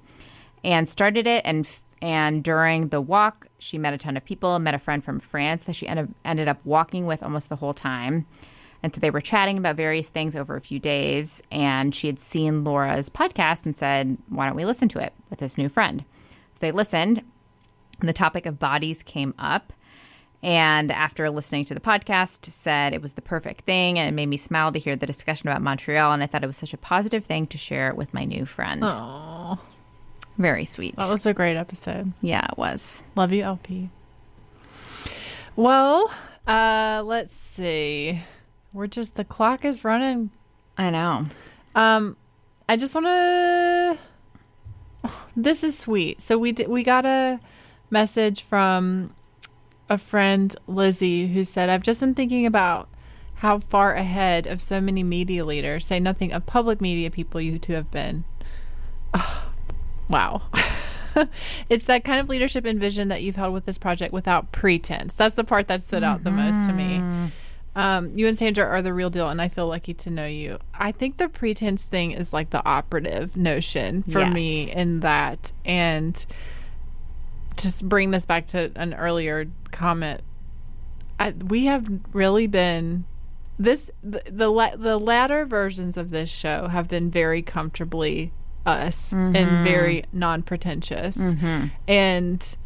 and 0.64 0.88
started 0.88 1.28
it. 1.28 1.42
And 1.44 1.68
and 2.00 2.42
during 2.42 2.88
the 2.88 3.00
walk, 3.00 3.46
she 3.60 3.78
met 3.78 3.94
a 3.94 3.98
ton 3.98 4.16
of 4.16 4.24
people, 4.24 4.58
met 4.58 4.74
a 4.74 4.80
friend 4.80 5.04
from 5.04 5.20
France 5.20 5.66
that 5.66 5.76
she 5.76 5.86
ended, 5.86 6.12
ended 6.24 6.48
up 6.48 6.58
walking 6.64 7.06
with 7.06 7.22
almost 7.22 7.48
the 7.48 7.54
whole 7.54 7.72
time. 7.72 8.26
And 8.82 8.92
so 8.92 9.00
they 9.00 9.10
were 9.10 9.20
chatting 9.20 9.58
about 9.58 9.76
various 9.76 10.08
things 10.08 10.34
over 10.34 10.56
a 10.56 10.60
few 10.60 10.80
days. 10.80 11.40
And 11.52 11.94
she 11.94 12.08
had 12.08 12.18
seen 12.18 12.64
Laura's 12.64 13.08
podcast 13.08 13.64
and 13.64 13.76
said, 13.76 14.18
Why 14.28 14.46
don't 14.46 14.56
we 14.56 14.64
listen 14.64 14.88
to 14.88 14.98
it 14.98 15.12
with 15.30 15.38
this 15.38 15.56
new 15.56 15.68
friend? 15.68 16.04
So 16.54 16.58
they 16.58 16.72
listened. 16.72 17.22
And 18.00 18.08
the 18.08 18.12
topic 18.12 18.44
of 18.44 18.58
bodies 18.58 19.04
came 19.04 19.34
up 19.38 19.72
and 20.43 20.90
after 20.90 21.28
listening 21.30 21.64
to 21.66 21.74
the 21.74 21.80
podcast 21.80 22.51
said 22.51 22.93
it 22.93 23.01
was 23.01 23.12
the 23.12 23.22
perfect 23.22 23.64
thing 23.64 23.99
and 23.99 24.09
it 24.09 24.12
made 24.12 24.26
me 24.26 24.36
smile 24.36 24.72
to 24.72 24.78
hear 24.78 24.97
the 24.97 25.07
discussion 25.07 25.49
about 25.49 25.62
Montreal 25.62 26.12
and 26.12 26.22
I 26.22 26.26
thought 26.26 26.43
it 26.43 26.49
was 26.49 26.57
such 26.57 26.74
a 26.74 26.78
positive 26.78 27.24
thing 27.24 27.47
to 27.49 27.59
share 27.59 27.95
with 27.95 28.12
my 28.12 28.24
new 28.24 28.45
friend. 28.45 28.82
Aww. 28.82 29.59
Very 30.38 30.64
sweet. 30.64 30.97
That 30.97 31.12
was 31.12 31.26
a 31.26 31.34
great 31.34 31.57
episode. 31.57 32.12
Yeah, 32.20 32.47
it 32.51 32.59
was. 32.59 33.03
Love 33.14 33.32
you, 33.32 33.43
LP. 33.43 33.90
Well, 35.55 36.11
uh, 36.47 37.03
let's 37.05 37.34
see. 37.34 38.20
We're 38.72 38.86
just 38.86 39.14
the 39.14 39.24
clock 39.24 39.64
is 39.64 39.84
running. 39.84 40.30
I 40.78 40.90
know. 40.90 41.26
Um, 41.74 42.16
I 42.68 42.76
just 42.76 42.95
want 42.95 43.07
to. 43.07 43.99
Oh, 45.05 45.26
this 45.36 45.62
is 45.62 45.78
sweet. 45.78 46.20
So 46.20 46.38
we 46.38 46.53
did, 46.53 46.68
we 46.68 46.82
got 46.82 47.05
a 47.05 47.38
message 47.90 48.43
from 48.43 49.14
a 49.93 49.99
friend, 49.99 50.57
Lizzie, 50.66 51.26
who 51.28 51.45
said, 51.45 51.68
I've 51.68 51.82
just 51.82 52.01
been 52.01 52.14
thinking 52.14 52.47
about 52.47 52.88
how 53.34 53.59
far 53.59 53.93
ahead 53.95 54.47
of 54.47 54.62
so 54.62 54.80
many 54.80 55.03
media 55.03 55.45
leaders, 55.45 55.84
say 55.84 56.01
nothing 56.01 56.32
of 56.32 56.47
public 56.47 56.80
media 56.80 57.11
people, 57.11 57.43
you 57.43 57.59
two 57.59 57.74
have 57.74 57.90
been. 57.90 58.24
Oh, 59.12 59.53
wow. 60.09 60.43
it's 61.68 61.84
that 61.84 62.05
kind 62.05 62.20
of 62.20 62.30
leadership 62.30 62.64
and 62.64 62.80
vision 62.80 63.09
that 63.09 63.22
you've 63.22 63.36
held 63.36 63.53
with 63.53 63.66
this 63.66 63.76
project 63.76 64.14
without 64.14 64.51
pretense. 64.51 65.14
That's 65.14 65.34
the 65.34 65.45
part 65.45 65.68
that 65.68 65.82
stood 65.82 66.03
out 66.03 66.22
mm-hmm. 66.22 66.36
the 66.36 66.43
most 66.43 66.66
to 66.68 66.72
me. 66.72 66.97
Mm-hmm. 66.97 67.26
Um, 67.74 68.16
you 68.16 68.26
and 68.28 68.38
Sandra 68.38 68.64
are 68.64 68.80
the 68.80 68.95
real 68.95 69.11
deal, 69.11 69.28
and 69.28 69.43
I 69.43 69.49
feel 69.49 69.66
lucky 69.66 69.93
to 69.93 70.11
know 70.11 70.26
you. 70.26 70.59
I 70.72 70.93
think 70.93 71.18
the 71.18 71.28
pretense 71.28 71.84
thing 71.84 72.12
is 72.12 72.32
like 72.32 72.49
the 72.49 72.64
operative 72.66 73.36
notion 73.36 74.05
for 74.05 74.20
yes. 74.20 74.32
me 74.32 74.72
in 74.72 75.01
that. 75.01 75.53
And 75.66 76.24
just 77.57 77.88
bring 77.88 78.11
this 78.11 78.26
back 78.26 78.46
to 78.48 78.70
an 78.76 78.94
earlier 78.94 79.46
comment. 79.70 80.22
I, 81.18 81.30
we 81.30 81.66
have 81.66 81.88
really 82.12 82.46
been 82.46 83.05
this 83.59 83.90
the 84.03 84.22
the, 84.26 84.76
the 84.76 84.98
latter 84.98 85.44
versions 85.44 85.96
of 85.96 86.11
this 86.11 86.28
show 86.28 86.68
have 86.68 86.88
been 86.88 87.11
very 87.11 87.42
comfortably 87.42 88.32
us 88.64 89.12
mm-hmm. 89.12 89.36
and 89.36 89.64
very 89.64 90.05
non-pretentious 90.12 91.16
mm-hmm. 91.16 91.66
and 91.88 92.57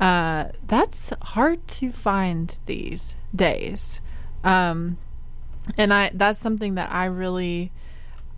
uh, 0.00 0.46
that's 0.66 1.12
hard 1.22 1.66
to 1.68 1.90
find 1.90 2.58
these 2.66 3.16
days 3.34 4.00
um, 4.42 4.98
and 5.76 5.92
i 5.92 6.10
that's 6.14 6.38
something 6.38 6.74
that 6.74 6.90
i 6.90 7.04
really 7.04 7.72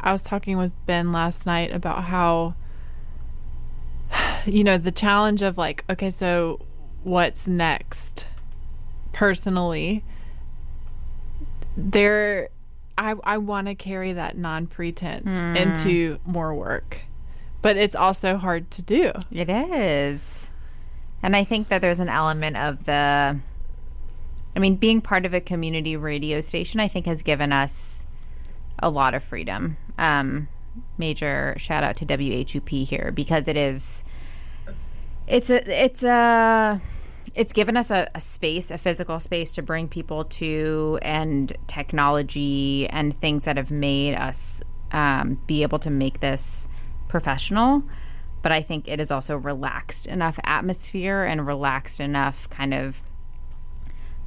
i 0.01 0.13
was 0.13 0.25
talking 0.25 0.57
with 0.57 0.73
ben 0.87 1.13
last 1.13 1.47
night 1.47 1.73
about 1.73 2.05
how 2.05 2.55
you 4.47 4.65
know, 4.65 4.79
the 4.79 4.93
challenge 4.93 5.43
of 5.43 5.59
like, 5.59 5.85
okay, 5.89 6.11
so 6.11 6.61
what's 7.03 7.49
next 7.49 8.29
personally? 9.13 10.05
There, 11.77 12.51
I, 12.97 13.15
I 13.25 13.39
want 13.39 13.67
to 13.69 13.75
carry 13.75 14.13
that 14.13 14.37
non 14.37 14.67
pretense 14.67 15.29
mm. 15.29 15.57
into 15.57 16.19
more 16.25 16.55
work, 16.55 17.01
but 17.63 17.77
it's 17.77 17.97
also 17.97 18.37
hard 18.37 18.71
to 18.73 18.83
do. 18.83 19.13
It 19.31 19.49
is. 19.51 20.51
And 21.23 21.35
I 21.35 21.43
think 21.45 21.69
that 21.69 21.81
there's 21.81 22.01
an 22.01 22.11
element 22.11 22.57
of 22.57 22.85
the, 22.85 23.41
I 24.55 24.59
mean, 24.59 24.77
being 24.77 25.01
part 25.01 25.25
of 25.25 25.33
a 25.33 25.41
community 25.41 25.97
radio 25.97 26.41
station, 26.41 26.81
I 26.81 26.89
think 26.89 27.07
has 27.07 27.23
given 27.23 27.51
us 27.51 28.07
a 28.79 28.91
lot 28.91 29.15
of 29.15 29.25
freedom. 29.25 29.79
Um, 29.97 30.49
major 30.99 31.55
shout 31.57 31.83
out 31.85 31.97
to 31.97 32.07
WHUP 32.07 32.87
here 32.87 33.11
because 33.13 33.49
it 33.49 33.57
is 33.57 34.05
it's 35.27 35.51
a 35.51 35.85
it's 35.85 36.03
a 36.03 36.81
it's 37.35 37.53
given 37.53 37.77
us 37.77 37.91
a, 37.91 38.09
a, 38.15 38.21
space, 38.21 38.71
a 38.71 38.79
physical 38.79 39.19
space 39.19 39.55
to 39.55 39.63
bring 39.63 39.89
people 39.89 40.25
to, 40.25 40.99
and 41.03 41.57
technology 41.67 42.87
and 42.89 43.19
things 43.19 43.45
that 43.45 43.57
have 43.57 43.71
made 43.71 44.15
us 44.15 44.63
um, 44.93 45.41
be 45.47 45.63
able 45.63 45.81
to 45.81 45.91
make 45.91 46.21
this 46.21 46.69
professional. 47.09 47.83
But 48.43 48.53
I 48.53 48.63
think 48.63 48.87
it 48.87 49.01
is 49.01 49.11
also 49.11 49.37
relaxed 49.37 50.07
enough 50.07 50.39
atmosphere 50.45 51.25
and 51.25 51.47
relaxed 51.47 51.99
enough 51.99 52.49
kind 52.51 52.73
of 52.73 53.03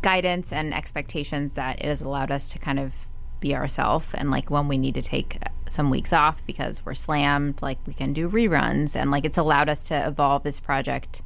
guidance 0.02 0.52
and 0.52 0.74
expectations 0.74 1.54
that 1.54 1.80
it 1.80 1.86
has 1.86 2.02
allowed 2.02 2.32
us 2.32 2.52
to 2.52 2.60
kind 2.60 2.80
of 2.80 3.07
be 3.40 3.56
ourselves 3.56 4.08
and 4.14 4.32
like 4.32 4.50
when 4.50 4.68
we 4.68 4.78
need 4.78 4.96
to 4.96 5.02
take 5.02 5.40
some 5.68 5.90
weeks 5.90 6.14
off 6.14 6.46
because 6.46 6.86
we're 6.86 6.94
slammed 6.94 7.62
like 7.62 7.78
we 7.86 7.94
can 7.94 8.14
do 8.14 8.30
reruns. 8.30 8.96
And 8.96 9.12
like 9.12 9.26
it's 9.26 9.38
allowed 9.38 9.70
us 9.70 9.88
to 9.90 10.08
evolve 10.08 10.44
this 10.44 10.60
project 10.60 11.22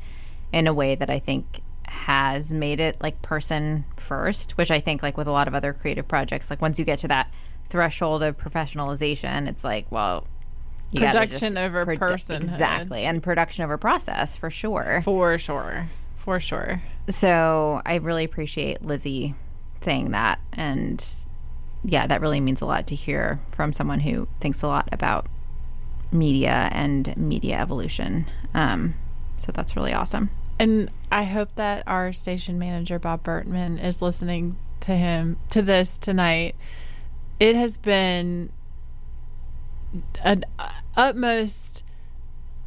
in 0.53 0.67
a 0.67 0.73
way 0.73 0.95
that 0.95 1.09
i 1.09 1.17
think 1.17 1.61
has 1.85 2.53
made 2.53 2.79
it 2.79 2.97
like 3.01 3.21
person 3.21 3.85
first 3.95 4.57
which 4.57 4.71
i 4.71 4.79
think 4.79 5.01
like 5.01 5.17
with 5.17 5.27
a 5.27 5.31
lot 5.31 5.47
of 5.47 5.55
other 5.55 5.73
creative 5.73 6.07
projects 6.07 6.49
like 6.49 6.61
once 6.61 6.77
you 6.79 6.85
get 6.85 6.99
to 6.99 7.07
that 7.07 7.31
threshold 7.65 8.21
of 8.23 8.37
professionalization 8.37 9.47
it's 9.47 9.63
like 9.63 9.89
well 9.91 10.25
production 10.93 11.57
over 11.57 11.85
produ- 11.85 11.99
person 11.99 12.41
exactly. 12.41 13.05
And 13.05 13.23
production 13.23 13.63
over 13.63 13.77
process 13.77 14.35
for 14.35 14.49
sure. 14.49 15.01
For 15.03 15.37
sure. 15.37 15.89
For 16.17 16.39
sure. 16.39 16.81
So 17.09 17.81
i 17.85 17.95
really 17.95 18.23
appreciate 18.23 18.83
lizzie 18.83 19.35
saying 19.81 20.11
that. 20.11 20.39
And 20.53 21.03
yeah, 21.83 22.07
that 22.07 22.21
really 22.21 22.39
means 22.39 22.61
a 22.61 22.65
lot 22.65 22.87
to 22.87 22.95
hear 22.95 23.39
from 23.49 23.73
someone 23.73 24.01
who 24.01 24.27
thinks 24.39 24.61
a 24.61 24.67
lot 24.67 24.87
about 24.91 25.27
media 26.11 26.69
and 26.71 27.15
media 27.17 27.57
evolution. 27.59 28.25
Um, 28.53 28.95
so 29.37 29.51
that's 29.51 29.75
really 29.75 29.93
awesome. 29.93 30.29
And 30.59 30.91
I 31.11 31.23
hope 31.23 31.55
that 31.55 31.83
our 31.87 32.13
station 32.13 32.59
manager 32.59 32.99
Bob 32.99 33.23
Burtman 33.23 33.83
is 33.83 34.01
listening 34.01 34.57
to 34.81 34.95
him 34.95 35.37
to 35.49 35.61
this 35.61 35.97
tonight. 35.97 36.55
It 37.39 37.55
has 37.55 37.77
been 37.77 38.51
an 40.23 40.45
utmost 40.95 41.83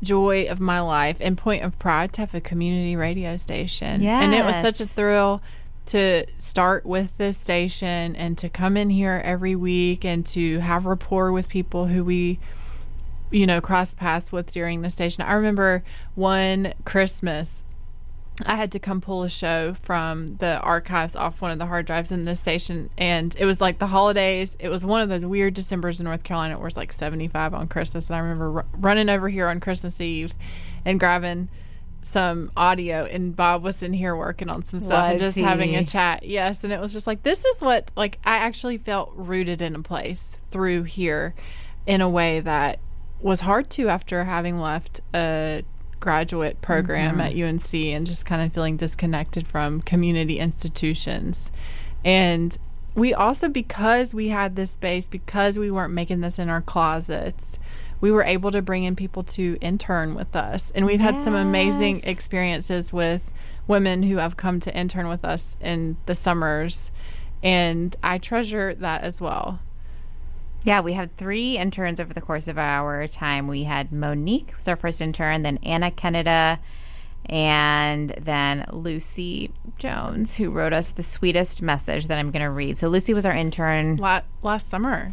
joy 0.03 0.47
of 0.49 0.61
my 0.61 0.81
life 0.81 1.19
and 1.21 1.39
point 1.39 1.63
of 1.63 1.79
pride 1.79 2.13
to 2.15 2.23
have 2.23 2.35
a 2.35 2.41
community 2.41 2.97
radio 2.97 3.37
station. 3.37 4.03
Yeah, 4.03 4.21
And 4.21 4.35
it 4.35 4.45
was 4.45 4.57
such 4.57 4.81
a 4.81 4.87
thrill 4.87 5.41
to 5.87 6.25
start 6.39 6.87
with 6.87 7.17
this 7.19 7.37
station 7.37 8.17
and 8.17 8.39
to 8.39 8.49
come 8.49 8.77
in 8.77 8.91
here 8.91 9.21
every 9.25 9.55
week 9.55 10.05
and 10.05 10.25
to 10.27 10.59
have 10.61 10.87
rapport 10.87 11.33
with 11.33 11.49
people 11.49 11.87
who 11.87 12.03
we 12.05 12.39
you 13.31 13.47
know 13.47 13.61
cross 13.61 13.95
paths 13.95 14.33
with 14.33 14.53
during 14.53 14.83
the 14.83 14.91
station. 14.91 15.23
I 15.25 15.33
remember 15.35 15.83
one 16.15 16.75
Christmas 16.85 17.63
I 18.47 18.57
had 18.57 18.73
to 18.73 18.81
come 18.81 19.01
pull 19.01 19.23
a 19.23 19.29
show 19.29 19.75
from 19.75 20.27
the 20.39 20.59
archives 20.59 21.15
off 21.15 21.41
one 21.41 21.53
of 21.53 21.59
the 21.59 21.67
hard 21.67 21.87
drives 21.87 22.11
in 22.11 22.25
this 22.25 22.41
station 22.41 22.91
and 22.99 23.35
it 23.39 23.45
was 23.45 23.61
like 23.61 23.79
the 23.79 23.87
holidays. 23.87 24.57
It 24.59 24.71
was 24.71 24.85
one 24.85 25.01
of 25.03 25.09
those 25.09 25.25
weird 25.25 25.55
Decembers 25.55 26.01
in 26.01 26.05
North 26.05 26.25
Carolina. 26.25 26.55
It 26.55 26.61
was 26.61 26.77
like 26.77 26.93
75 26.93 27.55
on 27.55 27.69
Christmas 27.69 28.09
and 28.09 28.17
I 28.17 28.19
remember 28.19 28.59
r- 28.59 28.67
running 28.73 29.09
over 29.09 29.29
here 29.29 29.49
on 29.49 29.61
Christmas 29.61 30.01
Eve 30.01 30.35
and 30.85 30.99
grabbing 30.99 31.49
some 32.05 32.51
audio 32.57 33.05
and 33.05 33.35
Bob 33.35 33.63
was 33.63 33.83
in 33.83 33.93
here 33.93 34.15
working 34.15 34.51
on 34.51 34.63
some 34.65 34.79
stuff 34.79 35.05
and 35.05 35.13
Was 35.15 35.35
just 35.35 35.39
having 35.39 35.75
a 35.75 35.85
chat. 35.85 36.23
Yes, 36.23 36.63
and 36.63 36.73
it 36.73 36.81
was 36.81 36.93
just 36.93 37.07
like 37.07 37.23
this 37.23 37.45
is 37.45 37.63
what 37.63 37.91
like 37.97 38.19
I 38.25 38.37
actually 38.37 38.79
felt 38.79 39.13
rooted 39.15 39.63
in 39.63 39.75
a 39.75 39.83
place 39.83 40.39
through 40.47 40.85
here 40.85 41.35
in 41.87 42.01
a 42.01 42.09
way 42.09 42.41
that 42.41 42.79
was 43.21 43.41
hard 43.41 43.71
to 43.71 43.89
after 43.89 44.25
having 44.25 44.61
left 44.61 45.01
a 45.15 45.65
graduate 45.99 46.61
program 46.61 47.17
mm-hmm. 47.17 47.21
at 47.21 47.49
UNC 47.49 47.75
and 47.75 48.07
just 48.07 48.27
kind 48.27 48.43
of 48.43 48.53
feeling 48.53 48.77
disconnected 48.77 49.49
from 49.49 49.81
community 49.81 50.39
institutions. 50.39 51.51
And 52.05 52.57
we 52.95 53.15
also 53.15 53.49
because 53.49 54.13
we 54.13 54.29
had 54.29 54.57
this 54.57 54.73
space 54.73 55.09
because 55.09 55.59
we 55.59 55.71
weren't 55.71 55.95
making 55.95 56.21
this 56.21 56.39
in 56.39 56.51
our 56.51 56.61
closets 56.61 57.59
we 58.01 58.11
were 58.11 58.23
able 58.23 58.51
to 58.51 58.63
bring 58.63 58.85
in 58.85 58.97
people 58.97 59.23
to 59.23 59.57
intern 59.61 60.15
with 60.15 60.35
us. 60.37 60.71
And 60.75 60.87
we've 60.87 61.01
had 61.01 61.17
some 61.23 61.35
amazing 61.35 62.03
experiences 62.05 62.93
with 62.93 63.31
women 63.67 64.03
who 64.03 64.19
have 64.19 64.37
come 64.37 64.61
to 64.61 64.77
intern 64.77 65.09
with 65.09 65.25
us 65.25 65.57
in 65.61 65.97
the 66.07 66.15
summers. 66.15 66.91
And 67.43 67.95
i 68.03 68.19
treasure 68.19 68.75
that 68.75 69.03
as 69.03 69.21
well. 69.21 69.61
Yeah, 70.65 70.81
we 70.81 70.95
had 70.95 71.15
three 71.17 71.59
interns 71.59 72.01
over 72.01 72.15
the 72.15 72.23
course 72.23 72.49
of 72.49 72.57
our 72.57 73.07
time. 73.07 73.49
We 73.49 73.65
had 73.65 73.93
Monique 73.93 74.55
was 74.57 74.67
our 74.67 74.77
first 74.77 75.03
intern, 75.03 75.43
then 75.43 75.59
Anna 75.63 75.91
Canada, 75.91 76.59
and 77.27 78.15
then 78.19 78.65
Lucy 78.73 79.51
Jones, 79.79 80.37
who 80.37 80.51
wrote 80.51 80.73
us 80.73 80.91
the 80.91 81.03
sweetest 81.03 81.61
message 81.61 82.07
that 82.07 82.19
I'm 82.19 82.31
going 82.31 82.43
to 82.43 82.51
read. 82.51 82.79
So 82.79 82.89
Lucy 82.89 83.13
was 83.13 83.27
our 83.27 83.35
intern 83.35 83.97
La- 83.97 84.23
last 84.43 84.69
summer 84.69 85.13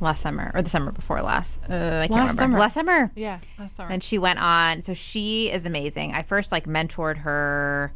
last 0.00 0.20
summer, 0.20 0.50
or 0.54 0.62
the 0.62 0.68
summer 0.68 0.92
before 0.92 1.20
last. 1.22 1.60
Uh, 1.68 2.00
I 2.02 2.08
can't 2.08 2.10
Last 2.12 2.32
remember. 2.34 2.36
summer. 2.36 2.58
Last 2.58 2.74
summer. 2.74 3.12
yeah 3.14 3.38
last 3.58 3.76
summer 3.76 3.90
And 3.90 4.02
she 4.02 4.18
went 4.18 4.38
on. 4.38 4.80
So 4.80 4.94
she 4.94 5.50
is 5.50 5.66
amazing. 5.66 6.14
I 6.14 6.22
first 6.22 6.52
like 6.52 6.66
mentored 6.66 7.18
her, 7.18 7.92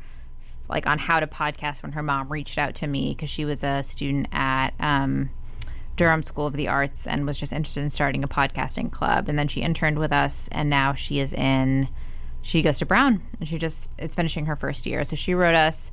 like 0.69 0.87
on 0.87 0.99
how 0.99 1.21
to 1.21 1.27
podcast 1.27 1.83
when 1.83 1.93
her 1.93 2.03
mom 2.03 2.29
reached 2.31 2.59
out 2.59 2.75
to 2.77 2.87
me 2.87 3.11
because 3.11 3.29
she 3.31 3.45
was 3.45 3.63
a 3.65 3.83
student 3.83 4.29
at 4.33 4.71
um, 4.81 5.31
Durham 5.97 6.23
School 6.23 6.47
of 6.47 6.55
the 6.55 6.69
Arts 6.69 7.07
and 7.07 7.27
was 7.27 7.39
just 7.39 7.53
interested 7.53 7.83
in 7.83 7.91
starting 7.91 8.25
a 8.25 8.29
podcasting 8.29 8.91
club. 8.91 9.29
And 9.29 9.39
then 9.39 9.49
she 9.49 9.61
interned 9.63 9.99
with 9.99 10.13
us, 10.13 10.49
and 10.53 10.69
now 10.71 10.93
she 10.95 11.21
is 11.21 11.33
in. 11.33 11.89
She 12.43 12.61
goes 12.61 12.79
to 12.81 12.87
Brown, 12.87 13.23
and 13.41 13.49
she 13.49 13.57
just 13.59 13.89
is 13.97 14.15
finishing 14.15 14.47
her 14.47 14.57
first 14.57 14.85
year. 14.87 15.05
So 15.05 15.17
she 15.17 15.35
wrote 15.35 15.55
us. 15.55 15.91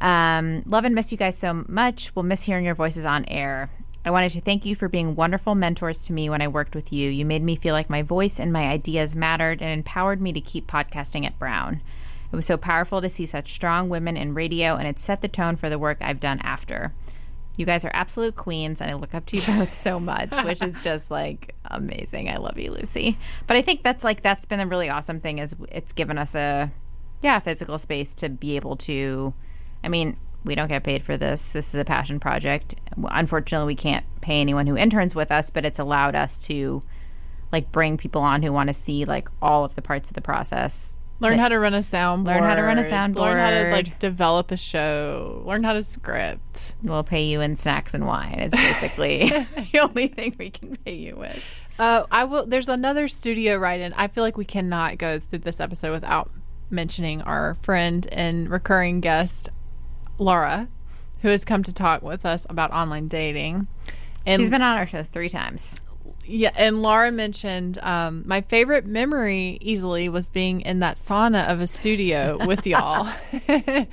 Um, 0.00 0.62
love 0.66 0.84
and 0.84 0.94
miss 0.94 1.12
you 1.12 1.18
guys 1.18 1.36
so 1.36 1.64
much. 1.68 2.14
We'll 2.16 2.22
miss 2.22 2.44
hearing 2.44 2.64
your 2.64 2.74
voices 2.74 3.04
on 3.04 3.24
air. 3.26 3.70
I 4.04 4.10
wanted 4.10 4.32
to 4.32 4.40
thank 4.40 4.64
you 4.64 4.74
for 4.74 4.88
being 4.88 5.14
wonderful 5.14 5.54
mentors 5.54 6.02
to 6.04 6.12
me 6.14 6.30
when 6.30 6.40
I 6.40 6.48
worked 6.48 6.74
with 6.74 6.92
you. 6.92 7.10
You 7.10 7.26
made 7.26 7.42
me 7.42 7.54
feel 7.54 7.74
like 7.74 7.90
my 7.90 8.00
voice 8.00 8.40
and 8.40 8.52
my 8.52 8.66
ideas 8.66 9.14
mattered 9.14 9.60
and 9.60 9.70
empowered 9.70 10.22
me 10.22 10.32
to 10.32 10.40
keep 10.40 10.66
podcasting 10.66 11.26
at 11.26 11.38
Brown. 11.38 11.82
It 12.32 12.36
was 12.36 12.46
so 12.46 12.56
powerful 12.56 13.02
to 13.02 13.10
see 13.10 13.26
such 13.26 13.52
strong 13.52 13.88
women 13.88 14.16
in 14.16 14.34
radio, 14.34 14.76
and 14.76 14.88
it 14.88 14.98
set 14.98 15.20
the 15.20 15.28
tone 15.28 15.56
for 15.56 15.68
the 15.68 15.78
work 15.78 15.98
I've 16.00 16.20
done 16.20 16.38
after. 16.40 16.94
You 17.56 17.66
guys 17.66 17.84
are 17.84 17.90
absolute 17.92 18.36
queens, 18.36 18.80
and 18.80 18.90
I 18.90 18.94
look 18.94 19.14
up 19.14 19.26
to 19.26 19.36
you 19.36 19.42
both 19.58 19.76
so 19.76 20.00
much, 20.00 20.30
which 20.44 20.62
is 20.62 20.82
just 20.82 21.10
like 21.10 21.54
amazing. 21.66 22.30
I 22.30 22.36
love 22.36 22.58
you, 22.58 22.70
Lucy. 22.70 23.18
But 23.46 23.58
I 23.58 23.62
think 23.62 23.82
that's 23.82 24.04
like 24.04 24.22
that's 24.22 24.46
been 24.46 24.60
a 24.60 24.66
really 24.66 24.88
awesome 24.88 25.20
thing 25.20 25.38
is 25.38 25.54
it's 25.68 25.92
given 25.92 26.16
us 26.16 26.34
a 26.34 26.70
yeah 27.20 27.38
physical 27.38 27.76
space 27.76 28.14
to 28.14 28.30
be 28.30 28.56
able 28.56 28.76
to. 28.76 29.34
I 29.84 29.88
mean, 29.88 30.16
we 30.44 30.54
don't 30.54 30.68
get 30.68 30.84
paid 30.84 31.02
for 31.02 31.16
this. 31.16 31.52
This 31.52 31.74
is 31.74 31.80
a 31.80 31.84
passion 31.84 32.20
project. 32.20 32.74
Unfortunately, 32.96 33.66
we 33.66 33.76
can't 33.76 34.04
pay 34.20 34.40
anyone 34.40 34.66
who 34.66 34.76
interns 34.76 35.14
with 35.14 35.30
us, 35.30 35.50
but 35.50 35.64
it's 35.64 35.78
allowed 35.78 36.14
us 36.14 36.44
to 36.46 36.82
like 37.52 37.72
bring 37.72 37.96
people 37.96 38.22
on 38.22 38.42
who 38.42 38.52
want 38.52 38.68
to 38.68 38.74
see 38.74 39.04
like 39.04 39.28
all 39.42 39.64
of 39.64 39.74
the 39.74 39.82
parts 39.82 40.08
of 40.08 40.14
the 40.14 40.20
process. 40.20 40.98
learn 41.18 41.38
how 41.38 41.48
to 41.48 41.58
run 41.58 41.74
a 41.74 41.78
soundboard 41.78 42.26
Learn 42.26 42.42
how 42.44 42.54
to 42.54 42.62
run 42.62 42.78
a 42.78 42.82
learn 42.82 43.38
how 43.38 43.50
to 43.50 43.70
like 43.70 43.98
develop 43.98 44.50
a 44.52 44.56
show 44.56 45.42
learn 45.44 45.64
how 45.64 45.72
to 45.72 45.82
script 45.82 46.74
We'll 46.82 47.04
pay 47.04 47.24
you 47.24 47.40
in 47.40 47.56
snacks 47.56 47.92
and 47.92 48.06
wine. 48.06 48.38
It's 48.38 48.56
basically 48.56 49.28
the 49.72 49.80
only 49.80 50.08
thing 50.08 50.36
we 50.38 50.50
can 50.50 50.76
pay 50.76 50.94
you 50.94 51.16
with. 51.16 51.42
Uh, 51.78 52.04
I 52.10 52.24
will. 52.24 52.46
There's 52.46 52.68
another 52.68 53.08
studio 53.08 53.56
write-in. 53.56 53.94
I 53.94 54.08
feel 54.08 54.22
like 54.22 54.36
we 54.36 54.44
cannot 54.44 54.98
go 54.98 55.18
through 55.18 55.38
this 55.40 55.60
episode 55.60 55.92
without 55.92 56.30
mentioning 56.68 57.22
our 57.22 57.54
friend 57.62 58.06
and 58.12 58.50
recurring 58.50 59.00
guest, 59.00 59.48
Laura, 60.20 60.68
who 61.22 61.28
has 61.28 61.44
come 61.44 61.62
to 61.64 61.72
talk 61.72 62.02
with 62.02 62.24
us 62.24 62.46
about 62.48 62.70
online 62.72 63.08
dating. 63.08 63.66
And 64.26 64.38
She's 64.38 64.50
been 64.50 64.62
on 64.62 64.76
our 64.76 64.86
show 64.86 65.02
three 65.02 65.30
times. 65.30 65.74
yeah, 66.26 66.50
and 66.54 66.82
Laura 66.82 67.10
mentioned 67.10 67.78
um, 67.78 68.22
my 68.26 68.42
favorite 68.42 68.84
memory 68.86 69.56
easily 69.62 70.10
was 70.10 70.28
being 70.28 70.60
in 70.60 70.80
that 70.80 70.98
sauna 70.98 71.48
of 71.48 71.60
a 71.60 71.66
studio 71.66 72.38
with 72.46 72.66
y'all 72.66 73.10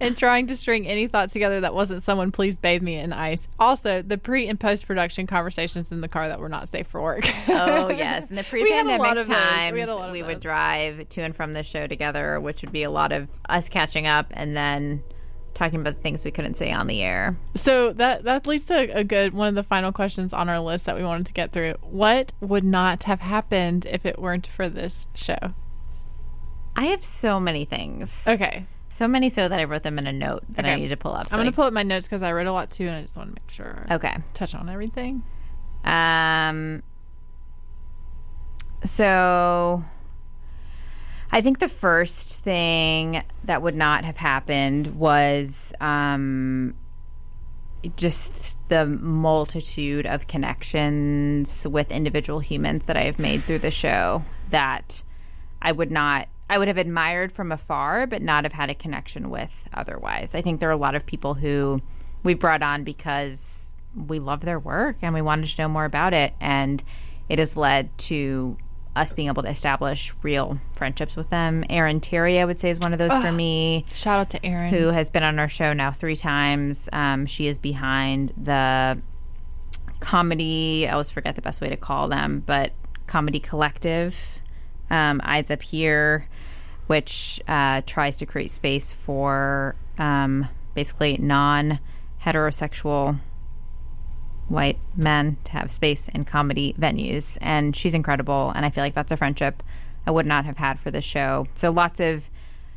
and 0.00 0.16
trying 0.16 0.46
to 0.46 0.56
string 0.56 0.86
any 0.86 1.08
thought 1.08 1.30
together 1.30 1.60
that 1.60 1.74
wasn't 1.74 2.02
someone 2.02 2.30
please 2.30 2.56
bathe 2.56 2.80
me 2.80 2.94
in 2.94 3.12
ice. 3.12 3.48
Also, 3.58 4.02
the 4.02 4.16
pre 4.16 4.46
and 4.46 4.58
post 4.60 4.86
production 4.86 5.26
conversations 5.26 5.90
in 5.90 6.00
the 6.00 6.08
car 6.08 6.28
that 6.28 6.38
were 6.38 6.48
not 6.48 6.68
safe 6.68 6.86
for 6.86 7.02
work. 7.02 7.28
Oh 7.48 7.90
yes, 7.96 8.30
in 8.30 8.36
the 8.36 8.46
We 8.52 8.70
had 8.70 8.86
a 8.86 8.90
lot 8.90 9.00
pre-pandemic 9.00 9.10
of 9.10 9.16
those. 9.16 9.28
We 9.28 9.34
times, 9.34 9.80
had 9.80 9.88
a 9.88 9.94
lot 9.96 10.06
of 10.06 10.12
we 10.12 10.22
would 10.22 10.40
drive 10.40 11.08
to 11.08 11.22
and 11.22 11.34
from 11.34 11.52
the 11.54 11.64
show 11.64 11.88
together, 11.88 12.38
which 12.40 12.62
would 12.62 12.72
be 12.72 12.84
a 12.84 12.90
lot 12.90 13.10
of 13.10 13.28
us 13.48 13.68
catching 13.68 14.06
up 14.06 14.28
and 14.30 14.56
then 14.56 15.02
talking 15.54 15.80
about 15.80 15.94
the 15.96 16.00
things 16.00 16.24
we 16.24 16.30
couldn't 16.30 16.54
say 16.54 16.70
on 16.72 16.86
the 16.86 17.02
air. 17.02 17.34
So 17.54 17.92
that 17.94 18.24
that 18.24 18.46
leads 18.46 18.64
to 18.66 18.96
a 18.96 19.04
good 19.04 19.34
one 19.34 19.48
of 19.48 19.54
the 19.54 19.62
final 19.62 19.92
questions 19.92 20.32
on 20.32 20.48
our 20.48 20.60
list 20.60 20.84
that 20.86 20.96
we 20.96 21.04
wanted 21.04 21.26
to 21.26 21.32
get 21.32 21.52
through. 21.52 21.74
What 21.82 22.32
would 22.40 22.64
not 22.64 23.04
have 23.04 23.20
happened 23.20 23.86
if 23.86 24.04
it 24.06 24.18
weren't 24.18 24.46
for 24.46 24.68
this 24.68 25.06
show? 25.14 25.54
I 26.74 26.86
have 26.86 27.04
so 27.04 27.38
many 27.38 27.64
things. 27.66 28.26
Okay, 28.26 28.64
So 28.90 29.06
many 29.06 29.28
so 29.28 29.46
that 29.48 29.58
I 29.60 29.64
wrote 29.64 29.82
them 29.82 29.98
in 29.98 30.06
a 30.06 30.12
note 30.12 30.42
that 30.48 30.64
I 30.64 30.74
need 30.76 30.88
to 30.88 30.96
pull 30.96 31.12
up. 31.12 31.28
So 31.28 31.34
I'm 31.36 31.40
going 31.42 31.52
to 31.52 31.54
pull 31.54 31.64
up 31.66 31.72
my 31.74 31.82
notes 31.82 32.06
because 32.06 32.22
I 32.22 32.32
wrote 32.32 32.46
a 32.46 32.52
lot 32.52 32.70
too, 32.70 32.86
and 32.86 32.96
I 32.96 33.02
just 33.02 33.16
want 33.16 33.28
to 33.30 33.34
make 33.42 33.50
sure 33.50 33.86
Okay. 33.90 34.16
touch 34.32 34.54
on 34.54 34.68
everything. 34.70 35.22
Um. 35.84 36.82
So, 38.84 39.84
I 41.34 41.40
think 41.40 41.60
the 41.60 41.68
first 41.68 42.42
thing 42.42 43.22
that 43.44 43.62
would 43.62 43.74
not 43.74 44.04
have 44.04 44.18
happened 44.18 44.98
was 44.98 45.72
um, 45.80 46.74
just 47.96 48.58
the 48.68 48.86
multitude 48.86 50.06
of 50.06 50.26
connections 50.26 51.66
with 51.66 51.90
individual 51.90 52.40
humans 52.40 52.84
that 52.84 52.98
I 52.98 53.04
have 53.04 53.18
made 53.18 53.44
through 53.44 53.60
the 53.60 53.70
show 53.70 54.24
that 54.50 55.02
I 55.62 55.72
would 55.72 55.90
not. 55.90 56.28
I 56.50 56.58
would 56.58 56.68
have 56.68 56.76
admired 56.76 57.32
from 57.32 57.50
afar, 57.50 58.06
but 58.06 58.20
not 58.20 58.44
have 58.44 58.52
had 58.52 58.68
a 58.68 58.74
connection 58.74 59.30
with 59.30 59.66
otherwise. 59.72 60.34
I 60.34 60.42
think 60.42 60.60
there 60.60 60.68
are 60.68 60.72
a 60.72 60.76
lot 60.76 60.94
of 60.94 61.06
people 61.06 61.32
who 61.32 61.80
we've 62.22 62.38
brought 62.38 62.62
on 62.62 62.84
because 62.84 63.72
we 63.94 64.18
love 64.18 64.40
their 64.40 64.58
work 64.58 64.96
and 65.00 65.14
we 65.14 65.22
wanted 65.22 65.48
to 65.48 65.62
know 65.62 65.68
more 65.68 65.86
about 65.86 66.12
it. 66.12 66.34
And 66.40 66.84
it 67.30 67.38
has 67.38 67.56
led 67.56 67.96
to 67.98 68.58
us 68.94 69.14
being 69.14 69.28
able 69.28 69.42
to 69.42 69.48
establish 69.48 70.12
real 70.22 70.58
friendships 70.74 71.16
with 71.16 71.30
them. 71.30 71.64
Erin 71.70 72.00
Terry, 72.00 72.38
I 72.38 72.44
would 72.44 72.60
say, 72.60 72.70
is 72.70 72.78
one 72.78 72.92
of 72.92 72.98
those 72.98 73.12
for 73.12 73.32
me 73.32 73.86
Shout 73.94 74.20
out 74.20 74.30
to 74.30 74.44
Aaron. 74.44 74.70
who 74.70 74.88
has 74.88 75.10
been 75.10 75.22
on 75.22 75.38
our 75.38 75.48
show 75.48 75.72
now 75.72 75.92
three 75.92 76.16
times. 76.16 76.88
Um, 76.92 77.24
she 77.26 77.46
is 77.46 77.58
behind 77.58 78.32
the 78.36 79.00
comedy. 80.00 80.86
I 80.88 80.92
always 80.92 81.10
forget 81.10 81.36
the 81.36 81.42
best 81.42 81.60
way 81.60 81.68
to 81.70 81.76
call 81.76 82.08
them, 82.08 82.42
but 82.44 82.72
comedy 83.06 83.40
collective. 83.40 84.40
Um, 84.90 85.22
Eyes 85.24 85.50
Up 85.50 85.62
Here, 85.62 86.28
which 86.86 87.40
uh, 87.48 87.80
tries 87.86 88.16
to 88.16 88.26
create 88.26 88.50
space 88.50 88.92
for 88.92 89.74
um, 89.98 90.48
basically 90.74 91.16
non 91.16 91.78
heterosexual 92.24 93.20
white 94.52 94.78
men 94.96 95.36
to 95.44 95.52
have 95.52 95.72
space 95.72 96.08
in 96.08 96.24
comedy 96.24 96.74
venues. 96.78 97.38
And 97.40 97.74
she's 97.76 97.94
incredible. 97.94 98.52
And 98.54 98.64
I 98.64 98.70
feel 98.70 98.84
like 98.84 98.94
that's 98.94 99.12
a 99.12 99.16
friendship 99.16 99.62
I 100.06 100.10
would 100.10 100.26
not 100.26 100.44
have 100.44 100.58
had 100.58 100.78
for 100.78 100.90
this 100.90 101.04
show. 101.04 101.46
So 101.54 101.70
lots 101.70 102.00
of 102.00 102.30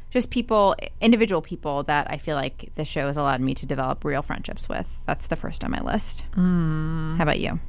just 0.09 0.30
people, 0.30 0.76
individual 1.01 1.41
people 1.41 1.84
that 1.84 2.09
I 2.09 2.17
feel 2.17 2.36
like 2.36 2.71
the 2.76 2.86
show 2.86 3.07
has 3.07 3.17
allowed 3.17 3.41
me 3.41 3.53
to 3.55 3.65
develop 3.65 4.05
real 4.05 4.21
friendships 4.21 4.69
with. 4.69 4.99
That's 5.05 5.28
the 5.28 5.36
first 5.36 5.63
on 5.63 5.71
my 5.71 5.82
list. 5.82 6.26
Mm. 6.36 7.17
How 7.17 7.23
about 7.23 7.39
you? 7.39 7.59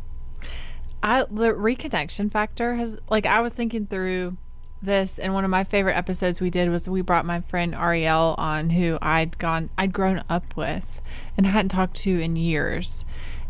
I 1.03 1.25
the 1.31 1.49
reconnection 1.49 2.31
factor 2.31 2.75
has 2.77 2.97
like 3.09 3.27
I 3.27 3.41
was 3.41 3.53
thinking 3.53 3.87
through 3.87 4.37
this 4.83 5.19
and 5.19 5.35
one 5.35 5.45
of 5.45 5.51
my 5.51 5.65
favorite 5.65 5.97
episodes 5.97 6.41
we 6.41 6.51
did 6.51 6.71
was 6.71 6.89
we 6.89 7.01
brought 7.01 7.25
my 7.25 7.41
friend 7.41 7.75
Ariel 7.75 8.35
on 8.39 8.71
who 8.71 8.99
I'd 9.01 9.39
gone 9.39 9.71
I'd 9.77 9.93
grown 9.93 10.23
up 10.29 10.57
with 10.57 11.01
and 11.37 11.47
hadn't 11.47 11.71
talked 11.71 11.97
to 12.03 12.21
in 12.21 12.37
years. 12.37 13.05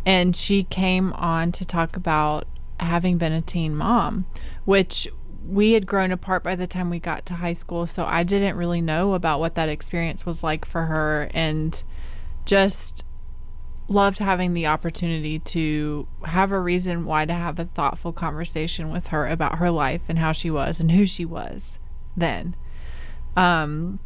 And 0.07 0.35
she 0.35 0.63
came 0.63 1.13
on 1.15 1.53
to 1.53 1.67
talk 1.67 1.97
about 1.97 2.47
having 2.81 3.19
been 3.19 3.33
a 3.33 3.43
teen 3.43 3.77
mom, 3.77 4.25
which 4.65 5.09
we 5.47 5.73
had 5.73 5.87
grown 5.87 6.13
apart 6.13 6.43
by 6.43 6.55
the 6.55 6.67
time 6.67 6.91
we 6.91 6.99
got 6.99 7.27
to 7.27 7.35
high 7.35 7.53
school, 7.53 7.87
so 7.87 8.05
I 8.05 8.23
didn't 8.23 8.57
really 8.57 8.81
know 8.81 9.15
about 9.15 9.41
what 9.41 9.55
that 9.57 9.69
experience 9.69 10.25
was 10.25 10.43
like 10.43 10.65
for 10.65 10.87
her 10.87 11.29
and 11.35 11.83
just 12.45 13.05
loved 13.89 14.19
having 14.19 14.55
the 14.55 14.67
opportunity 14.67 15.39
to 15.39 16.09
have 16.25 16.51
a 16.51 16.61
reason 16.61 17.05
why 17.05 17.25
to 17.25 17.33
have 17.33 17.59
a 17.59 17.65
thoughtful 17.65 18.13
conversation 18.13 18.91
with 18.91 19.09
her 19.09 19.27
about 19.27 19.59
her 19.59 19.71
life 19.71 20.05
and 20.09 20.19
how 20.19 20.33
she 20.33 20.51
was 20.51 20.81
and 20.81 20.93
who 20.93 21.07
she 21.07 21.25
was 21.25 21.79
then. 22.17 22.57
Um, 23.37 24.01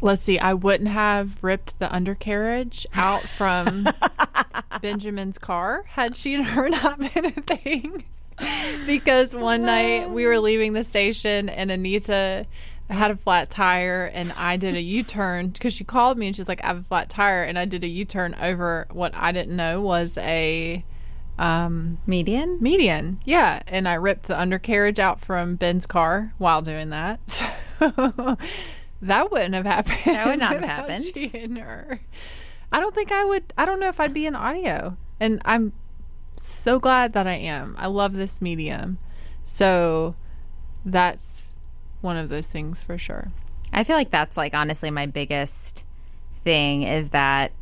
let's 0.00 0.22
see. 0.22 0.38
I 0.38 0.54
wouldn't 0.54 0.90
have 0.90 1.42
ripped 1.42 1.78
the 1.78 1.92
undercarriage 1.92 2.86
out 2.94 3.22
from 3.22 3.88
Benjamin's 4.80 5.38
car 5.38 5.84
had 5.88 6.16
she 6.16 6.34
and 6.34 6.44
her 6.46 6.68
not 6.68 6.98
been 6.98 7.26
a 7.26 7.30
thing. 7.32 8.04
because 8.86 9.34
one 9.34 9.62
night 9.62 10.10
we 10.10 10.26
were 10.26 10.38
leaving 10.38 10.72
the 10.72 10.82
station 10.82 11.48
and 11.48 11.70
Anita 11.70 12.46
had 12.88 13.10
a 13.10 13.16
flat 13.16 13.50
tire 13.50 14.10
and 14.12 14.32
I 14.32 14.56
did 14.56 14.74
a 14.74 14.80
U 14.80 15.02
turn 15.02 15.48
because 15.48 15.74
she 15.74 15.84
called 15.84 16.18
me 16.18 16.26
and 16.26 16.36
she's 16.36 16.48
like, 16.48 16.62
I 16.64 16.68
have 16.68 16.78
a 16.78 16.82
flat 16.82 17.08
tire. 17.08 17.42
And 17.42 17.58
I 17.58 17.64
did 17.64 17.84
a 17.84 17.88
U 17.88 18.04
turn 18.04 18.34
over 18.40 18.86
what 18.90 19.14
I 19.14 19.32
didn't 19.32 19.54
know 19.54 19.80
was 19.80 20.18
a 20.18 20.84
um, 21.38 21.98
Median? 22.06 22.58
median. 22.60 23.20
Yeah. 23.24 23.62
And 23.66 23.88
I 23.88 23.94
ripped 23.94 24.24
the 24.24 24.38
undercarriage 24.38 24.98
out 24.98 25.20
from 25.20 25.56
Ben's 25.56 25.86
car 25.86 26.34
while 26.38 26.62
doing 26.62 26.90
that. 26.90 27.20
So 27.80 28.36
that 29.02 29.30
wouldn't 29.30 29.54
have 29.54 29.66
happened. 29.66 29.98
That 30.04 30.26
would 30.26 30.38
not 30.38 30.52
have 30.60 30.64
happened. 30.64 31.34
and. 31.34 32.00
I 32.72 32.80
don't 32.80 32.94
think 32.94 33.10
I 33.10 33.24
would. 33.24 33.52
I 33.58 33.64
don't 33.64 33.80
know 33.80 33.88
if 33.88 33.98
I'd 33.98 34.12
be 34.14 34.26
in 34.26 34.34
audio. 34.34 34.96
And 35.18 35.42
I'm 35.44 35.72
so 36.36 36.78
glad 36.78 37.12
that 37.14 37.26
I 37.26 37.34
am. 37.34 37.74
I 37.78 37.86
love 37.86 38.14
this 38.14 38.40
medium. 38.40 38.98
So 39.44 40.14
that's 40.84 41.54
one 42.00 42.16
of 42.16 42.28
those 42.28 42.46
things 42.46 42.82
for 42.82 42.96
sure. 42.96 43.32
I 43.72 43.84
feel 43.84 43.96
like 43.96 44.10
that's 44.10 44.36
like 44.36 44.54
honestly 44.54 44.90
my 44.90 45.06
biggest 45.06 45.84
thing 46.42 46.82
is 46.82 47.10
that 47.10 47.52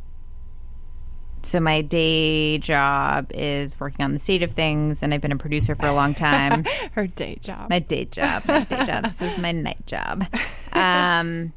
so 1.49 1.61
my 1.61 1.81
day 1.81 2.59
job 2.59 3.31
is 3.33 3.79
working 3.81 4.05
on 4.05 4.13
the 4.13 4.19
state 4.19 4.43
of 4.43 4.53
things 4.53 5.03
and 5.03 5.15
I've 5.15 5.21
been 5.21 5.33
a 5.33 5.37
producer 5.37 5.75
for 5.75 5.87
a 5.87 5.93
long 5.93 6.15
time. 6.15 6.65
Her 6.93 7.07
day 7.07 7.39
job. 7.41 7.71
my 7.71 7.79
day 7.79 8.05
job, 8.05 8.43
my 8.47 8.65
day 8.65 8.85
job. 8.85 9.05
This 9.05 9.23
is 9.23 9.39
my 9.39 9.53
night 9.53 9.87
job. 9.87 10.27
Um 10.73 11.53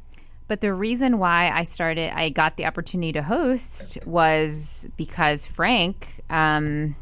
but 0.48 0.60
the 0.60 0.72
reason 0.72 1.18
why 1.18 1.50
I 1.50 1.64
started 1.64 2.16
I 2.16 2.30
got 2.30 2.56
the 2.56 2.64
opportunity 2.64 3.12
to 3.12 3.22
host 3.22 3.98
was 4.06 4.88
because 4.96 5.44
Frank 5.46 6.08
um 6.30 6.96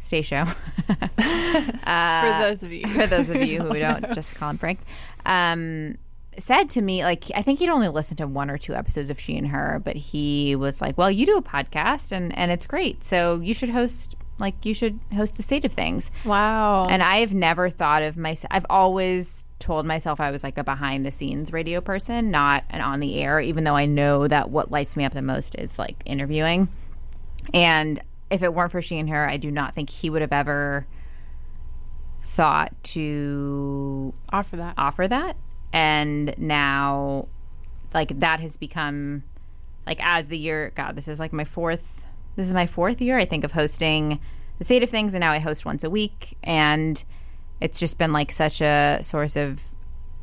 Stasio. 0.00 0.46
for 0.86 2.42
those 2.42 2.62
of 2.62 2.72
you. 2.72 2.86
for 2.86 3.06
those 3.06 3.30
of 3.30 3.42
you 3.42 3.62
who 3.62 3.78
don't 3.78 4.12
just 4.12 4.34
call 4.36 4.50
him 4.50 4.58
Frank, 4.58 4.80
um, 5.24 5.96
said 6.38 6.70
to 6.70 6.82
me, 6.82 7.04
like, 7.04 7.24
I 7.34 7.42
think 7.42 7.58
he'd 7.58 7.68
only 7.68 7.88
listened 7.88 8.18
to 8.18 8.26
one 8.26 8.50
or 8.50 8.58
two 8.58 8.74
episodes 8.74 9.10
of 9.10 9.18
She 9.18 9.36
and 9.36 9.48
Her, 9.48 9.80
but 9.84 9.96
he 9.96 10.56
was 10.56 10.80
like, 10.80 10.96
well, 10.98 11.10
you 11.10 11.26
do 11.26 11.36
a 11.36 11.42
podcast 11.42 12.12
and, 12.12 12.36
and 12.36 12.50
it's 12.50 12.66
great. 12.66 13.04
So 13.04 13.40
you 13.40 13.54
should 13.54 13.70
host, 13.70 14.16
like, 14.38 14.64
you 14.64 14.74
should 14.74 14.98
host 15.14 15.36
the 15.36 15.42
state 15.42 15.64
of 15.64 15.72
things. 15.72 16.10
Wow. 16.24 16.86
And 16.88 17.02
I 17.02 17.18
have 17.18 17.34
never 17.34 17.68
thought 17.68 18.02
of 18.02 18.16
myself, 18.16 18.48
I've 18.50 18.66
always 18.68 19.46
told 19.58 19.86
myself 19.86 20.20
I 20.20 20.30
was 20.30 20.44
like 20.44 20.58
a 20.58 20.64
behind 20.64 21.06
the 21.06 21.10
scenes 21.10 21.52
radio 21.52 21.80
person, 21.80 22.30
not 22.30 22.64
an 22.70 22.80
on 22.80 23.00
the 23.00 23.20
air, 23.20 23.40
even 23.40 23.64
though 23.64 23.76
I 23.76 23.86
know 23.86 24.28
that 24.28 24.50
what 24.50 24.70
lights 24.70 24.96
me 24.96 25.04
up 25.04 25.12
the 25.12 25.22
most 25.22 25.54
is 25.56 25.78
like 25.78 26.02
interviewing. 26.04 26.68
And 27.54 28.00
if 28.30 28.42
it 28.42 28.52
weren't 28.52 28.72
for 28.72 28.82
She 28.82 28.98
and 28.98 29.08
Her, 29.08 29.28
I 29.28 29.36
do 29.36 29.50
not 29.50 29.74
think 29.74 29.90
he 29.90 30.10
would 30.10 30.20
have 30.20 30.32
ever 30.32 30.86
thought 32.22 32.72
to 32.82 34.12
offer 34.32 34.56
that. 34.56 34.74
offer 34.76 35.06
that 35.06 35.36
and 35.76 36.34
now 36.38 37.28
like 37.92 38.18
that 38.18 38.40
has 38.40 38.56
become 38.56 39.22
like 39.86 40.00
as 40.02 40.28
the 40.28 40.38
year 40.38 40.72
god 40.74 40.96
this 40.96 41.06
is 41.06 41.20
like 41.20 41.34
my 41.34 41.44
fourth 41.44 42.06
this 42.34 42.46
is 42.46 42.54
my 42.54 42.66
fourth 42.66 42.98
year 43.02 43.18
i 43.18 43.26
think 43.26 43.44
of 43.44 43.52
hosting 43.52 44.18
the 44.58 44.64
state 44.64 44.82
of 44.82 44.88
things 44.88 45.12
and 45.12 45.20
now 45.20 45.32
i 45.32 45.38
host 45.38 45.66
once 45.66 45.84
a 45.84 45.90
week. 45.90 46.38
And 46.42 47.04
it's 47.60 47.78
just 47.78 47.98
been 47.98 48.12
like 48.12 48.32
such 48.32 48.62
a 48.62 49.00
source 49.02 49.36
of 49.36 49.74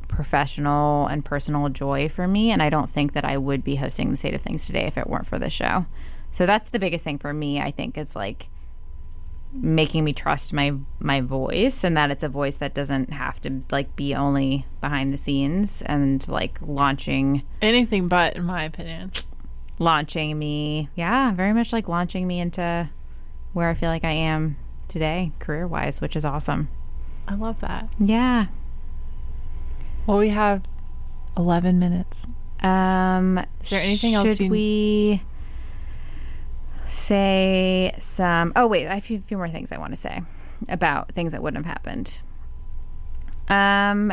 professional 0.08 1.06
and 1.06 1.24
personal 1.24 1.68
joy 1.68 2.08
for 2.08 2.28
me 2.28 2.50
and 2.50 2.62
i 2.62 2.68
don't 2.68 2.90
think 2.90 3.14
that 3.14 3.24
i 3.24 3.36
would 3.36 3.64
be 3.64 3.76
hosting 3.76 4.10
the 4.10 4.16
state 4.16 4.34
of 4.34 4.40
things 4.40 4.66
today 4.66 4.86
if 4.86 4.98
it 4.98 5.08
weren't 5.08 5.26
for 5.26 5.38
this 5.38 5.52
show. 5.52 5.86
So 6.30 6.46
that's 6.46 6.70
the 6.70 6.80
biggest 6.80 7.04
thing 7.04 7.18
for 7.18 7.32
me 7.32 7.60
i 7.60 7.70
think 7.70 7.96
is 7.96 8.16
like 8.16 8.48
making 9.54 10.04
me 10.04 10.12
trust 10.12 10.52
my 10.52 10.74
my 10.98 11.20
voice 11.20 11.84
and 11.84 11.96
that 11.96 12.10
it's 12.10 12.22
a 12.24 12.28
voice 12.28 12.56
that 12.56 12.74
doesn't 12.74 13.12
have 13.12 13.40
to 13.40 13.62
like 13.70 13.94
be 13.96 14.14
only 14.14 14.66
behind 14.80 15.12
the 15.12 15.16
scenes 15.18 15.80
and 15.82 16.26
like 16.28 16.58
launching 16.60 17.42
Anything 17.62 18.08
but, 18.08 18.34
in 18.36 18.42
my 18.44 18.64
opinion. 18.64 19.12
launching 19.78 20.38
me 20.38 20.88
yeah 20.96 21.32
very 21.32 21.52
much 21.52 21.72
like 21.72 21.88
launching 21.88 22.26
me 22.26 22.40
into 22.40 22.88
where 23.52 23.68
i 23.70 23.74
feel 23.74 23.90
like 23.90 24.04
i 24.04 24.10
am 24.10 24.56
today 24.88 25.30
career 25.38 25.66
wise 25.66 26.00
which 26.00 26.16
is 26.16 26.24
awesome 26.24 26.68
I 27.26 27.34
love 27.36 27.60
that. 27.60 27.88
yeah 27.98 28.46
Well, 30.06 30.18
we 30.18 30.28
have 30.30 30.62
11 31.38 31.78
minutes. 31.78 32.26
um 32.60 33.38
Is 33.62 33.70
there 33.70 33.80
anything 33.82 34.14
else 34.14 34.36
should 34.36 34.50
we 34.50 35.22
say 36.86 37.94
some 37.98 38.52
oh 38.56 38.66
wait 38.66 38.86
i 38.86 38.94
have 38.94 39.10
a 39.10 39.18
few, 39.18 39.36
more 39.36 39.48
things 39.48 39.72
i 39.72 39.78
want 39.78 39.92
to 39.92 39.96
say 39.96 40.22
about 40.68 41.12
things 41.12 41.32
that 41.32 41.42
wouldn't 41.42 41.64
have 41.64 41.70
happened. 41.72 42.22
Um 43.48 44.12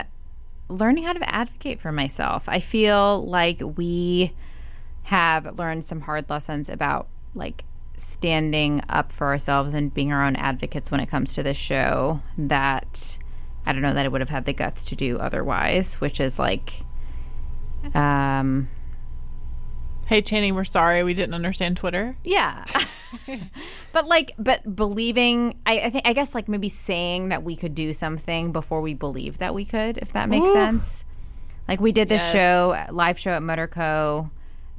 learning 0.68 1.04
how 1.04 1.14
to 1.14 1.36
advocate 1.36 1.80
for 1.80 1.92
myself. 1.92 2.48
I 2.48 2.60
feel 2.60 3.26
like 3.26 3.62
we 3.76 4.34
have 5.04 5.58
learned 5.60 5.84
some 5.84 6.02
hard 6.02 6.30
lessons 6.30 6.70
about 6.70 7.08
like 7.34 7.66
standing 7.98 8.82
up 8.90 9.12
for 9.12 9.28
ourselves 9.28 9.74
and 9.74 9.94
being 9.94 10.12
our 10.12 10.24
own 10.24 10.36
advocates 10.36 10.90
when 10.90 11.00
it 11.00 11.08
comes 11.08 11.34
to 11.36 11.44
this 11.44 11.58
show 11.58 12.22
that 12.38 13.20
i 13.66 13.72
don't 13.72 13.82
know 13.82 13.94
that 13.94 14.06
i 14.06 14.08
would 14.08 14.22
have 14.22 14.30
had 14.30 14.46
the 14.46 14.54
guts 14.54 14.84
to 14.84 14.96
do 14.96 15.20
otherwise 15.20 15.96
which 15.96 16.20
is 16.20 16.40
like 16.40 16.84
um 17.94 18.68
Hey, 20.12 20.22
Channing, 20.22 20.56
we're 20.56 20.66
sorry 20.66 21.04
we 21.04 21.14
didn't 21.14 21.36
understand 21.36 21.78
Twitter. 21.78 22.18
Yeah. 22.26 22.66
but 23.94 24.10
like 24.10 24.34
but 24.38 24.76
believing 24.76 25.56
I, 25.66 25.80
I 25.80 25.90
think 25.90 26.06
I 26.06 26.12
guess 26.12 26.36
like 26.36 26.50
maybe 26.50 26.68
saying 26.68 27.30
that 27.30 27.44
we 27.44 27.56
could 27.56 27.74
do 27.74 27.94
something 27.94 28.52
before 28.52 28.82
we 28.82 28.94
believed 28.94 29.40
that 29.40 29.54
we 29.54 29.64
could, 29.64 29.98
if 30.00 30.12
that 30.12 30.28
makes 30.28 30.50
Ooh. 30.50 30.52
sense. 30.52 31.06
Like 31.66 31.80
we 31.80 31.94
did 31.94 32.10
this 32.10 32.20
Yes. 32.24 32.32
show, 32.34 32.88
live 32.94 33.18
show 33.18 33.32
at 33.32 33.42
Motorco, 33.42 34.32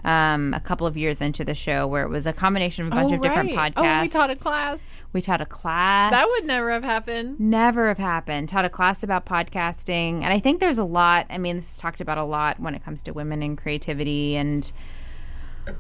um, 0.04 0.52
a 0.52 0.60
couple 0.60 0.86
of 0.86 0.98
years 0.98 1.22
into 1.22 1.46
the 1.46 1.54
show 1.54 1.86
where 1.86 2.02
it 2.02 2.10
was 2.10 2.26
a 2.26 2.34
combination 2.34 2.84
of 2.84 2.92
a 2.92 2.96
bunch 2.96 3.12
Oh, 3.12 3.14
of 3.14 3.22
different 3.22 3.52
podcasts. 3.52 3.98
Oh, 3.98 4.02
we 4.02 4.08
taught 4.08 4.30
a 4.30 4.36
class. 4.36 4.80
We 5.14 5.22
taught 5.22 5.40
a 5.40 5.46
class. 5.46 6.12
That 6.12 6.26
would 6.26 6.44
never 6.46 6.70
have 6.72 6.84
happened. 6.84 7.40
never 7.40 7.88
have 7.88 7.96
happened. 7.96 8.50
Taught 8.50 8.66
a 8.66 8.68
class 8.70 9.02
about 9.02 9.24
podcasting, 9.24 10.16
and 10.24 10.26
I 10.26 10.40
think 10.40 10.60
there's 10.60 10.76
a 10.78 10.84
lot. 10.84 11.24
I 11.30 11.38
mean, 11.38 11.56
this 11.56 11.76
is 11.76 11.78
talked 11.78 12.02
about 12.02 12.18
a 12.18 12.24
lot 12.24 12.60
when 12.60 12.74
it 12.74 12.84
comes 12.84 13.00
to 13.04 13.12
women 13.12 13.42
and 13.42 13.56
creativity 13.56 14.36
and 14.36 14.70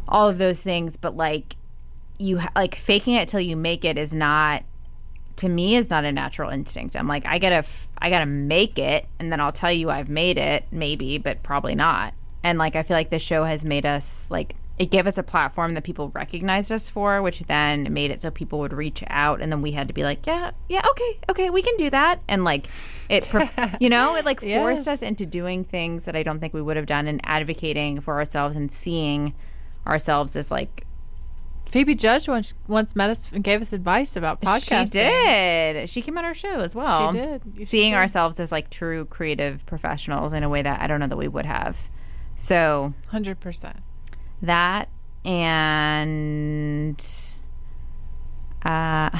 all 0.08 0.28
of 0.28 0.38
those 0.38 0.62
things. 0.62 0.96
But 0.96 1.16
like, 1.16 1.56
you 2.18 2.38
ha- 2.38 2.50
like 2.54 2.74
faking 2.74 3.14
it 3.14 3.28
till 3.28 3.40
you 3.40 3.56
make 3.56 3.84
it 3.84 3.98
is 3.98 4.14
not 4.14 4.62
to 5.36 5.48
me 5.48 5.76
is 5.76 5.88
not 5.90 6.04
a 6.04 6.12
natural 6.12 6.50
instinct. 6.50 6.94
I'm 6.94 7.08
like, 7.08 7.24
I 7.26 7.38
gotta, 7.38 7.56
f- 7.56 7.88
I 7.98 8.10
gotta 8.10 8.26
make 8.26 8.78
it, 8.78 9.06
and 9.18 9.32
then 9.32 9.40
I'll 9.40 9.50
tell 9.50 9.72
you 9.72 9.88
I've 9.90 10.08
made 10.10 10.36
it, 10.38 10.64
maybe, 10.70 11.16
but 11.18 11.42
probably 11.42 11.74
not. 11.74 12.12
And 12.44 12.58
like, 12.58 12.76
I 12.76 12.82
feel 12.82 12.96
like 12.96 13.08
this 13.10 13.22
show 13.22 13.44
has 13.44 13.64
made 13.64 13.86
us 13.86 14.30
like 14.30 14.56
it 14.78 14.90
gave 14.90 15.06
us 15.06 15.16
a 15.18 15.22
platform 15.22 15.74
that 15.74 15.84
people 15.84 16.08
recognized 16.10 16.70
us 16.72 16.88
for, 16.88 17.22
which 17.22 17.40
then 17.40 17.92
made 17.92 18.10
it 18.10 18.20
so 18.22 18.30
people 18.30 18.58
would 18.60 18.72
reach 18.72 19.02
out, 19.08 19.40
and 19.40 19.50
then 19.50 19.62
we 19.62 19.72
had 19.72 19.88
to 19.88 19.94
be 19.94 20.02
like, 20.04 20.26
yeah, 20.26 20.50
yeah, 20.68 20.82
okay, 20.90 21.18
okay, 21.30 21.50
we 21.50 21.62
can 21.62 21.76
do 21.76 21.88
that, 21.90 22.20
and 22.28 22.44
like 22.44 22.66
it, 23.08 23.26
you 23.80 23.88
know, 23.88 24.16
it 24.16 24.24
like 24.26 24.40
forced 24.40 24.86
Yes. 24.86 24.88
us 24.88 25.02
into 25.02 25.24
doing 25.24 25.64
things 25.64 26.04
that 26.04 26.14
I 26.14 26.22
don't 26.22 26.40
think 26.40 26.52
we 26.52 26.62
would 26.62 26.76
have 26.76 26.86
done, 26.86 27.06
and 27.08 27.20
advocating 27.24 28.00
for 28.00 28.14
ourselves 28.18 28.54
and 28.56 28.70
seeing 28.70 29.34
ourselves 29.86 30.36
as 30.36 30.50
like 30.50 30.86
Phoebe 31.66 31.94
Judge 31.94 32.28
once, 32.28 32.52
once 32.68 32.94
met 32.94 33.08
us 33.08 33.32
and 33.32 33.42
gave 33.42 33.62
us 33.62 33.72
advice 33.72 34.14
about 34.14 34.40
podcasting. 34.42 34.84
She 34.84 34.90
did. 34.90 35.88
She 35.88 36.02
came 36.02 36.18
on 36.18 36.24
our 36.24 36.34
show 36.34 36.60
as 36.60 36.76
well. 36.76 37.10
She 37.10 37.18
did. 37.18 37.42
You 37.56 37.64
Seeing 37.64 37.92
should. 37.92 37.96
ourselves 37.96 38.38
as 38.38 38.52
like 38.52 38.68
true 38.68 39.06
creative 39.06 39.64
professionals 39.64 40.32
in 40.34 40.42
a 40.42 40.48
way 40.50 40.60
that 40.60 40.80
I 40.82 40.86
don't 40.86 41.00
know 41.00 41.06
that 41.06 41.16
we 41.16 41.28
would 41.28 41.46
have. 41.46 41.88
So 42.36 42.92
100%. 43.12 43.76
that 44.42 44.88
and 45.24 47.02
uh, 48.64 49.10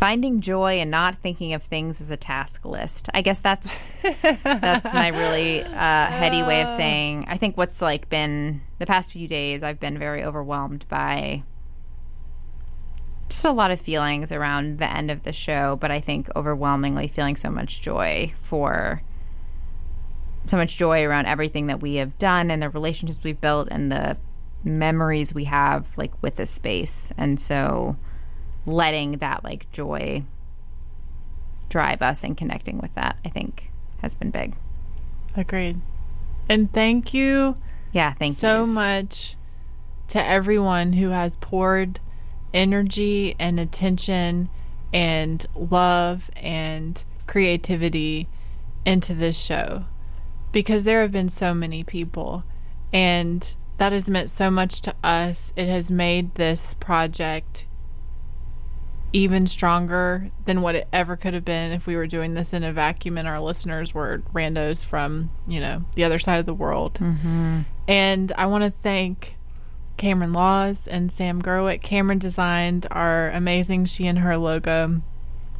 finding 0.00 0.40
joy 0.40 0.78
and 0.80 0.90
not 0.90 1.14
thinking 1.16 1.52
of 1.52 1.62
things 1.62 2.00
as 2.00 2.10
a 2.10 2.16
task 2.16 2.64
list. 2.64 3.10
I 3.12 3.20
guess 3.20 3.38
that's 3.38 3.92
that's 4.22 4.94
my 4.94 5.08
really 5.08 5.62
uh, 5.62 6.06
heady 6.06 6.42
way 6.42 6.62
of 6.62 6.70
saying. 6.70 7.26
I 7.28 7.36
think 7.36 7.58
what's 7.58 7.82
like 7.82 8.08
been 8.08 8.62
the 8.78 8.86
past 8.86 9.12
few 9.12 9.28
days, 9.28 9.62
I've 9.62 9.78
been 9.78 9.98
very 9.98 10.24
overwhelmed 10.24 10.88
by 10.88 11.42
just 13.28 13.44
a 13.44 13.52
lot 13.52 13.70
of 13.70 13.78
feelings 13.78 14.32
around 14.32 14.78
the 14.78 14.90
end 14.90 15.10
of 15.10 15.22
the 15.24 15.34
show, 15.34 15.76
but 15.78 15.90
I 15.90 16.00
think 16.00 16.28
overwhelmingly 16.34 17.06
feeling 17.06 17.36
so 17.36 17.50
much 17.50 17.82
joy 17.82 18.32
for 18.40 19.02
so 20.46 20.56
much 20.56 20.78
joy 20.78 21.04
around 21.04 21.26
everything 21.26 21.66
that 21.66 21.82
we 21.82 21.96
have 21.96 22.18
done 22.18 22.50
and 22.50 22.62
the 22.62 22.70
relationships 22.70 23.22
we've 23.22 23.40
built 23.40 23.68
and 23.70 23.92
the 23.92 24.16
memories 24.64 25.34
we 25.34 25.44
have 25.44 25.98
like 25.98 26.14
with 26.22 26.36
this 26.36 26.50
space. 26.50 27.12
And 27.18 27.38
so 27.38 27.96
letting 28.66 29.12
that 29.18 29.42
like 29.44 29.70
joy 29.72 30.22
drive 31.68 32.02
us 32.02 32.24
and 32.24 32.36
connecting 32.36 32.78
with 32.78 32.94
that, 32.94 33.16
I 33.24 33.28
think 33.28 33.70
has 34.02 34.14
been 34.14 34.30
big. 34.30 34.56
Agreed. 35.36 35.80
And 36.48 36.72
thank 36.72 37.14
you 37.14 37.54
Yeah, 37.92 38.14
thank 38.14 38.34
so 38.36 38.60
yous. 38.60 38.68
much 38.68 39.36
to 40.08 40.24
everyone 40.24 40.94
who 40.94 41.10
has 41.10 41.36
poured 41.36 42.00
energy 42.52 43.36
and 43.38 43.60
attention 43.60 44.48
and 44.92 45.46
love 45.54 46.30
and 46.34 47.04
creativity 47.28 48.26
into 48.84 49.14
this 49.14 49.40
show 49.40 49.84
because 50.50 50.82
there 50.82 51.02
have 51.02 51.12
been 51.12 51.28
so 51.28 51.54
many 51.54 51.84
people 51.84 52.42
and 52.92 53.54
that 53.76 53.92
has 53.92 54.10
meant 54.10 54.28
so 54.28 54.50
much 54.50 54.80
to 54.80 54.94
us. 55.04 55.52
It 55.54 55.68
has 55.68 55.90
made 55.92 56.34
this 56.34 56.74
project 56.74 57.66
even 59.12 59.46
stronger 59.46 60.30
than 60.44 60.62
what 60.62 60.74
it 60.74 60.86
ever 60.92 61.16
could 61.16 61.34
have 61.34 61.44
been 61.44 61.72
if 61.72 61.86
we 61.86 61.96
were 61.96 62.06
doing 62.06 62.34
this 62.34 62.52
in 62.52 62.62
a 62.62 62.72
vacuum 62.72 63.18
and 63.18 63.26
our 63.26 63.40
listeners 63.40 63.92
were 63.92 64.22
randos 64.32 64.84
from, 64.84 65.30
you 65.48 65.60
know, 65.60 65.84
the 65.96 66.04
other 66.04 66.18
side 66.18 66.38
of 66.38 66.46
the 66.46 66.54
world. 66.54 66.94
Mm-hmm. 66.94 67.62
And 67.88 68.32
I 68.36 68.46
want 68.46 68.64
to 68.64 68.70
thank 68.70 69.36
Cameron 69.96 70.32
Laws 70.32 70.86
and 70.86 71.12
Sam 71.12 71.40
Gerwick. 71.42 71.82
Cameron 71.82 72.18
designed 72.18 72.86
our 72.90 73.30
amazing 73.30 73.84
She 73.86 74.06
and 74.06 74.20
Her 74.20 74.36
logo. 74.36 75.02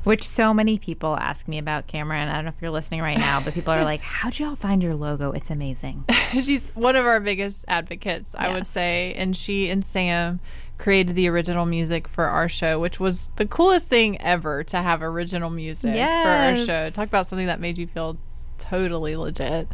Which 0.04 0.22
so 0.22 0.54
many 0.54 0.78
people 0.78 1.14
ask 1.18 1.46
me 1.46 1.58
about, 1.58 1.86
Cameron. 1.86 2.28
I 2.30 2.36
don't 2.36 2.46
know 2.46 2.48
if 2.56 2.62
you're 2.62 2.70
listening 2.70 3.02
right 3.02 3.18
now, 3.18 3.42
but 3.42 3.52
people 3.52 3.74
are 3.74 3.84
like, 3.84 4.00
How'd 4.00 4.38
y'all 4.38 4.56
find 4.56 4.82
your 4.82 4.94
logo? 4.94 5.32
It's 5.32 5.50
amazing. 5.50 6.06
She's 6.32 6.70
one 6.70 6.96
of 6.96 7.04
our 7.04 7.20
biggest 7.20 7.66
advocates, 7.68 8.34
I 8.34 8.48
would 8.48 8.66
say. 8.66 9.12
And 9.14 9.36
she 9.36 9.68
and 9.68 9.84
Sam 9.84 10.40
created 10.80 11.14
the 11.14 11.28
original 11.28 11.66
music 11.66 12.08
for 12.08 12.24
our 12.24 12.48
show, 12.48 12.80
which 12.80 12.98
was 12.98 13.28
the 13.36 13.46
coolest 13.46 13.86
thing 13.86 14.20
ever 14.20 14.64
to 14.64 14.78
have 14.78 15.02
original 15.02 15.50
music 15.50 15.94
for 15.94 16.28
our 16.28 16.56
show. 16.56 16.90
Talk 16.90 17.08
about 17.08 17.26
something 17.26 17.46
that 17.46 17.60
made 17.60 17.78
you 17.78 17.86
feel 17.86 18.16
totally 18.58 19.14
legit. 19.14 19.68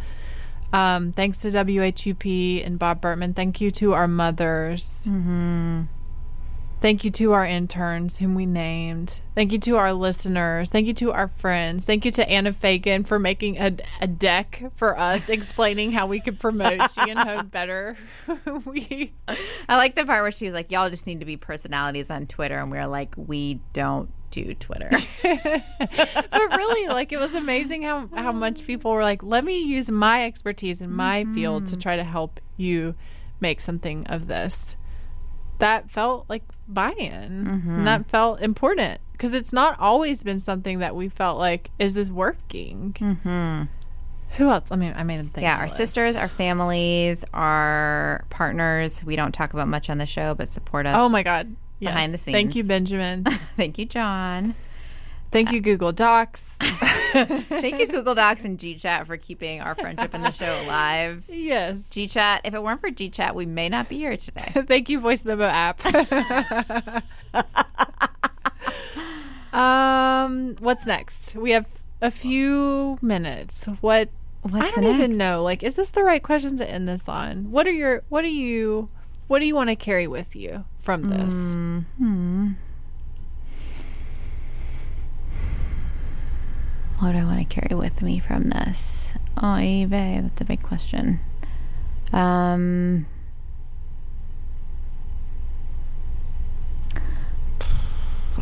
Um, 0.72 1.12
thanks 1.12 1.38
to 1.38 1.50
WHUP 1.50 2.66
and 2.66 2.78
Bob 2.78 3.00
Burtman. 3.00 3.34
Thank 3.34 3.60
you 3.60 3.70
to 3.70 3.94
our 3.94 4.08
mothers. 4.08 5.06
Mm-hmm. 5.08 5.82
Thank 6.86 7.02
you 7.02 7.10
to 7.10 7.32
our 7.32 7.44
interns 7.44 8.18
whom 8.18 8.36
we 8.36 8.46
named. 8.46 9.20
Thank 9.34 9.50
you 9.50 9.58
to 9.58 9.76
our 9.76 9.92
listeners. 9.92 10.70
Thank 10.70 10.86
you 10.86 10.92
to 10.92 11.10
our 11.10 11.26
friends. 11.26 11.84
Thank 11.84 12.04
you 12.04 12.12
to 12.12 12.30
Anna 12.30 12.52
Fagan 12.52 13.02
for 13.02 13.18
making 13.18 13.58
a, 13.58 13.74
a 14.00 14.06
deck 14.06 14.62
for 14.72 14.96
us 14.96 15.28
explaining 15.28 15.90
how 15.90 16.06
we 16.06 16.20
could 16.20 16.38
promote 16.38 16.92
She 16.92 17.10
and 17.10 17.18
Ho 17.18 17.42
better. 17.50 17.96
we 18.64 19.12
I 19.68 19.76
like 19.76 19.96
the 19.96 20.04
part 20.04 20.22
where 20.22 20.30
she 20.30 20.46
was 20.46 20.54
like, 20.54 20.70
Y'all 20.70 20.88
just 20.88 21.08
need 21.08 21.18
to 21.18 21.26
be 21.26 21.36
personalities 21.36 22.08
on 22.08 22.28
Twitter. 22.28 22.56
And 22.56 22.70
we 22.70 22.78
were 22.78 22.86
like, 22.86 23.12
We 23.16 23.54
don't 23.72 24.08
do 24.30 24.54
Twitter. 24.54 24.90
but 25.24 26.56
really 26.56 26.86
like 26.86 27.10
it 27.10 27.18
was 27.18 27.34
amazing 27.34 27.82
how 27.82 28.08
how 28.14 28.30
much 28.30 28.64
people 28.64 28.92
were 28.92 29.02
like 29.02 29.24
let 29.24 29.44
me 29.44 29.60
use 29.60 29.90
my 29.90 30.24
expertise 30.24 30.80
in 30.80 30.92
my 30.92 31.24
field 31.34 31.66
to 31.66 31.72
mm-hmm. 31.72 31.80
try 31.80 31.96
to 31.96 32.04
help 32.04 32.38
you 32.56 32.94
make 33.40 33.60
something 33.60 34.06
of 34.06 34.28
this 34.28 34.76
that 35.58 35.90
felt 35.90 36.26
like 36.28 36.42
buy-in 36.68 37.46
and 37.46 37.86
that 37.86 38.08
felt 38.08 38.40
important 38.40 39.00
because 39.12 39.32
it's 39.32 39.52
not 39.52 39.78
always 39.78 40.22
been 40.22 40.38
something 40.38 40.80
that 40.80 40.96
we 40.96 41.08
felt 41.08 41.38
like 41.38 41.70
is 41.78 41.94
this 41.94 42.10
working 42.10 42.94
mm-hmm. 42.98 43.62
who 44.36 44.50
else 44.50 44.70
i 44.70 44.76
mean 44.76 44.92
i 44.96 45.02
made 45.02 45.20
a 45.20 45.24
thing 45.28 45.44
yeah, 45.44 45.58
our 45.58 45.68
sisters, 45.68 46.16
our 46.16 46.28
families, 46.28 47.24
our 47.32 48.24
partners. 48.30 49.02
We 49.04 49.16
don't 49.16 49.32
talk 49.32 49.52
about 49.52 49.68
much 49.68 49.88
on 49.88 49.98
the 49.98 50.06
show, 50.06 50.34
but 50.34 50.48
support 50.48 50.86
us. 50.86 50.96
oh 50.98 51.08
my 51.08 51.22
god 51.22 51.54
yes. 51.78 51.92
Behind 51.94 52.12
the 52.12 52.18
scenes. 52.18 52.34
thank 52.34 52.56
you 52.56 52.64
benjamin 52.64 53.24
Thank 53.56 53.78
you, 53.78 53.86
John. 53.86 54.54
Thank 55.30 55.52
you 55.52 55.60
google 55.60 55.92
docs 55.92 56.58
Thank 57.24 57.78
you, 57.78 57.86
Google 57.86 58.14
Docs 58.14 58.44
and 58.44 58.58
GChat, 58.58 59.06
for 59.06 59.16
keeping 59.16 59.62
our 59.62 59.74
friendship 59.74 60.12
and 60.12 60.22
the 60.22 60.30
show 60.30 60.54
alive. 60.64 61.24
yes 61.28 61.78
GChat, 61.90 62.40
if 62.44 62.52
it 62.52 62.62
weren't 62.62 62.80
for 62.80 62.90
GChat, 62.90 63.34
we 63.34 63.46
may 63.46 63.68
not 63.70 63.88
be 63.88 63.96
here 63.96 64.16
today. 64.16 64.42
Thank 64.54 64.90
you, 64.90 65.00
voice 65.00 65.24
memo 65.24 65.46
app. 65.46 65.80
um, 69.54 70.56
what's 70.58 70.84
next? 70.84 71.34
We 71.34 71.52
have 71.52 71.66
a 72.02 72.10
few 72.10 72.98
minutes. 73.00 73.64
What? 73.80 74.10
What's 74.42 74.76
I 74.76 74.80
don't 74.82 74.94
even 74.94 75.16
know. 75.16 75.42
Like, 75.42 75.62
is 75.62 75.74
this 75.74 75.90
the 75.90 76.04
right 76.04 76.22
question 76.22 76.56
to 76.58 76.70
end 76.70 76.86
this 76.86 77.08
on? 77.08 77.50
What 77.50 77.66
are 77.66 77.72
your? 77.72 78.02
What 78.10 78.22
do 78.22 78.28
you? 78.28 78.90
What 79.26 79.40
do 79.40 79.46
you 79.46 79.54
want 79.54 79.70
to 79.70 79.76
carry 79.76 80.06
with 80.06 80.36
you 80.36 80.66
from 80.80 81.04
this? 81.04 81.32
What 86.98 87.12
do 87.12 87.18
I 87.18 87.24
want 87.24 87.38
to 87.38 87.60
carry 87.60 87.74
with 87.78 88.00
me 88.00 88.18
from 88.18 88.48
this? 88.48 89.12
Oh, 89.36 89.58
eBay. 89.58 90.22
That's 90.22 90.40
a 90.40 90.44
big 90.46 90.62
question. 90.62 91.20
Um, 92.10 93.04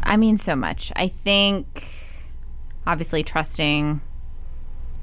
I 0.04 0.16
mean, 0.16 0.36
so 0.36 0.54
much. 0.54 0.92
I 0.94 1.08
think, 1.08 2.28
obviously, 2.86 3.24
trusting, 3.24 4.00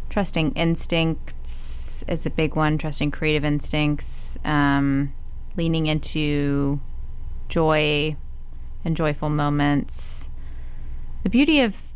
trusting 0.09 0.53
instincts 0.53 2.05
is 2.07 2.25
a 2.25 2.29
big 2.29 2.55
one. 2.55 2.77
Trusting 2.77 3.11
creative 3.11 3.43
instincts. 3.43 4.37
Um, 4.45 5.13
leaning 5.57 5.87
into 5.87 6.79
joy 7.49 8.15
and 8.85 8.95
joyful 8.95 9.29
moments. 9.29 10.29
The 11.23 11.29
beauty 11.29 11.59
of 11.59 11.90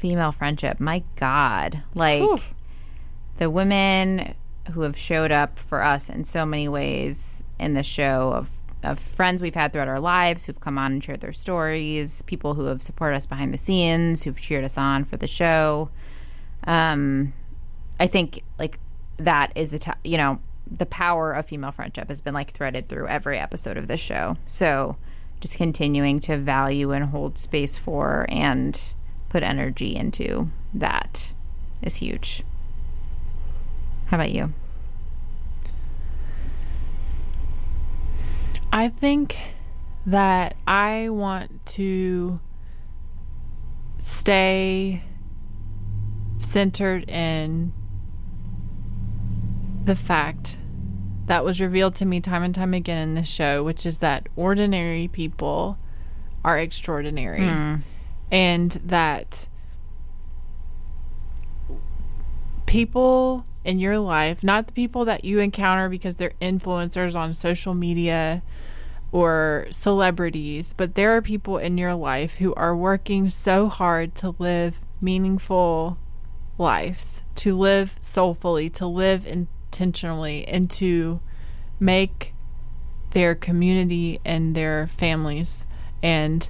female 0.00 0.32
friendship. 0.32 0.80
My 0.80 1.02
God, 1.16 1.82
like 1.94 2.22
Oof. 2.22 2.54
the 3.36 3.50
women 3.50 4.34
who 4.72 4.80
have 4.80 4.96
showed 4.96 5.30
up 5.30 5.58
for 5.58 5.82
us 5.82 6.08
in 6.08 6.24
so 6.24 6.46
many 6.46 6.68
ways 6.68 7.42
in 7.58 7.74
the 7.74 7.82
show 7.82 8.32
of 8.32 8.50
of 8.82 8.98
friends 8.98 9.42
we've 9.42 9.54
had 9.54 9.74
throughout 9.74 9.88
our 9.88 10.00
lives 10.00 10.46
who've 10.46 10.58
come 10.58 10.78
on 10.78 10.92
and 10.92 11.04
shared 11.04 11.20
their 11.20 11.34
stories, 11.34 12.22
people 12.22 12.54
who 12.54 12.64
have 12.64 12.82
supported 12.82 13.14
us 13.14 13.26
behind 13.26 13.52
the 13.52 13.58
scenes, 13.58 14.22
who've 14.22 14.40
cheered 14.40 14.64
us 14.64 14.78
on 14.78 15.04
for 15.04 15.18
the 15.18 15.26
show. 15.26 15.90
Um, 16.64 17.34
I 17.98 18.06
think 18.06 18.42
like 18.58 18.78
that 19.18 19.52
is 19.54 19.74
a 19.74 19.78
t- 19.78 19.90
you 20.02 20.16
know 20.16 20.40
the 20.66 20.86
power 20.86 21.32
of 21.32 21.44
female 21.44 21.72
friendship 21.72 22.08
has 22.08 22.22
been 22.22 22.32
like 22.32 22.52
threaded 22.52 22.88
through 22.88 23.08
every 23.08 23.38
episode 23.38 23.76
of 23.76 23.86
this 23.86 24.00
show. 24.00 24.38
So 24.46 24.96
just 25.40 25.58
continuing 25.58 26.20
to 26.20 26.38
value 26.38 26.92
and 26.92 27.06
hold 27.06 27.36
space 27.36 27.76
for 27.76 28.24
and 28.30 28.94
put 29.30 29.42
energy 29.42 29.96
into 29.96 30.50
that 30.74 31.32
is 31.80 31.96
huge. 31.96 32.42
How 34.06 34.18
about 34.18 34.32
you? 34.32 34.52
I 38.72 38.88
think 38.88 39.36
that 40.04 40.56
I 40.66 41.08
want 41.08 41.64
to 41.66 42.40
stay 43.98 45.02
centered 46.38 47.08
in 47.08 47.72
the 49.84 49.96
fact 49.96 50.56
that 51.26 51.44
was 51.44 51.60
revealed 51.60 51.94
to 51.96 52.04
me 52.04 52.20
time 52.20 52.42
and 52.42 52.54
time 52.54 52.74
again 52.74 52.98
in 52.98 53.14
this 53.14 53.28
show, 53.28 53.62
which 53.62 53.86
is 53.86 53.98
that 53.98 54.28
ordinary 54.36 55.08
people 55.08 55.78
are 56.44 56.58
extraordinary. 56.58 57.46
Hmm. 57.46 57.76
And 58.30 58.70
that 58.84 59.48
people 62.66 63.44
in 63.64 63.78
your 63.78 63.98
life, 63.98 64.42
not 64.42 64.66
the 64.66 64.72
people 64.72 65.04
that 65.04 65.24
you 65.24 65.40
encounter 65.40 65.88
because 65.88 66.16
they're 66.16 66.32
influencers 66.40 67.16
on 67.16 67.34
social 67.34 67.74
media 67.74 68.42
or 69.12 69.66
celebrities, 69.70 70.72
but 70.76 70.94
there 70.94 71.16
are 71.16 71.22
people 71.22 71.58
in 71.58 71.76
your 71.76 71.94
life 71.94 72.36
who 72.36 72.54
are 72.54 72.76
working 72.76 73.28
so 73.28 73.68
hard 73.68 74.14
to 74.14 74.34
live 74.38 74.80
meaningful 75.00 75.98
lives, 76.58 77.22
to 77.34 77.56
live 77.56 77.96
soulfully, 78.00 78.70
to 78.70 78.86
live 78.86 79.26
intentionally, 79.26 80.46
and 80.46 80.70
to 80.70 81.20
make 81.80 82.34
their 83.10 83.34
community 83.34 84.20
and 84.24 84.54
their 84.54 84.86
families 84.86 85.66
and 86.02 86.48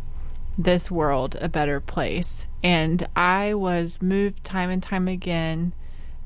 this 0.58 0.90
world 0.90 1.36
a 1.40 1.48
better 1.48 1.80
place. 1.80 2.46
And 2.62 3.06
I 3.16 3.54
was 3.54 4.02
moved 4.02 4.44
time 4.44 4.70
and 4.70 4.82
time 4.82 5.08
again 5.08 5.72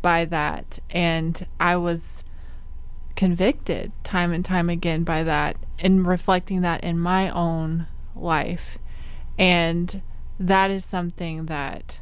by 0.03 0.25
that. 0.27 0.79
And 0.91 1.47
I 1.61 1.77
was 1.77 2.25
convicted 3.17 3.93
time 4.03 4.33
and 4.33 4.45
time 4.45 4.69
again 4.69 5.05
by 5.05 5.23
that 5.23 5.57
and 5.79 6.07
reflecting 6.07 6.63
that 6.63 6.83
in 6.83 6.99
my 6.99 7.31
own 7.31 7.87
life. 8.17 8.79
And 9.39 10.03
that 10.39 10.71
is 10.71 10.85
something 10.85 11.47
that 11.47 12.01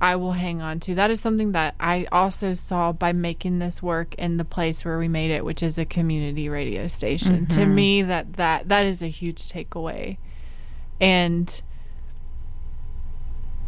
I 0.00 0.16
will 0.16 0.32
hang 0.32 0.62
on 0.62 0.80
to. 0.80 0.94
That 0.94 1.10
is 1.10 1.20
something 1.20 1.52
that 1.52 1.74
I 1.80 2.06
also 2.12 2.54
saw 2.54 2.92
by 2.92 3.12
making 3.12 3.58
this 3.58 3.82
work 3.82 4.14
in 4.14 4.36
the 4.36 4.44
place 4.44 4.84
where 4.84 4.98
we 4.98 5.08
made 5.08 5.30
it, 5.30 5.44
which 5.44 5.62
is 5.62 5.76
a 5.76 5.84
community 5.84 6.48
radio 6.48 6.86
station. 6.86 7.46
To 7.46 7.60
mm-hmm. 7.60 7.74
me 7.74 8.02
that 8.02 8.34
that 8.34 8.68
that 8.68 8.86
is 8.86 9.02
a 9.02 9.08
huge 9.08 9.48
takeaway. 9.48 10.18
And 11.00 11.60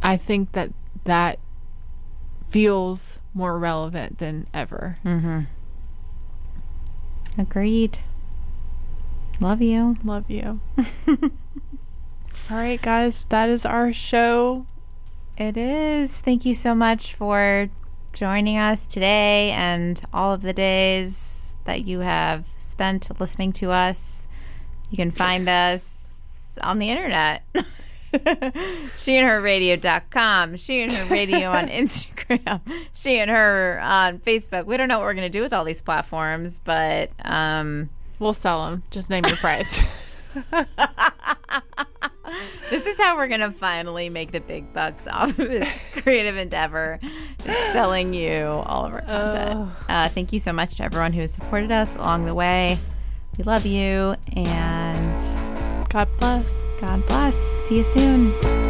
I 0.02 0.16
think 0.16 0.52
that 0.52 0.72
that 1.04 1.38
feels 2.48 3.20
more 3.32 3.58
relevant 3.58 4.18
than 4.18 4.46
ever. 4.52 4.98
Mm-hmm. 5.04 5.40
Agreed. 7.38 8.00
Love 9.40 9.62
you. 9.62 9.96
Love 10.04 10.28
you. 10.28 10.60
All 11.08 12.56
right, 12.56 12.82
guys, 12.82 13.24
that 13.28 13.48
is 13.48 13.64
our 13.64 13.92
show. 13.92 14.66
It 15.38 15.56
is. 15.56 16.18
Thank 16.18 16.44
you 16.44 16.54
so 16.54 16.74
much 16.74 17.14
for 17.14 17.70
joining 18.12 18.58
us 18.58 18.82
today 18.82 19.52
and 19.52 20.00
all 20.12 20.34
of 20.34 20.42
the 20.42 20.52
days 20.52 21.54
that 21.64 21.86
you 21.86 22.00
have 22.00 22.48
spent 22.58 23.08
listening 23.20 23.52
to 23.52 23.70
us. 23.70 24.26
You 24.90 24.96
can 24.96 25.12
find 25.12 25.48
us 25.48 25.99
on 26.60 26.78
the 26.78 26.90
internet. 26.90 27.42
she 28.98 29.16
and 29.16 29.28
her 29.28 29.40
radio.com, 29.40 30.56
she 30.56 30.82
and 30.82 30.92
her 30.92 31.04
radio 31.12 31.50
on 31.50 31.68
Instagram, 31.68 32.60
she 32.92 33.18
and 33.18 33.30
her 33.30 33.78
on 33.82 34.18
Facebook. 34.18 34.66
We 34.66 34.76
don't 34.76 34.88
know 34.88 34.98
what 34.98 35.04
we're 35.04 35.14
going 35.14 35.30
to 35.30 35.38
do 35.38 35.42
with 35.42 35.52
all 35.52 35.64
these 35.64 35.82
platforms, 35.82 36.60
but 36.62 37.10
um, 37.24 37.90
we'll 38.18 38.34
sell 38.34 38.64
them. 38.66 38.82
Just 38.90 39.10
name 39.10 39.24
your 39.26 39.36
price. 39.36 39.82
this 42.70 42.86
is 42.86 42.98
how 42.98 43.16
we're 43.16 43.28
going 43.28 43.40
to 43.40 43.52
finally 43.52 44.08
make 44.08 44.32
the 44.32 44.40
big 44.40 44.72
bucks 44.72 45.06
off 45.06 45.30
of 45.30 45.48
this 45.48 45.68
creative 46.02 46.36
endeavor 46.36 46.98
selling 47.72 48.14
you 48.14 48.44
all 48.44 48.86
of 48.86 48.92
our 48.92 49.02
content. 49.02 49.70
Uh, 49.88 50.08
thank 50.08 50.32
you 50.32 50.40
so 50.40 50.52
much 50.52 50.76
to 50.76 50.84
everyone 50.84 51.12
who 51.12 51.20
has 51.20 51.32
supported 51.32 51.70
us 51.70 51.96
along 51.96 52.24
the 52.26 52.34
way. 52.34 52.78
We 53.38 53.44
love 53.44 53.64
you 53.66 54.16
and 54.36 55.49
God 55.90 56.08
bless. 56.18 56.52
God 56.80 57.04
bless. 57.06 57.36
See 57.36 57.78
you 57.78 57.84
soon. 57.84 58.69